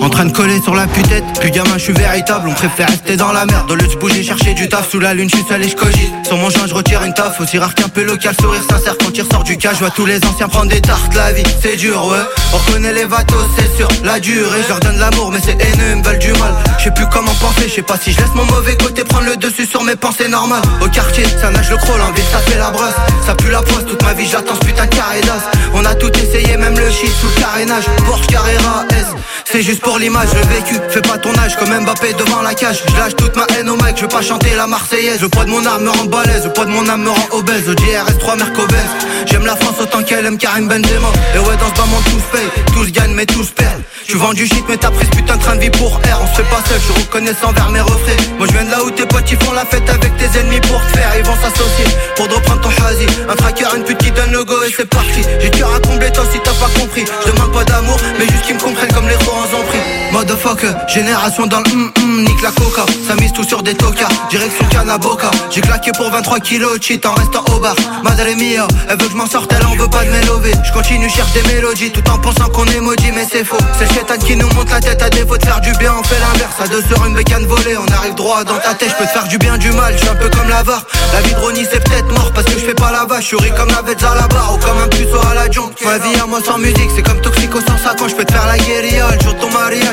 En 0.05 0.09
train 0.09 0.25
de 0.25 0.31
coller 0.31 0.61
sur 0.61 0.75
la 0.75 0.85
putette, 0.85 1.23
plus 1.39 1.49
gamin 1.49 1.77
je 1.77 1.85
suis 1.85 1.93
véritable, 1.93 2.47
on 2.47 2.53
préfère 2.53 2.87
rester 2.87 3.17
dans 3.17 3.31
la 3.31 3.47
merde. 3.47 3.71
Au 3.71 3.73
lieu 3.73 3.87
de 3.87 3.95
bouger, 3.95 4.21
chercher 4.21 4.53
du 4.53 4.69
taf 4.69 4.87
sous 4.91 4.99
la 4.99 5.15
lune, 5.15 5.27
je 5.27 5.37
suis 5.37 5.45
seul 5.47 5.63
et 5.63 5.67
je 5.67 5.75
cogite. 5.75 6.13
Sur 6.27 6.37
mon 6.37 6.51
joint, 6.51 6.67
je 6.67 6.75
retire 6.75 7.03
une 7.03 7.13
taf, 7.15 7.41
aussi 7.41 7.57
rare 7.57 7.73
qu'un 7.73 7.89
peu 7.89 8.03
local, 8.03 8.35
sourire 8.39 8.61
sincère 8.69 8.95
quand 8.99 9.09
il 9.15 9.23
ressort 9.23 9.43
du 9.43 9.53
Lucas, 9.53 9.71
je 9.73 9.79
vois 9.79 9.89
tous 9.89 10.05
les 10.05 10.23
anciens 10.23 10.47
prendre 10.47 10.69
des 10.69 10.79
tartes, 10.79 11.11
la 11.15 11.31
vie 11.31 11.41
c'est 11.59 11.75
dur, 11.75 12.05
ouais. 12.05 12.19
On 12.53 12.57
reconnaît 12.57 12.93
les 12.93 13.05
vatos, 13.05 13.35
c'est 13.57 13.77
sûr, 13.77 13.87
la 14.03 14.19
durée. 14.19 14.61
Je 14.61 14.69
leur 14.69 14.79
donne 14.79 14.99
l'amour, 14.99 15.31
mais 15.31 15.39
c'est 15.43 15.59
haineux, 15.59 15.89
ils 15.93 15.95
me 15.95 16.03
veulent 16.03 16.19
du 16.19 16.33
mal. 16.33 16.53
Je 16.77 16.83
sais 16.83 16.91
plus 16.91 17.07
comment 17.11 17.33
penser, 17.41 17.67
je 17.67 17.73
sais 17.73 17.81
pas 17.81 17.97
si 17.97 18.11
je 18.11 18.19
laisse 18.19 18.35
mon 18.35 18.45
mauvais 18.45 18.77
côté 18.77 19.03
prendre 19.03 19.25
le 19.25 19.37
dessus 19.37 19.65
sur 19.65 19.81
mes 19.83 19.95
pensées 19.95 20.27
normales. 20.27 20.61
Au 20.81 20.87
quartier, 20.87 21.25
ça 21.41 21.49
nage 21.49 21.71
le 21.71 21.77
crawl, 21.77 21.99
en 21.99 22.11
ville, 22.11 22.25
ça 22.31 22.39
fait 22.39 22.59
la 22.59 22.69
brosse. 22.69 22.93
Ça 23.25 23.33
pue 23.33 23.49
la 23.49 23.63
poisse, 23.63 23.85
toute 23.87 24.03
ma 24.03 24.13
vie 24.13 24.27
j'attends 24.31 24.53
ce 24.53 24.65
putain 24.67 24.85
de 24.85 24.93
carré 24.93 25.21
On 25.73 25.83
a 25.83 25.95
tout 25.95 26.11
essayé, 26.15 26.57
même 26.57 26.77
le 26.77 26.91
shit 26.91 27.09
sous 27.09 27.27
le 27.27 27.41
carénage. 27.41 27.85
Porsche 28.05 28.27
Carrera 28.27 28.83
S, 28.91 29.07
c'est 29.45 29.63
juste 29.63 29.81
pour 29.81 29.94
l'image, 29.97 30.29
le 30.33 30.41
vécu. 30.53 30.75
Fais 30.89 31.01
pas 31.01 31.17
ton 31.17 31.33
âge 31.37 31.55
comme 31.57 31.69
Mbappé 31.69 32.13
devant 32.13 32.41
la 32.41 32.53
cage. 32.53 32.83
Je 32.87 32.97
lâche 32.97 33.15
toute 33.15 33.35
ma 33.35 33.45
haine 33.55 33.69
au 33.69 33.75
mec, 33.75 33.95
je 33.97 34.01
veux 34.03 34.07
pas 34.07 34.21
chanter 34.21 34.55
la 34.55 34.67
Marseillaise. 34.67 35.21
Le 35.21 35.29
poids 35.29 35.45
de 35.45 35.49
mon 35.49 35.65
âme 35.65 35.83
me 35.83 35.89
rend 35.89 36.05
balèze, 36.05 36.45
le 36.45 36.53
poids 36.53 36.65
de 36.65 36.71
mon 36.71 36.87
âme 36.87 37.03
me 37.03 37.09
rend 37.09 37.27
obèse. 37.31 37.67
Le 37.67 37.75
JRS3 37.75 38.37
Mercobès. 38.37 38.85
J'aime 39.25 39.45
la 39.45 39.55
France 39.55 39.75
autant 39.79 40.03
qu'elle 40.03 40.25
aime 40.25 40.37
Karim 40.37 40.67
Benzema. 40.67 41.11
Et 41.35 41.39
ouais, 41.39 41.57
dans 41.57 41.73
ce 41.73 41.89
monde 41.89 42.03
tous 42.05 42.37
payent, 42.37 42.63
tous 42.73 42.91
gagnent, 42.91 43.13
mais 43.13 43.25
tous 43.25 43.49
perdent. 43.51 43.81
Tu 44.07 44.17
vends 44.17 44.33
du 44.33 44.45
shit, 44.45 44.63
mais 44.69 44.77
t'as 44.77 44.91
pris 44.91 45.05
ce 45.05 45.11
putain 45.11 45.35
de 45.35 45.41
train 45.41 45.55
de 45.55 45.61
vie 45.61 45.69
pour 45.71 45.95
R. 45.97 46.21
On 46.21 46.27
se 46.27 46.41
fait 46.41 46.49
pas 46.49 46.61
seul, 46.69 46.79
je 46.87 47.01
reconnaissant 47.01 47.51
vers 47.53 47.69
mes 47.69 47.81
refrains. 47.81 48.21
Moi 48.37 48.47
je 48.47 48.53
viens 48.53 48.63
de 48.63 48.71
là 48.71 48.83
où 48.83 48.91
tes 48.91 49.05
potes 49.05 49.29
ils 49.31 49.43
font 49.43 49.51
la 49.53 49.65
fête 49.65 49.89
avec 49.89 50.15
tes 50.17 50.39
ennemis 50.39 50.61
pour 50.61 50.79
te 50.85 50.97
faire. 50.97 51.11
Ils 51.17 51.25
vont 51.25 51.35
s'associer 51.35 51.85
pour 52.15 52.27
te 52.27 52.35
reprendre 52.35 52.61
ton 52.61 52.69
choisi. 52.69 53.07
Un 53.27 53.35
tracker, 53.35 53.65
une 53.75 53.83
pute 53.83 53.97
qui 53.97 54.11
donne 54.11 54.31
le 54.31 54.43
go 54.43 54.61
et 54.63 54.71
c'est 54.75 54.87
parti. 54.87 55.21
J'ai 55.39 55.49
cœur 55.49 55.73
à 55.73 55.79
combler 55.79 56.11
toi 56.11 56.23
si 56.31 56.39
t'as 56.39 56.53
pas 56.53 56.69
compris. 56.79 57.05
Je 57.25 57.31
demande 57.31 57.51
pas 57.51 57.63
d'amour, 57.63 57.97
mais 58.19 58.27
juste 58.27 58.43
qu'ils 58.43 58.55
me 58.55 58.59
comprennent 58.59 58.93
comme 58.93 59.07
les 59.07 59.15
rois 59.15 59.33
en 59.41 59.59
ont 59.59 59.63
pris. 59.63 59.79
Motherfucker, 60.11 60.73
génération 60.87 61.45
dans 61.45 61.59
le 61.59 61.71
hum 61.71 61.91
hum, 61.97 62.23
nique 62.23 62.41
la 62.41 62.51
coca. 62.51 62.85
Ça 63.05 63.15
mise 63.15 63.33
tout 63.33 63.43
sur 63.43 63.61
des 63.61 63.73
tocards, 63.73 64.07
direction 64.29 64.65
Canaboca. 64.69 65.29
J'ai 65.51 65.61
claqué 65.61 65.91
pour 65.91 66.09
23 66.09 66.39
kilos, 66.39 66.79
cheat 66.79 67.05
en 67.05 67.13
restant 67.13 67.43
au 67.53 67.59
bar. 67.59 67.75
Madre 68.03 68.23
mia, 68.37 68.65
elle 68.87 68.97
veut 68.97 69.07
que 69.07 69.11
je 69.11 69.17
m'en 69.17 69.27
sorte, 69.27 69.51
elle 69.51 69.65
en 69.65 69.75
veut 69.75 69.89
pas 69.89 70.05
de 70.05 70.11
m'élever. 70.11 70.53
Je 70.63 70.71
continue, 70.71 71.09
cherche 71.09 71.33
des 71.33 71.43
mélodies 71.53 71.91
tout 71.91 72.09
en 72.09 72.17
pensant 72.17 72.47
qu'on 72.49 72.65
est 72.65 72.79
maudit, 72.79 73.11
mais 73.13 73.27
c'est 73.29 73.43
faux. 73.43 73.57
C'est 73.77 73.91
Chétan 73.93 74.17
qui 74.17 74.37
nous 74.37 74.47
monte 74.55 74.71
la 74.71 74.79
tête 74.79 75.01
à 75.01 75.09
défaut 75.09 75.37
de 75.37 75.43
faire 75.43 75.59
du 75.59 75.71
bien, 75.73 75.93
on 75.99 76.03
fait 76.03 76.19
l'inverse. 76.19 76.55
À 76.63 76.67
deux 76.67 76.81
sur 76.83 77.05
une 77.05 77.13
bécane 77.13 77.45
volée, 77.45 77.75
on 77.77 77.93
arrive 77.93 78.15
droit 78.15 78.43
dans 78.45 78.57
ta 78.57 78.73
tête. 78.73 78.91
Je 78.91 78.95
peux 78.95 79.05
te 79.05 79.11
faire 79.11 79.27
du 79.27 79.37
bien, 79.37 79.57
du 79.57 79.71
mal, 79.71 79.93
je 79.95 79.99
suis 79.99 80.09
un 80.09 80.15
peu 80.15 80.29
comme 80.29 80.47
l'avare. 80.47 80.85
La 81.13 81.21
vie 81.21 81.33
de 81.33 81.39
Ronnie, 81.39 81.67
c'est 81.69 81.83
peut-être 81.83 82.07
mort 82.07 82.31
parce 82.33 82.47
que 82.47 82.53
je 82.53 82.65
fais 82.65 82.73
pas 82.73 82.91
la 82.91 83.03
vache. 83.03 83.31
Je 83.31 83.35
comme 83.57 83.69
la 83.69 83.81
bête 83.81 84.01
à 84.03 84.15
la 84.15 84.27
barre 84.27 84.55
ou 84.55 84.57
comme 84.59 84.77
un 84.77 84.87
puceau 84.87 85.19
à 85.29 85.33
la 85.33 85.51
junk. 85.51 85.71
Ma 85.83 85.97
vie 85.97 86.15
à 86.21 86.25
moi 86.25 86.39
sans 86.43 86.57
musique, 86.57 86.89
c'est 86.95 87.03
comme 87.03 87.19
Toxico 87.19 87.59
sans 87.59 87.77
ça 87.77 87.95
quand 87.97 88.07
je 88.07 88.15
peux 88.15 88.23
te 88.23 88.31
faire 88.31 88.47
la 88.47 88.57
guérilla. 88.57 89.07
Le 89.11 89.23
jour 89.23 89.33
de 89.33 89.39
ton 89.39 89.49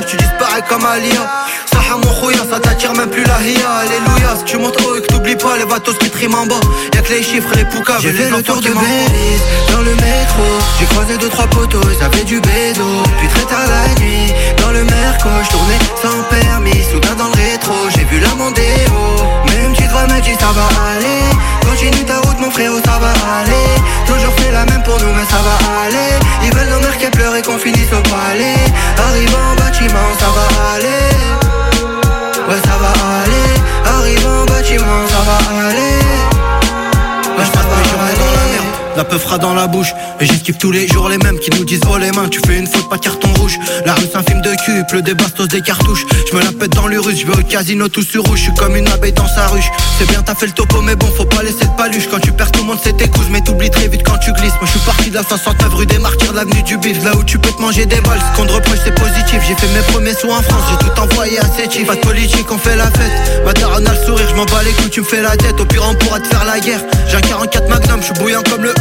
tu 0.07 0.17
disparais 0.17 0.63
comme 0.69 0.85
Alia. 0.85 1.27
Saha 1.73 1.97
mon 1.97 2.13
khouya, 2.21 2.45
ça 2.51 2.61
t'attire 2.61 2.93
même 2.95 3.11
plus 3.11 3.25
la 3.25 3.41
hiya. 3.41 3.69
Alléluia, 3.83 4.37
si 4.37 4.45
tu 4.45 4.59
montes 4.59 4.81
haut 4.83 4.97
et 4.97 5.03
que 5.03 5.07
t'oublies 5.07 5.37
pas 5.37 5.57
les 5.57 5.65
bateaux 5.65 5.93
qui 5.95 6.11
triment 6.11 6.35
en 6.35 6.47
bas. 6.47 6.61
Y'a 6.95 7.03
que 7.03 7.13
les 7.13 7.23
chiffres, 7.23 7.51
les 7.57 7.65
poucas, 7.65 7.99
j'ai 8.01 8.13
fait 8.13 8.31
le 8.31 8.43
tour 8.43 8.61
de 8.61 8.69
Belize 8.69 9.43
dans 9.73 9.81
le 9.81 9.95
métro. 9.95 10.45
J'ai 10.79 10.87
croisé 10.87 11.17
deux 11.19 11.29
trois 11.29 11.47
poteaux, 11.47 11.81
ils 11.83 12.05
avaient 12.05 12.25
du 12.25 12.41
bédo. 12.41 13.03
Puis 13.19 13.29
très 13.29 13.45
tard 13.45 13.67
la 13.67 14.01
nuit, 14.01 14.33
dans 14.59 14.71
le 14.71 14.85
merco, 14.85 15.29
je 15.45 15.51
tournais 15.51 15.79
sans 16.03 16.23
permis. 16.31 16.83
Soudain 16.91 17.15
dans 17.17 17.29
le 17.29 17.35
rétro, 17.35 17.75
j'ai 17.95 18.05
vu 18.05 18.21
la 18.21 18.35
Mondeo. 18.35 18.63
Même 19.47 19.73
tu 19.75 19.87
dois 19.89 20.07
me 20.07 20.21
dire 20.21 20.37
ça 20.39 20.53
va 20.55 20.67
aller. 20.97 21.32
Continue 21.69 22.05
ta 22.05 22.19
route, 22.21 22.39
mon 22.41 22.51
frérot, 22.51 22.81
ça 22.85 22.99
va 22.99 23.13
aller. 23.41 23.67
Toujours 24.07 24.35
fait 24.41 24.53
la 24.53 24.65
même 24.67 24.83
pour 24.83 24.99
nous, 25.01 25.13
mais 25.15 25.25
ça 25.25 25.41
va 25.47 25.57
aller. 25.85 26.11
Ils 26.45 26.55
veulent 26.55 26.73
qu'elles 27.03 27.11
pleurent 27.11 27.37
et 27.37 27.43
qu'on 27.43 27.59
finisse 27.59 27.93
au 27.93 28.03
palais. 28.03 28.55
Arrive 29.09 29.35
en 29.35 29.55
bâtiment, 29.57 30.11
ça 30.19 30.27
va 30.37 30.75
aller. 30.75 31.03
Ouais, 32.49 32.61
ça 32.65 32.77
va 32.81 32.93
aller. 33.23 33.51
Arrive 33.99 34.27
en 34.27 34.45
bâtiment, 34.47 35.07
ça 35.09 35.21
va 35.27 35.69
aller. 35.69 36.32
La 38.97 39.05
peu 39.05 39.17
fera 39.17 39.39
dans 39.39 39.55
la 39.55 39.67
bouche. 39.67 39.93
Et 40.21 40.27
j'esquive 40.27 40.57
tous 40.59 40.71
les 40.71 40.87
jours 40.87 41.09
les 41.09 41.19
mêmes 41.19 41.39
qui 41.39 41.51
nous 41.51 41.65
disent 41.65 41.81
oh 41.91 41.97
les 41.97 42.13
mains 42.13 42.29
Tu 42.29 42.41
fais 42.47 42.59
une 42.59 42.67
faute 42.67 42.89
pas 42.89 42.99
carton 42.99 43.33
rouge. 43.35 43.59
La 43.87 43.95
rue 43.95 44.03
c'est 44.11 44.19
un 44.19 44.23
film 44.23 44.43
de 44.43 44.55
cul 44.65 44.85
Pleut 44.89 45.03
des 45.03 45.15
bastos 45.15 45.49
des 45.49 45.63
cartouches. 45.63 46.05
Je 46.31 46.37
me 46.37 46.43
la 46.43 46.53
pète 46.53 46.73
dans 46.73 46.87
l'urus 46.87 47.19
Je 47.19 47.27
vais 47.27 47.39
au 47.39 47.43
casino 47.43 47.89
tout 47.89 48.03
sur 48.03 48.23
rouge. 48.25 48.39
Je 48.39 48.43
suis 48.45 48.55
comme 48.55 48.77
une 48.77 48.89
abeille 48.89 49.13
dans 49.13 49.27
sa 49.27 49.47
ruche. 49.47 49.71
C'est 49.99 50.07
bien 50.09 50.23
t'as 50.23 50.35
fait 50.35 50.47
le 50.47 50.53
topo 50.53 50.81
mais 50.83 50.95
bon 50.95 51.07
faut 51.17 51.25
pas 51.25 51.43
laisser 51.43 51.65
de 51.65 51.77
paluche. 51.77 52.09
Quand 52.11 52.21
tu 52.21 52.33
perds 52.33 52.53
tout 52.53 52.61
le 52.61 52.67
monde 52.67 52.79
c'est 52.83 52.97
tes 52.97 53.09
couses 53.09 53.29
Mais 53.31 53.41
t'oublies 53.41 53.71
très 53.71 53.89
vite 53.89 54.03
quand 54.05 54.19
tu 54.19 54.33
glisses. 54.33 54.55
Moi 54.61 54.67
je 54.67 54.73
suis 54.73 54.81
parti 54.81 55.11
de 55.11 55.15
la 55.15 55.23
69 55.23 55.75
rue 55.75 55.87
des 55.87 55.99
martyrs 55.99 56.33
l'avenue 56.35 56.63
du 56.63 56.77
bif 56.77 57.03
Là 57.05 57.17
où 57.17 57.25
tu 57.25 57.39
peux 57.39 57.51
te 57.51 57.61
manger 57.61 57.87
des 57.87 58.01
balles. 58.03 58.21
Ce 58.33 58.37
qu'on 58.37 58.47
te 58.47 58.53
reproche 58.53 58.79
c'est 58.85 58.95
positif. 58.95 59.41
J'ai 59.49 59.55
fait 59.55 59.73
mes 59.75 59.83
premiers 59.93 60.15
sous 60.15 60.31
en 60.31 60.43
France 60.43 60.65
J'ai 60.71 60.87
tout 60.87 61.01
envoyé 61.01 61.39
à 61.39 61.45
ces 61.57 61.85
Pas 61.85 61.95
de 61.95 62.01
politique 62.01 62.51
on 62.51 62.59
fait 62.59 62.77
la 62.77 62.91
fête. 62.91 63.43
Ma 63.47 63.53
daronne 63.55 63.87
a 63.87 63.93
le 63.93 64.05
sourire 64.05 64.27
Je 64.29 64.35
m'en 64.35 64.45
bats 64.45 64.63
les 64.65 64.73
couilles 64.73 64.91
tu 64.91 65.01
me 65.01 65.07
fais 65.07 65.23
la 65.23 65.37
tête. 65.37 65.59
Au 65.59 65.65
pire 65.65 65.83
on 65.89 65.95
pourra 65.95 66.21
te 66.21 66.29
faire 66.29 66.45
la 66.45 66.61
guerre. 66.61 66.81
J'ai 67.09 67.17
un 67.17 67.21
44 67.21 67.69
magnum 67.69 68.01
Je 68.01 68.05
suis 68.07 68.15
bouillant 68.15 68.43
comme 68.51 68.63
le 68.63 68.75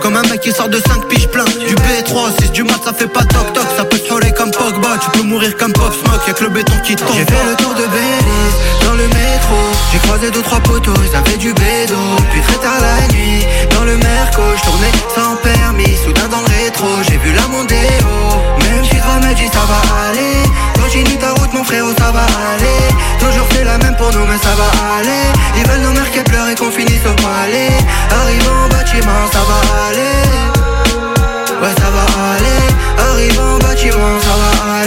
Comme 0.00 0.16
un 0.16 0.22
mec 0.22 0.40
qui 0.40 0.52
sort 0.52 0.68
de 0.68 0.78
5 0.78 1.08
piges 1.08 1.28
plein. 1.28 1.44
Du 1.44 1.74
B3, 1.74 2.42
6 2.42 2.50
du 2.52 2.62
mat 2.62 2.80
ça 2.84 2.92
fait 2.92 3.06
pas 3.06 3.24
toc 3.24 3.52
toc. 3.52 3.66
Ça 3.76 3.84
peut 3.84 3.98
te 3.98 4.30
comme 4.36 4.50
Pogba 4.50 4.96
Tu 5.02 5.10
peux 5.10 5.22
mourir 5.22 5.56
comme 5.56 5.72
Pop 5.72 5.92
Smoke. 5.92 6.20
Y'a 6.26 6.32
que 6.32 6.44
le 6.44 6.50
béton 6.50 6.74
qui 6.84 6.96
tombe. 6.96 7.08
J'ai 7.14 7.24
fait 7.24 7.44
le 7.48 7.56
tour 7.56 7.74
de 7.74 7.82
Belize 7.82 8.86
dans 8.86 8.94
le 8.94 9.06
métro. 9.08 9.58
J'ai 9.92 9.98
croisé 9.98 10.30
deux 10.30 10.42
trois 10.42 10.60
poteaux 10.60 10.94
Ils 11.04 11.16
avaient 11.16 11.36
du 11.36 11.52
bédo. 11.52 11.96
Puis 12.32 12.40
très 12.40 12.56
tard 12.56 12.80
la 12.80 13.12
nuit 13.14 13.44
Dans 13.74 13.84
le 13.84 13.96
merco 13.96 14.42
Je 14.56 14.62
tournais 14.62 14.92
sans 15.14 15.36
permis 15.36 15.96
Soudain 16.04 16.28
dans 16.28 16.40
le 16.40 16.64
rétro. 16.64 16.88
J'ai 17.08 17.18
vu 17.18 17.32
la 17.32 17.46
Mondeo. 17.48 17.76
Même 18.60 18.84
si 18.84 18.96
me 18.96 19.34
dit 19.34 19.48
ça 19.52 19.64
va 19.68 20.08
aller. 20.08 20.48
Continue 20.80 21.18
ta 21.18 21.32
route 21.32 21.52
mon 21.52 21.64
frérot 21.64 21.92
ça 21.98 22.10
va 22.12 22.22
aller 22.54 22.77
pour 23.98 24.10
nous 24.12 24.26
mais 24.26 24.38
ça 24.38 24.54
va 24.60 24.68
aller. 24.98 25.24
Ils 25.56 25.66
veulent 25.68 25.82
nos 25.82 25.92
mères 25.92 26.10
qu'elles 26.10 26.24
pleurent 26.24 26.48
et 26.48 26.54
qu'on 26.54 26.70
finisse 26.70 27.04
au 27.04 27.14
palais. 27.14 27.76
Arrive 28.20 28.48
en 28.48 28.68
bâtiment 28.68 29.22
ça 29.32 29.42
va 29.48 29.58
aller. 29.88 30.16
Ouais 31.60 31.74
ça 31.82 31.90
va 31.96 32.04
aller. 32.32 32.60
Arrive 33.10 33.40
en 33.40 33.58
bâtiment 33.58 34.16
ça 34.20 34.34
va 34.40 34.74
aller 34.74 34.77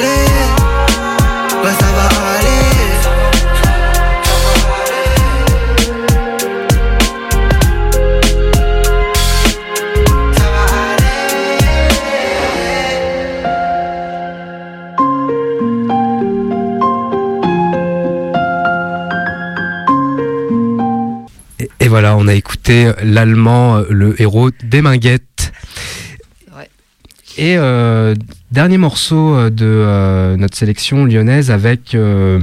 voilà, 21.92 22.16
on 22.16 22.26
a 22.30 22.34
écouté 22.34 22.90
l'allemand, 23.04 23.76
euh, 23.76 23.84
le 23.90 24.22
héros 24.22 24.50
des 24.64 24.82
Minguettes. 24.82 25.52
Et 27.42 27.58
euh, 27.58 28.14
dernier 28.52 28.78
morceau 28.78 29.34
euh, 29.34 29.50
de 29.50 29.66
euh, 29.66 30.38
notre 30.38 30.56
sélection 30.56 31.06
lyonnaise 31.06 31.50
avec 31.50 31.96
euh, 31.96 32.40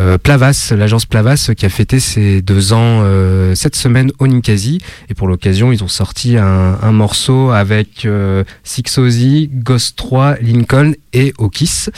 euh, 0.00 0.18
Plavas, 0.18 0.72
l'agence 0.76 1.06
Plavas 1.06 1.52
qui 1.56 1.64
a 1.64 1.68
fêté 1.68 2.00
ses 2.00 2.42
deux 2.42 2.72
ans 2.72 3.02
euh, 3.04 3.54
cette 3.54 3.76
semaine 3.76 4.10
au 4.18 4.26
Ninkasi. 4.26 4.80
Et 5.08 5.14
pour 5.14 5.28
l'occasion, 5.28 5.70
ils 5.70 5.84
ont 5.84 5.88
sorti 5.88 6.38
un, 6.38 6.76
un 6.82 6.90
morceau 6.90 7.50
avec 7.50 8.04
euh, 8.04 8.42
Six 8.64 8.98
Ozzy, 8.98 9.48
Ghost 9.52 9.94
3, 9.96 10.38
Lincoln 10.40 10.94
et 11.12 11.32
Okis. 11.38 11.90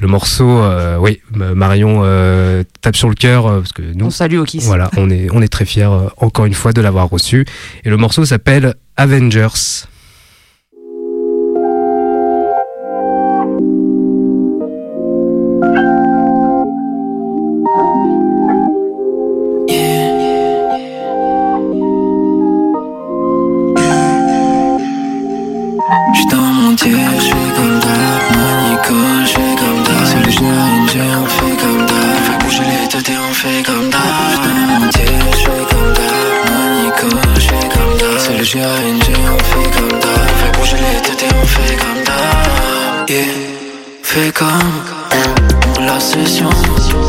Le 0.00 0.08
morceau, 0.08 0.58
euh, 0.58 0.98
oui, 0.98 1.20
Marion 1.30 2.00
euh, 2.02 2.64
tape 2.80 2.96
sur 2.96 3.08
le 3.08 3.14
cœur 3.14 3.44
parce 3.44 3.72
que 3.72 3.82
nous, 3.94 4.06
On 4.06 4.10
salue 4.10 4.38
Okis. 4.38 4.58
Voilà, 4.62 4.90
on 4.96 5.08
est 5.08 5.28
on 5.32 5.40
est 5.40 5.46
très 5.46 5.64
fiers 5.64 5.84
euh, 5.84 6.08
encore 6.16 6.46
une 6.46 6.54
fois 6.54 6.72
de 6.72 6.80
l'avoir 6.80 7.08
reçu. 7.08 7.46
Et 7.84 7.90
le 7.90 7.96
morceau 7.96 8.24
s'appelle 8.24 8.74
Avengers. 8.96 9.86
Fais 44.16 44.32
comme 44.32 45.86
la 45.86 46.00
session 46.00 46.48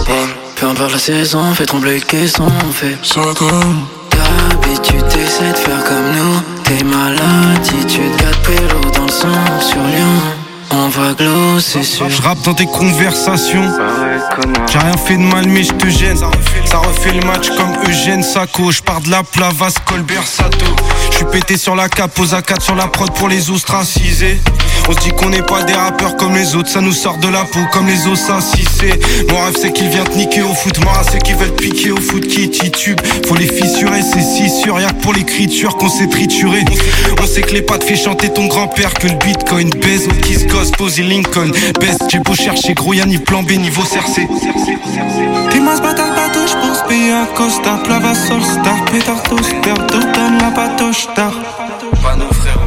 yeah. 0.08 0.16
Peu 0.55 0.68
importe 0.68 0.91
la 0.91 0.99
saison, 0.99 1.53
fais 1.53 1.66
trembler 1.66 1.95
le 1.95 2.01
caisson 2.01 2.47
On 2.68 2.72
fait 2.72 2.97
ça 3.03 3.22
comme 3.38 3.86
D'habitude 4.12 5.08
t'essaies 5.08 5.51
de 5.51 5.58
faire 5.58 5.84
comme 5.86 6.12
nous 6.16 6.41
T'es 6.64 6.84
malade, 6.84 7.62
tu 7.64 7.86
te 7.86 8.01
gâtes 8.22 8.41
pélo 8.43 8.91
dans 8.93 9.05
le 9.05 9.12
sang 9.12 9.62
sur 9.62 9.82
Lyon 9.84 10.18
On 10.72 10.89
va 10.89 11.14
glow, 11.14 11.60
c'est 11.60 11.84
sûr. 11.84 12.10
Je 12.10 12.22
rappe 12.22 12.41
dans 12.41 12.53
tes 12.53 12.66
conversations. 12.66 13.72
J'ai 14.70 14.80
rien 14.80 14.97
fait 14.97 15.16
de 15.16 15.22
mal, 15.22 15.47
mais 15.47 15.64
je 15.64 15.74
te 15.74 15.88
gêne. 15.88 16.18
Ça 16.18 16.30
refait 16.76 17.13
le 17.13 17.26
match 17.26 17.47
comme 17.49 17.74
Eugène 17.88 18.24
Sacco. 18.24 18.72
Je 18.72 18.82
pars 18.82 18.99
de 18.99 19.09
la 19.09 19.24
Plavas, 19.24 19.76
Colbert 19.86 20.28
Sato. 20.28 20.65
Je 21.11 21.18
suis 21.18 21.26
pété 21.26 21.57
sur 21.57 21.76
la 21.76 21.88
cape, 21.88 22.20
aux 22.20 22.26
A4 22.26 22.61
sur 22.61 22.76
la 22.76 22.88
prod 22.88 23.11
pour 23.13 23.30
les 23.30 23.49
ostracisés. 23.49 24.39
On 24.89 24.93
se 24.93 24.99
dit 24.99 25.11
qu'on 25.11 25.30
n'est 25.30 25.41
pas 25.41 25.63
des 25.63 25.74
rappeurs 25.74 26.15
comme 26.15 26.34
les 26.34 26.55
autres, 26.55 26.70
ça 26.70 26.80
nous 26.80 26.93
sort 26.93 27.18
de 27.18 27.28
la 27.28 27.43
peau 27.43 27.59
comme 27.74 27.88
les 27.88 28.07
os 28.07 28.20
c'est 28.80 29.30
Mon 29.30 29.43
rêve 29.43 29.55
c'est 29.59 29.74
qu'il 29.74 29.89
vient 29.89 30.05
te 30.05 30.15
niquer 30.15 30.43
au 30.43 30.53
foot, 30.53 30.80
moi 30.82 31.01
c'est 31.11 31.22
qu'ils 31.22 31.36
veulent 31.36 31.55
piquer 31.55 31.91
au 31.91 31.99
foot 31.99 32.26
qui 32.26 32.49
titube? 32.49 32.97
Faut 33.28 33.36
les 33.36 33.47
fissurer, 33.47 34.01
c'est 34.01 34.22
si 34.22 34.49
sûr, 34.49 34.80
y'a 34.80 34.89
que 34.89 35.01
pour 35.01 35.11
l'écriture 35.11 35.76
qu'on 35.76 35.89
s'est 35.89 36.07
trituré. 36.07 36.63
On 37.22 37.26
sait 37.26 37.41
que 37.41 37.51
les 37.51 37.63
pattes 37.63 37.84
fait 37.84 37.97
chanter 37.97 38.32
ton 38.32 38.45
grand-père, 38.47 38.93
que 38.93 39.07
le 39.07 39.15
bitcoin 39.15 39.70
baise 39.72 40.07
au 40.07 40.13
kiss 40.26 40.47
gosse, 40.47 40.72
posé 40.72 41.03
Lincoln. 41.03 41.51
Best, 41.82 42.03
j'ai 42.09 42.20
beau 42.20 42.36
chercher 42.36 42.74
gros, 42.74 42.93
y'a 42.93 43.05
ni 43.05 43.18
plan 43.18 43.43
B, 43.43 43.51
niveau 43.51 43.84
cercé. 43.84 44.26
T'es 45.51 45.59
mas 45.59 45.82
bâtard 45.82 46.15
bateau, 46.15 46.47
un 47.12 47.26
costa, 47.36 47.78
plava 47.84 48.14
sol 48.14 48.41
star, 48.43 48.86
pétard 48.91 49.22
toaster, 49.24 49.74
donne 50.14 50.38
la 50.39 50.51
patoche 50.51 51.08
tard. 51.16 51.34
Pas 52.01 52.16
nos 52.16 52.34
frères. 52.34 52.60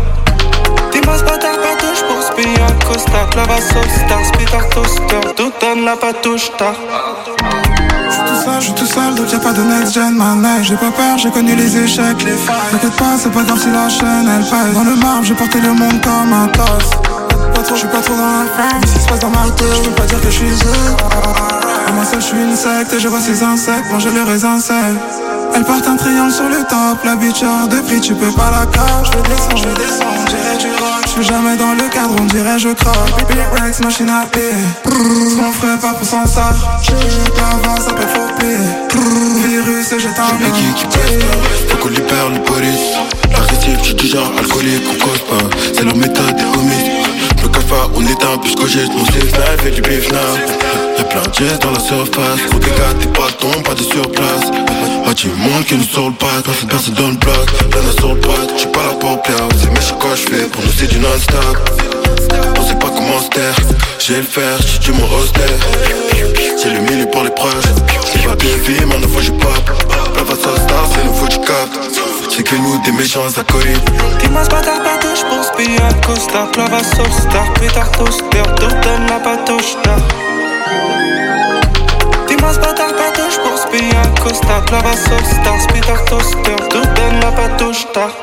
T'es 0.90 1.00
mas 1.06 1.22
bâtard 1.22 1.58
j'pense 1.94 2.30
payer 2.36 2.60
un 2.60 2.86
costa, 2.86 3.26
plava 3.30 3.56
sol 3.60 3.88
star, 3.88 4.20
pétard 4.38 4.68
toaster, 4.70 5.20
donne 5.60 5.84
la 5.84 5.96
patoche 5.96 6.50
tard. 6.56 6.74
J'suis 8.10 8.22
tout 8.26 8.42
seul, 8.44 8.60
j'suis 8.60 8.74
tout 8.74 8.86
seul, 8.86 9.14
donc 9.14 9.32
y'a 9.32 9.38
pas 9.38 9.52
de 9.52 9.62
next 9.62 9.94
gen, 9.94 10.14
man. 10.14 10.46
J'ai 10.62 10.76
pas 10.76 10.90
peur, 10.90 11.18
j'ai 11.18 11.30
connu 11.30 11.54
les 11.54 11.76
échecs, 11.76 12.22
les 12.24 12.32
failles. 12.32 12.56
T'inquiète 12.72 12.96
pas, 12.96 13.16
c'est 13.18 13.32
pas 13.32 13.42
grave 13.42 13.60
si 13.60 13.70
la 13.70 13.88
chaîne 13.88 14.28
elle 14.28 14.44
paye. 14.44 14.74
Dans 14.74 14.84
le 14.84 14.96
marbre, 14.96 15.24
j'ai 15.24 15.34
porté 15.34 15.60
le 15.60 15.72
monde 15.72 16.00
comme 16.02 16.32
un 16.32 16.48
tasse. 16.48 16.90
Pas 17.54 17.62
trop, 17.62 17.76
j'suis 17.76 17.88
pas 17.88 18.00
trop 18.00 18.14
dans 18.14 18.26
la. 18.26 18.86
Ce 18.86 18.92
qui 18.94 19.00
se 19.00 19.08
passe 19.08 19.20
dans 19.20 19.30
ma 19.30 19.50
tête, 19.56 19.66
j'peux 19.82 19.90
pas 19.92 20.06
dire 20.06 20.20
que 20.20 20.30
j'suis 20.30 20.46
heureux. 20.46 21.69
Moi 21.94 22.04
seul, 22.04 22.20
j'suis 22.20 22.38
une 22.38 22.56
secte 22.56 22.92
et 22.92 23.00
je 23.00 23.08
vois 23.08 23.20
ces 23.20 23.42
insectes 23.42 23.90
manger 23.90 24.10
le 24.10 24.22
raisin 24.22 24.58
sec. 24.60 24.76
Elle 25.54 25.64
porte 25.64 25.86
un 25.86 25.96
triangle 25.96 26.32
sur 26.32 26.48
le 26.48 26.62
top, 26.62 27.04
la 27.04 27.16
bitch 27.16 27.42
hors 27.42 27.66
de 27.68 27.76
prix, 27.80 28.00
tu 28.00 28.14
peux 28.14 28.30
pas 28.30 28.50
la 28.50 28.66
cage. 28.66 29.10
Je 29.12 29.28
descends, 29.28 29.56
je 29.56 29.74
descends, 29.74 30.04
on 30.18 30.24
dirait 30.24 30.56
du 30.58 30.68
rock. 30.82 31.02
Je 31.04 31.08
suis 31.08 31.22
jamais 31.24 31.56
dans 31.56 31.72
le 31.72 31.88
cadre, 31.90 32.14
on 32.20 32.24
dirait 32.24 32.58
je 32.58 32.68
croque. 32.68 33.28
Big 33.28 33.38
Rex, 33.60 33.80
machine 33.80 34.08
à 34.08 34.24
paix. 34.26 34.54
Ce 34.84 35.36
qu'on 35.36 35.52
ferait 35.52 35.78
pas 35.78 35.94
pour 35.94 36.06
s'en 36.06 36.24
ça. 36.26 36.52
La 37.36 37.68
va, 37.68 37.80
ça 37.80 37.92
peut 37.92 38.06
payer. 38.38 38.56
Virus 39.48 39.92
et 39.92 39.98
j'ai 39.98 40.08
un 40.08 40.12
J'ai 40.38 40.50
qui 40.52 40.74
qui 40.74 40.84
pèse 40.86 41.18
pas, 41.18 41.70
faut 41.70 41.76
qu'on 41.78 41.88
libère 41.88 42.30
le 42.32 42.40
police. 42.44 42.94
Agressif, 43.34 43.78
j'suis 43.82 43.94
du 43.94 44.06
genre 44.06 44.30
alcoolique, 44.38 44.84
on 44.88 45.04
cause 45.04 45.22
pas. 45.28 45.56
C'est 45.74 45.84
leur 45.84 45.96
méthode 45.96 46.36
des 46.36 46.44
homies. 46.44 46.90
Le 47.42 47.48
cafard, 47.48 47.90
on 47.96 48.06
éteint, 48.06 48.38
puis 48.40 48.52
j'cogite. 48.52 48.92
Mon 48.96 49.04
slip 49.06 49.36
fait 49.62 49.70
du 49.70 49.82
beef 49.82 50.10
now. 50.12 50.89
Y'a 51.00 51.06
plein 51.06 51.22
de 51.22 51.34
jets 51.34 51.58
dans 51.62 51.70
la 51.70 51.80
surface. 51.80 52.40
Gros 52.50 52.58
dégâts, 52.58 52.98
t'es 53.00 53.06
pas 53.06 53.32
ton, 53.38 53.62
pas 53.62 53.72
de 53.72 53.82
surplace. 53.82 54.50
Moitié 55.02 55.30
monde 55.30 55.64
qui 55.64 55.76
nous 55.76 55.84
sort 55.84 56.10
le 56.10 56.14
pas, 56.14 56.26
quand 56.44 56.52
c'est 56.60 56.68
personne 56.68 56.92
dans 56.92 57.08
le 57.08 57.16
bloc. 57.16 57.46
Y'en 57.72 57.88
a 57.88 57.92
sur 57.98 58.14
le 58.14 58.20
pote, 58.20 58.52
j'suis 58.54 58.68
pas 58.68 58.82
là 58.82 58.92
pour 59.00 59.22
plaire. 59.22 59.48
C'est 59.58 59.70
méchant 59.70 59.96
quoi 59.98 60.14
j'fais, 60.14 60.44
pour 60.52 60.62
nous 60.62 60.72
c'est 60.76 60.88
du 60.88 60.98
non-stop. 60.98 61.56
On 62.54 62.68
sait 62.68 62.74
pas 62.74 62.88
comment 62.88 63.18
se 63.18 63.30
taire. 63.30 63.56
J'ai 63.98 64.16
le 64.18 64.24
fer, 64.24 64.58
j'suis 64.60 64.78
du 64.80 64.92
mon 64.92 65.06
austère. 65.16 65.48
J'ai 66.62 66.70
le 66.70 66.80
milieu 66.80 67.06
pour 67.06 67.24
les 67.24 67.30
proches. 67.30 67.72
J'ai 68.12 68.28
pas 68.28 68.36
bien 68.36 68.56
vu, 68.62 68.76
mais 68.84 69.08
fois 69.08 69.22
j'y 69.22 69.30
pop. 69.30 69.70
La 70.14 70.24
face 70.26 70.44
à 70.44 70.60
star, 70.60 70.84
c'est 70.92 71.18
faux 71.18 71.28
du 71.28 71.38
cap. 71.46 71.68
C'est 72.28 72.42
que 72.42 72.56
nous 72.56 72.78
des 72.82 72.92
méchants 72.92 73.24
acolytes. 73.38 73.90
T'es 74.18 74.28
mas 74.28 74.50
bâtard 74.50 74.82
bateau, 74.84 75.08
j'pense 75.16 75.50
payer 75.56 75.80
un 75.80 75.94
costa, 76.06 76.46
plava 76.52 76.84
sol 76.84 77.10
star, 77.10 77.50
pétard 77.54 77.90
toaster, 77.92 78.42
donne 78.60 79.06
la 79.08 79.18
patoche 79.18 79.76
T'es 82.26 82.36
mas 82.36 82.58
bâtard 82.58 82.92
bateau, 82.92 83.28
j'pense 83.30 83.66
payer 83.70 83.96
un 83.96 84.22
costa, 84.22 84.60
plava 84.66 84.96
sol 84.96 85.24
star, 85.24 85.66
pétard 85.72 86.04
toaster, 86.04 86.56
donne 86.70 87.20
la 87.20 87.32
patoche 87.32 87.86
tard. 87.92 88.14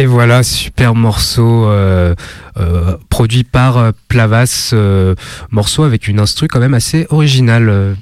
Et 0.00 0.06
voilà, 0.06 0.42
super 0.42 0.94
morceau 0.94 1.66
euh, 1.66 2.14
euh, 2.56 2.96
produit 3.10 3.44
par 3.44 3.76
euh, 3.76 3.90
Plavas, 4.08 4.70
euh, 4.72 5.14
morceau 5.50 5.82
avec 5.82 6.08
une 6.08 6.18
instru 6.20 6.48
quand 6.48 6.58
même 6.58 6.72
assez 6.72 7.06
originale. 7.10 7.96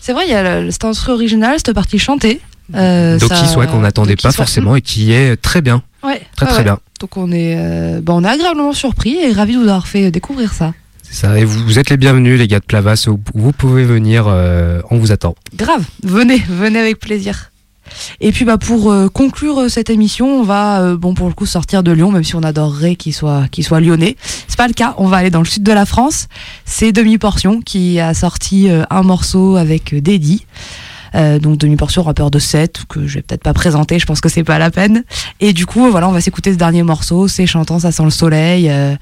C'est 0.00 0.12
vrai, 0.12 0.22
il 0.28 0.30
y 0.30 0.34
a 0.34 0.60
le- 0.60 0.70
cet 0.70 0.84
instru 0.84 1.10
original, 1.10 1.56
cette 1.56 1.74
partie 1.74 1.98
chantée. 1.98 2.40
D'Oki, 2.72 3.56
ouais, 3.56 3.66
qu'on 3.66 3.80
n'attendait 3.80 4.14
pas 4.14 4.30
forcément 4.30 4.76
et 4.76 4.80
qui 4.82 5.12
est 5.12 5.34
très 5.36 5.62
bien. 5.62 5.82
Ouais, 6.04 6.22
Très 6.36 6.46
très 6.46 6.58
ouais. 6.58 6.62
bien. 6.62 6.78
Donc 7.00 7.16
on 7.16 7.32
est, 7.32 8.00
bah, 8.00 8.12
on 8.14 8.22
est 8.22 8.28
agréablement 8.28 8.72
surpris 8.72 9.16
et 9.16 9.32
ravis 9.32 9.54
de 9.54 9.58
vous 9.58 9.64
avoir 9.68 9.88
fait 9.88 10.12
découvrir 10.12 10.52
ça. 10.52 10.72
C'est 11.02 11.14
ça. 11.26 11.38
Et 11.40 11.44
vous, 11.44 11.58
vous 11.64 11.78
êtes 11.80 11.90
les 11.90 11.96
bienvenus, 11.96 12.38
les 12.38 12.46
gars 12.46 12.60
de 12.60 12.64
Plavas. 12.64 13.04
Vous, 13.08 13.20
vous 13.34 13.52
pouvez 13.52 13.82
venir, 13.84 14.26
euh, 14.28 14.80
on 14.90 14.98
vous 14.98 15.10
attend. 15.10 15.34
Grave, 15.56 15.84
venez, 16.04 16.38
venez 16.48 16.78
avec 16.78 17.00
plaisir. 17.00 17.50
Et 18.20 18.32
puis 18.32 18.44
bah 18.44 18.58
pour 18.58 18.90
euh, 18.90 19.08
conclure 19.08 19.62
euh, 19.62 19.68
cette 19.68 19.90
émission, 19.90 20.40
on 20.40 20.42
va 20.42 20.80
euh, 20.80 20.96
bon 20.96 21.14
pour 21.14 21.28
le 21.28 21.34
coup 21.34 21.46
sortir 21.46 21.82
de 21.82 21.92
Lyon, 21.92 22.10
même 22.10 22.24
si 22.24 22.34
on 22.34 22.42
adorerait 22.42 22.96
qu'il 22.96 23.14
soit 23.14 23.48
qu'il 23.50 23.64
soit 23.64 23.80
lyonnais. 23.80 24.16
C'est 24.48 24.56
pas 24.56 24.68
le 24.68 24.74
cas. 24.74 24.94
On 24.98 25.08
va 25.08 25.18
aller 25.18 25.30
dans 25.30 25.40
le 25.40 25.46
sud 25.46 25.62
de 25.62 25.72
la 25.72 25.86
France. 25.86 26.28
C'est 26.64 26.92
Demi 26.92 27.18
Portion 27.18 27.60
qui 27.60 28.00
a 28.00 28.14
sorti 28.14 28.68
un 28.68 29.02
morceau 29.02 29.56
avec 29.56 29.94
Deddy. 29.94 30.46
Euh, 31.14 31.38
donc 31.38 31.58
demi 31.58 31.76
portion 31.76 32.02
rappeur 32.02 32.30
de 32.30 32.38
7 32.38 32.84
que 32.88 33.06
je 33.06 33.14
vais 33.14 33.22
peut-être 33.22 33.42
pas 33.42 33.52
présenter, 33.52 33.98
je 33.98 34.06
pense 34.06 34.20
que 34.20 34.28
c'est 34.28 34.44
pas 34.44 34.58
la 34.58 34.70
peine. 34.70 35.04
Et 35.40 35.52
du 35.52 35.66
coup 35.66 35.90
voilà, 35.90 36.08
on 36.08 36.12
va 36.12 36.20
s'écouter 36.20 36.52
ce 36.52 36.58
dernier 36.58 36.82
morceau, 36.82 37.28
c'est 37.28 37.46
chantant, 37.46 37.78
ça 37.78 37.92
sent 37.92 38.04
le 38.04 38.10
soleil, 38.10 38.70
euh, 38.70 38.94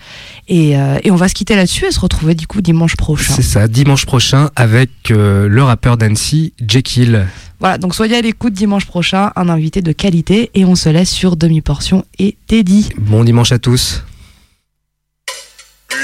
et, 0.49 0.77
euh, 0.77 0.99
et 1.03 1.11
on 1.11 1.17
va 1.17 1.29
se 1.29 1.35
quitter 1.35 1.57
là-dessus 1.57 1.87
et 1.87 1.91
se 1.91 2.01
retrouver 2.01 2.35
du 2.35 2.47
coup 2.47 2.61
dimanche 2.61 2.97
prochain. 2.97 3.35
C'est 3.35 3.43
ça, 3.43 3.69
dimanche 3.69 4.07
prochain 4.07 4.51
avec 4.57 4.91
le 5.09 5.63
rappeur 5.63 5.97
d'Annecy, 5.97 6.53
Jekyll. 6.67 7.27
Voilà, 7.61 7.77
donc 7.79 7.95
soyez 7.95 8.17
à 8.17 8.21
l'écoute 8.23 8.55
dimanche 8.55 8.87
prochain, 8.87 9.33
un 9.37 9.49
invité 9.49 9.83
de 9.83 9.93
qualité 9.93 10.51
et 10.55 10.65
on 10.65 10.75
se 10.75 10.89
laisse 10.89 11.11
sur 11.11 11.37
demi-portion 11.37 12.05
et 12.19 12.37
Teddy. 12.47 12.89
Bon 12.99 13.23
dimanche 13.23 13.53
à 13.53 13.59
tous. 13.59 14.03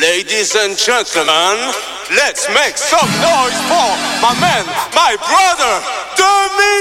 Ladies 0.06 0.54
and 0.54 0.78
gentlemen, 0.78 1.74
let's 2.14 2.46
make 2.54 2.78
some 2.78 3.10
noise 3.18 3.58
for 3.66 3.90
my 4.22 4.38
man, 4.38 4.64
my 4.94 5.16
brother, 5.18 5.82
Demi 6.14 6.76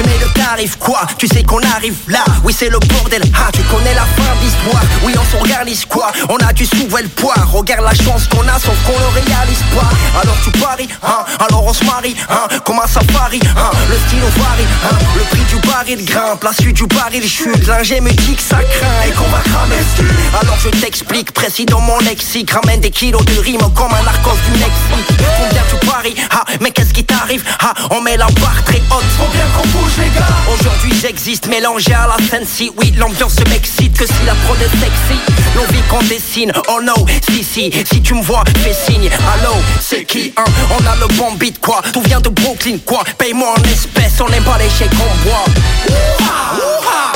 Je 0.00 0.06
mets 0.06 0.18
le 0.18 0.28
tarif 0.32 0.76
quoi 0.78 1.02
Tu 1.18 1.26
sais 1.28 1.42
qu'on 1.42 1.60
arrive 1.76 1.94
là. 2.08 2.24
Oui 2.42 2.54
c'est 2.58 2.70
le 2.70 2.78
bordel 2.78 3.22
Ah 3.34 3.50
tu 3.52 3.60
connais 3.64 3.92
la 3.92 4.06
fin 4.06 4.34
de 4.36 4.44
l'histoire. 4.44 4.82
Oui 5.02 5.12
on 5.14 5.36
s'en 5.36 5.42
réalise 5.42 5.84
quoi 5.84 6.10
On 6.30 6.36
a 6.36 6.52
dû 6.54 6.64
soulever 6.64 7.02
le 7.02 7.08
poids. 7.08 7.34
Regarde 7.52 7.84
la 7.84 7.92
chance 7.92 8.26
qu'on 8.28 8.46
a 8.48 8.58
sauf 8.58 8.76
qu'on 8.86 8.98
le 8.98 9.08
réalise 9.12 9.62
pas. 9.74 9.90
Alors 10.22 10.36
tu 10.42 10.50
paries 10.52 10.88
hein 11.02 11.24
Alors 11.46 11.66
on 11.66 11.74
se 11.74 11.84
marie 11.84 12.16
hein 12.30 12.48
Comme 12.64 12.78
un 12.78 12.86
safari 12.86 13.40
hein. 13.56 13.70
Le 13.90 13.96
style 14.06 14.20
varie 14.40 14.64
hein 14.90 14.96
Le 15.16 15.22
prix 15.24 15.44
du 15.54 15.68
baril 15.68 16.04
grimpe 16.06 16.44
La 16.44 16.52
suite 16.54 16.76
du 16.76 16.86
baril 16.86 17.28
chute. 17.28 17.66
L'ingé 17.66 18.00
me 18.00 18.10
dit 18.10 18.36
que 18.36 18.42
ça 18.42 18.56
craint 18.56 19.06
Et 19.06 19.10
qu'on 19.12 19.28
va 19.28 19.40
cramer. 19.40 19.76
Alors 20.40 20.56
je 20.60 20.70
t'explique 20.80 21.32
Précis 21.32 21.66
dans 21.66 21.80
mon 21.80 21.98
lexique 21.98 22.50
Ramène 22.52 22.80
des 22.80 22.90
kilos 22.90 23.24
de 23.26 23.38
rime 23.40 23.60
Comme 23.74 23.92
un 23.92 24.02
narcos 24.02 24.38
du 24.46 24.58
Mexique. 24.58 25.18
Combien 25.36 25.62
tu 25.68 25.86
paries 25.86 26.14
Ah 26.30 26.44
mais 26.60 26.70
qu'est-ce 26.70 26.94
qui 26.94 27.04
t'arrive 27.04 27.44
Ah 27.60 27.74
on 27.90 28.00
met 28.00 28.16
la 28.16 28.26
barre 28.40 28.64
très 28.64 28.80
haute 28.90 29.04
Aujourd'hui 30.52 30.92
j'existe 31.00 31.46
mélangé 31.46 31.92
à 31.92 32.08
la 32.08 32.16
Sensi 32.26 32.70
Oui 32.78 32.92
l'ambiance 32.96 33.36
m'excite 33.48 33.96
que 33.96 34.06
si 34.06 34.12
la 34.26 34.34
prod 34.34 34.58
est 34.60 34.70
sexy. 34.78 35.20
L'envie 35.56 35.82
qu'on 35.88 36.02
dessine. 36.02 36.52
Oh 36.68 36.80
no 36.82 36.94
si 37.28 37.42
si 37.42 37.72
Si 37.90 38.02
tu 38.02 38.14
me 38.14 38.22
vois 38.22 38.44
fais 38.62 38.74
signe. 38.74 39.08
Allô 39.34 39.54
c'est 39.80 40.04
qui 40.04 40.32
hein? 40.36 40.44
On 40.70 40.86
a 40.86 40.96
le 40.96 41.06
bon 41.14 41.32
beat 41.34 41.60
quoi. 41.60 41.82
Tout 41.92 42.02
vient 42.02 42.20
de 42.20 42.28
Brooklyn 42.28 42.78
quoi. 42.84 43.02
Paye-moi 43.18 43.54
en 43.56 43.62
espèces 43.64 44.20
On 44.20 44.28
n'aime 44.28 44.44
pas 44.44 44.58
les 44.58 44.70
chèques 44.70 44.90
on 45.00 45.28
boit. 45.28 45.44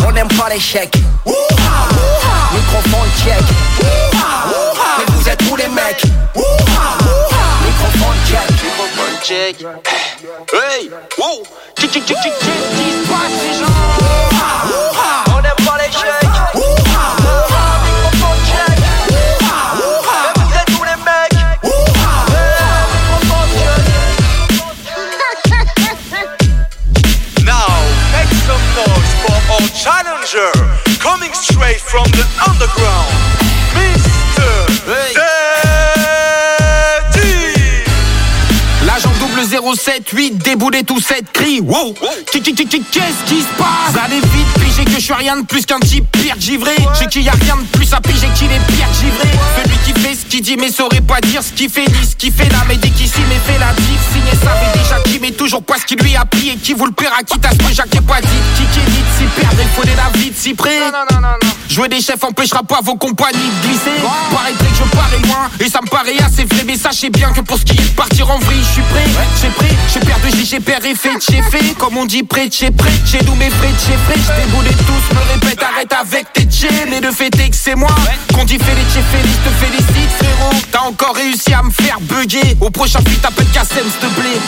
On 0.06 0.12
n'aime 0.12 0.28
pas 0.28 0.48
les 0.50 0.60
chèques. 0.60 0.96
Ouha. 1.26 1.34
Microphone 2.54 3.08
check 3.24 3.42
check 9.24 9.56
Hey 10.52 10.90
Wow 11.16 11.42
Tchic 11.76 11.90
tchic 11.90 12.04
tchic 12.04 12.18
tchic 12.20 12.34
tchic 12.36 12.60
Qui 12.76 12.92
se 12.92 13.08
passe 13.08 13.32
les 13.40 13.54
gens 13.56 13.72
Ouha, 14.04 14.50
ouha. 14.68 15.10
On 15.34 15.40
n'aime 15.40 15.60
pas 15.64 15.78
les 15.80 15.90
chèques 15.90 16.28
Ouha, 16.52 17.04
ouha. 17.24 17.64
Microphone 17.84 18.40
check 18.44 18.76
Ouha, 19.08 19.56
ouha. 19.80 20.16
Mais 20.20 20.32
vous 20.36 20.52
êtes 20.60 20.72
où 20.76 20.84
les 20.84 20.98
mecs 21.08 21.40
Ouha, 21.64 22.12
ouha. 22.36 22.68
Microphone 22.92 23.48
check 25.48 25.68
Now, 27.44 27.72
make 28.12 28.32
some 28.44 28.66
noise 28.76 29.12
for 29.24 29.38
old 29.54 29.72
Charlie. 29.72 30.04
challenger, 30.04 30.52
coming 31.00 31.32
straight 31.32 31.80
from 31.80 32.04
the 32.12 32.26
underground, 32.44 33.03
07 39.72 40.10
8 40.10 40.38
déboulez 40.38 40.84
tous 40.84 41.00
cette 41.00 41.32
cri 41.32 41.60
Wow. 41.60 41.94
Qu'est-ce 42.30 43.24
qui 43.26 43.40
se 43.40 43.46
passe? 43.56 44.04
Allez 44.04 44.20
vite 44.20 44.46
piger 44.60 44.84
que 44.84 44.90
je 44.92 45.00
suis 45.00 45.12
rien 45.14 45.36
de 45.36 45.46
plus 45.46 45.64
qu'un 45.64 45.78
type 45.80 46.04
pire 46.10 46.34
givré. 46.38 46.74
J'ai 46.98 47.06
qu'il 47.06 47.22
y 47.22 47.28
a 47.28 47.32
rien 47.32 47.56
de 47.56 47.78
plus 47.78 47.92
à 47.94 48.00
piger 48.00 48.28
qu'il 48.34 48.50
est 48.50 48.66
pire 48.66 48.88
givré. 49.00 49.28
Celui 49.56 49.76
qui 49.78 50.00
fait 50.00 50.14
ce 50.14 50.26
qu'il 50.26 50.42
dit 50.42 50.56
mais 50.56 50.70
saurait 50.70 51.00
pas 51.00 51.20
dire 51.20 51.42
ce 51.42 51.52
qu'il 51.52 51.70
fait 51.70 51.86
ni 51.86 52.06
ce 52.06 52.14
qu'il 52.16 52.32
fait. 52.32 52.48
Là 52.50 52.58
Mais 52.68 52.76
dès 52.76 52.90
qu'ici 52.90 53.20
mais 53.28 53.40
fait 53.52 53.58
la 53.58 53.72
diff. 53.72 54.00
Signé 54.12 54.32
savait 54.32 54.78
déjà 54.78 55.00
qui 55.04 55.18
mais 55.20 55.30
toujours 55.30 55.62
pas 55.62 55.78
ce 55.78 55.86
qui 55.86 55.96
lui 55.96 56.14
a 56.16 56.24
pris 56.24 56.50
Et 56.50 56.56
qui 56.56 56.74
vous 56.74 56.86
le 56.86 56.92
paiera. 56.92 57.22
Quitte 57.22 57.46
à 57.46 57.50
ce 57.52 57.56
que 57.56 57.72
Jacques 57.72 58.00
pas 58.02 58.20
dit. 58.20 58.28
Qui 58.56 58.64
qui 58.64 58.84
vite 58.90 59.06
si 59.16 59.24
perdre? 59.40 59.56
Il 59.60 59.68
faut 59.68 59.82
la 59.86 60.18
vie 60.18 60.30
de 60.30 60.36
si 60.36 60.54
près 60.54 60.78
Jouer 61.70 61.88
des 61.88 62.00
chefs 62.00 62.22
empêchera 62.22 62.62
pas 62.62 62.80
vos 62.82 62.96
compagnies 62.96 63.38
de 63.38 63.66
glisser. 63.66 64.00
Paraîtrait 64.30 64.66
que 64.66 64.76
je 64.76 64.96
parais 64.96 65.18
loin 65.24 65.50
et 65.58 65.68
ça 65.68 65.80
me 65.82 65.88
paraît 65.88 66.18
assez 66.24 66.44
vrai 66.44 66.64
Mais 66.66 66.76
sachez 66.76 67.10
bien 67.10 67.32
que 67.32 67.40
pour 67.40 67.58
ce 67.58 67.64
qui 67.64 67.72
est 67.72 67.82
de 67.82 67.96
partir 67.96 68.30
en 68.30 68.38
vrille 68.38 68.62
je 68.62 68.72
suis 68.74 68.82
prêt 68.82 69.04
prêt. 69.56 69.74
Chez 69.92 70.00
père 70.00 70.18
de 70.18 70.36
j'ai 70.44 70.56
et 70.56 70.94
fait, 70.94 71.18
j'ai 71.20 71.42
fait. 71.42 71.74
Comme 71.78 71.96
on 71.96 72.04
dit 72.04 72.22
prêt, 72.22 72.48
j'ai 72.50 72.70
prêt. 72.70 72.90
j'ai 73.04 73.20
nous, 73.24 73.34
mes 73.36 73.48
prêts, 73.48 73.72
j'ai 73.86 73.96
prêt. 74.06 74.20
J'déboule 74.20 74.64
tous, 74.86 75.14
me 75.14 75.32
répète, 75.32 75.62
arrête 75.62 75.92
avec 75.92 76.32
tes 76.32 76.44
tchènes. 76.44 76.92
Et 76.92 77.00
de 77.00 77.10
fait, 77.10 77.30
que 77.30 77.56
c'est 77.56 77.74
moi. 77.74 77.94
Qu'on 78.34 78.44
dit 78.44 78.58
Félix, 78.58 78.94
j'ai 78.94 79.00
te 79.00 79.64
félicite, 79.64 80.10
frérot. 80.18 80.54
T'as 80.70 80.82
encore 80.82 81.14
réussi 81.14 81.52
à 81.52 81.62
me 81.62 81.70
faire 81.70 81.98
bugger. 82.00 82.56
Au 82.60 82.70
prochain 82.70 83.00
fit, 83.08 83.18
t'appelles 83.18 83.50
Kassem, 83.52 83.84
s'il 83.84 84.08
te 84.08 84.20
plaît. 84.20 84.40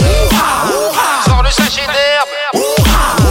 Ouha, 0.00 0.66
ouha. 0.66 1.24
Sors 1.26 1.42
le 1.42 1.50
sachet 1.50 1.86
d'herbe. 1.86 3.23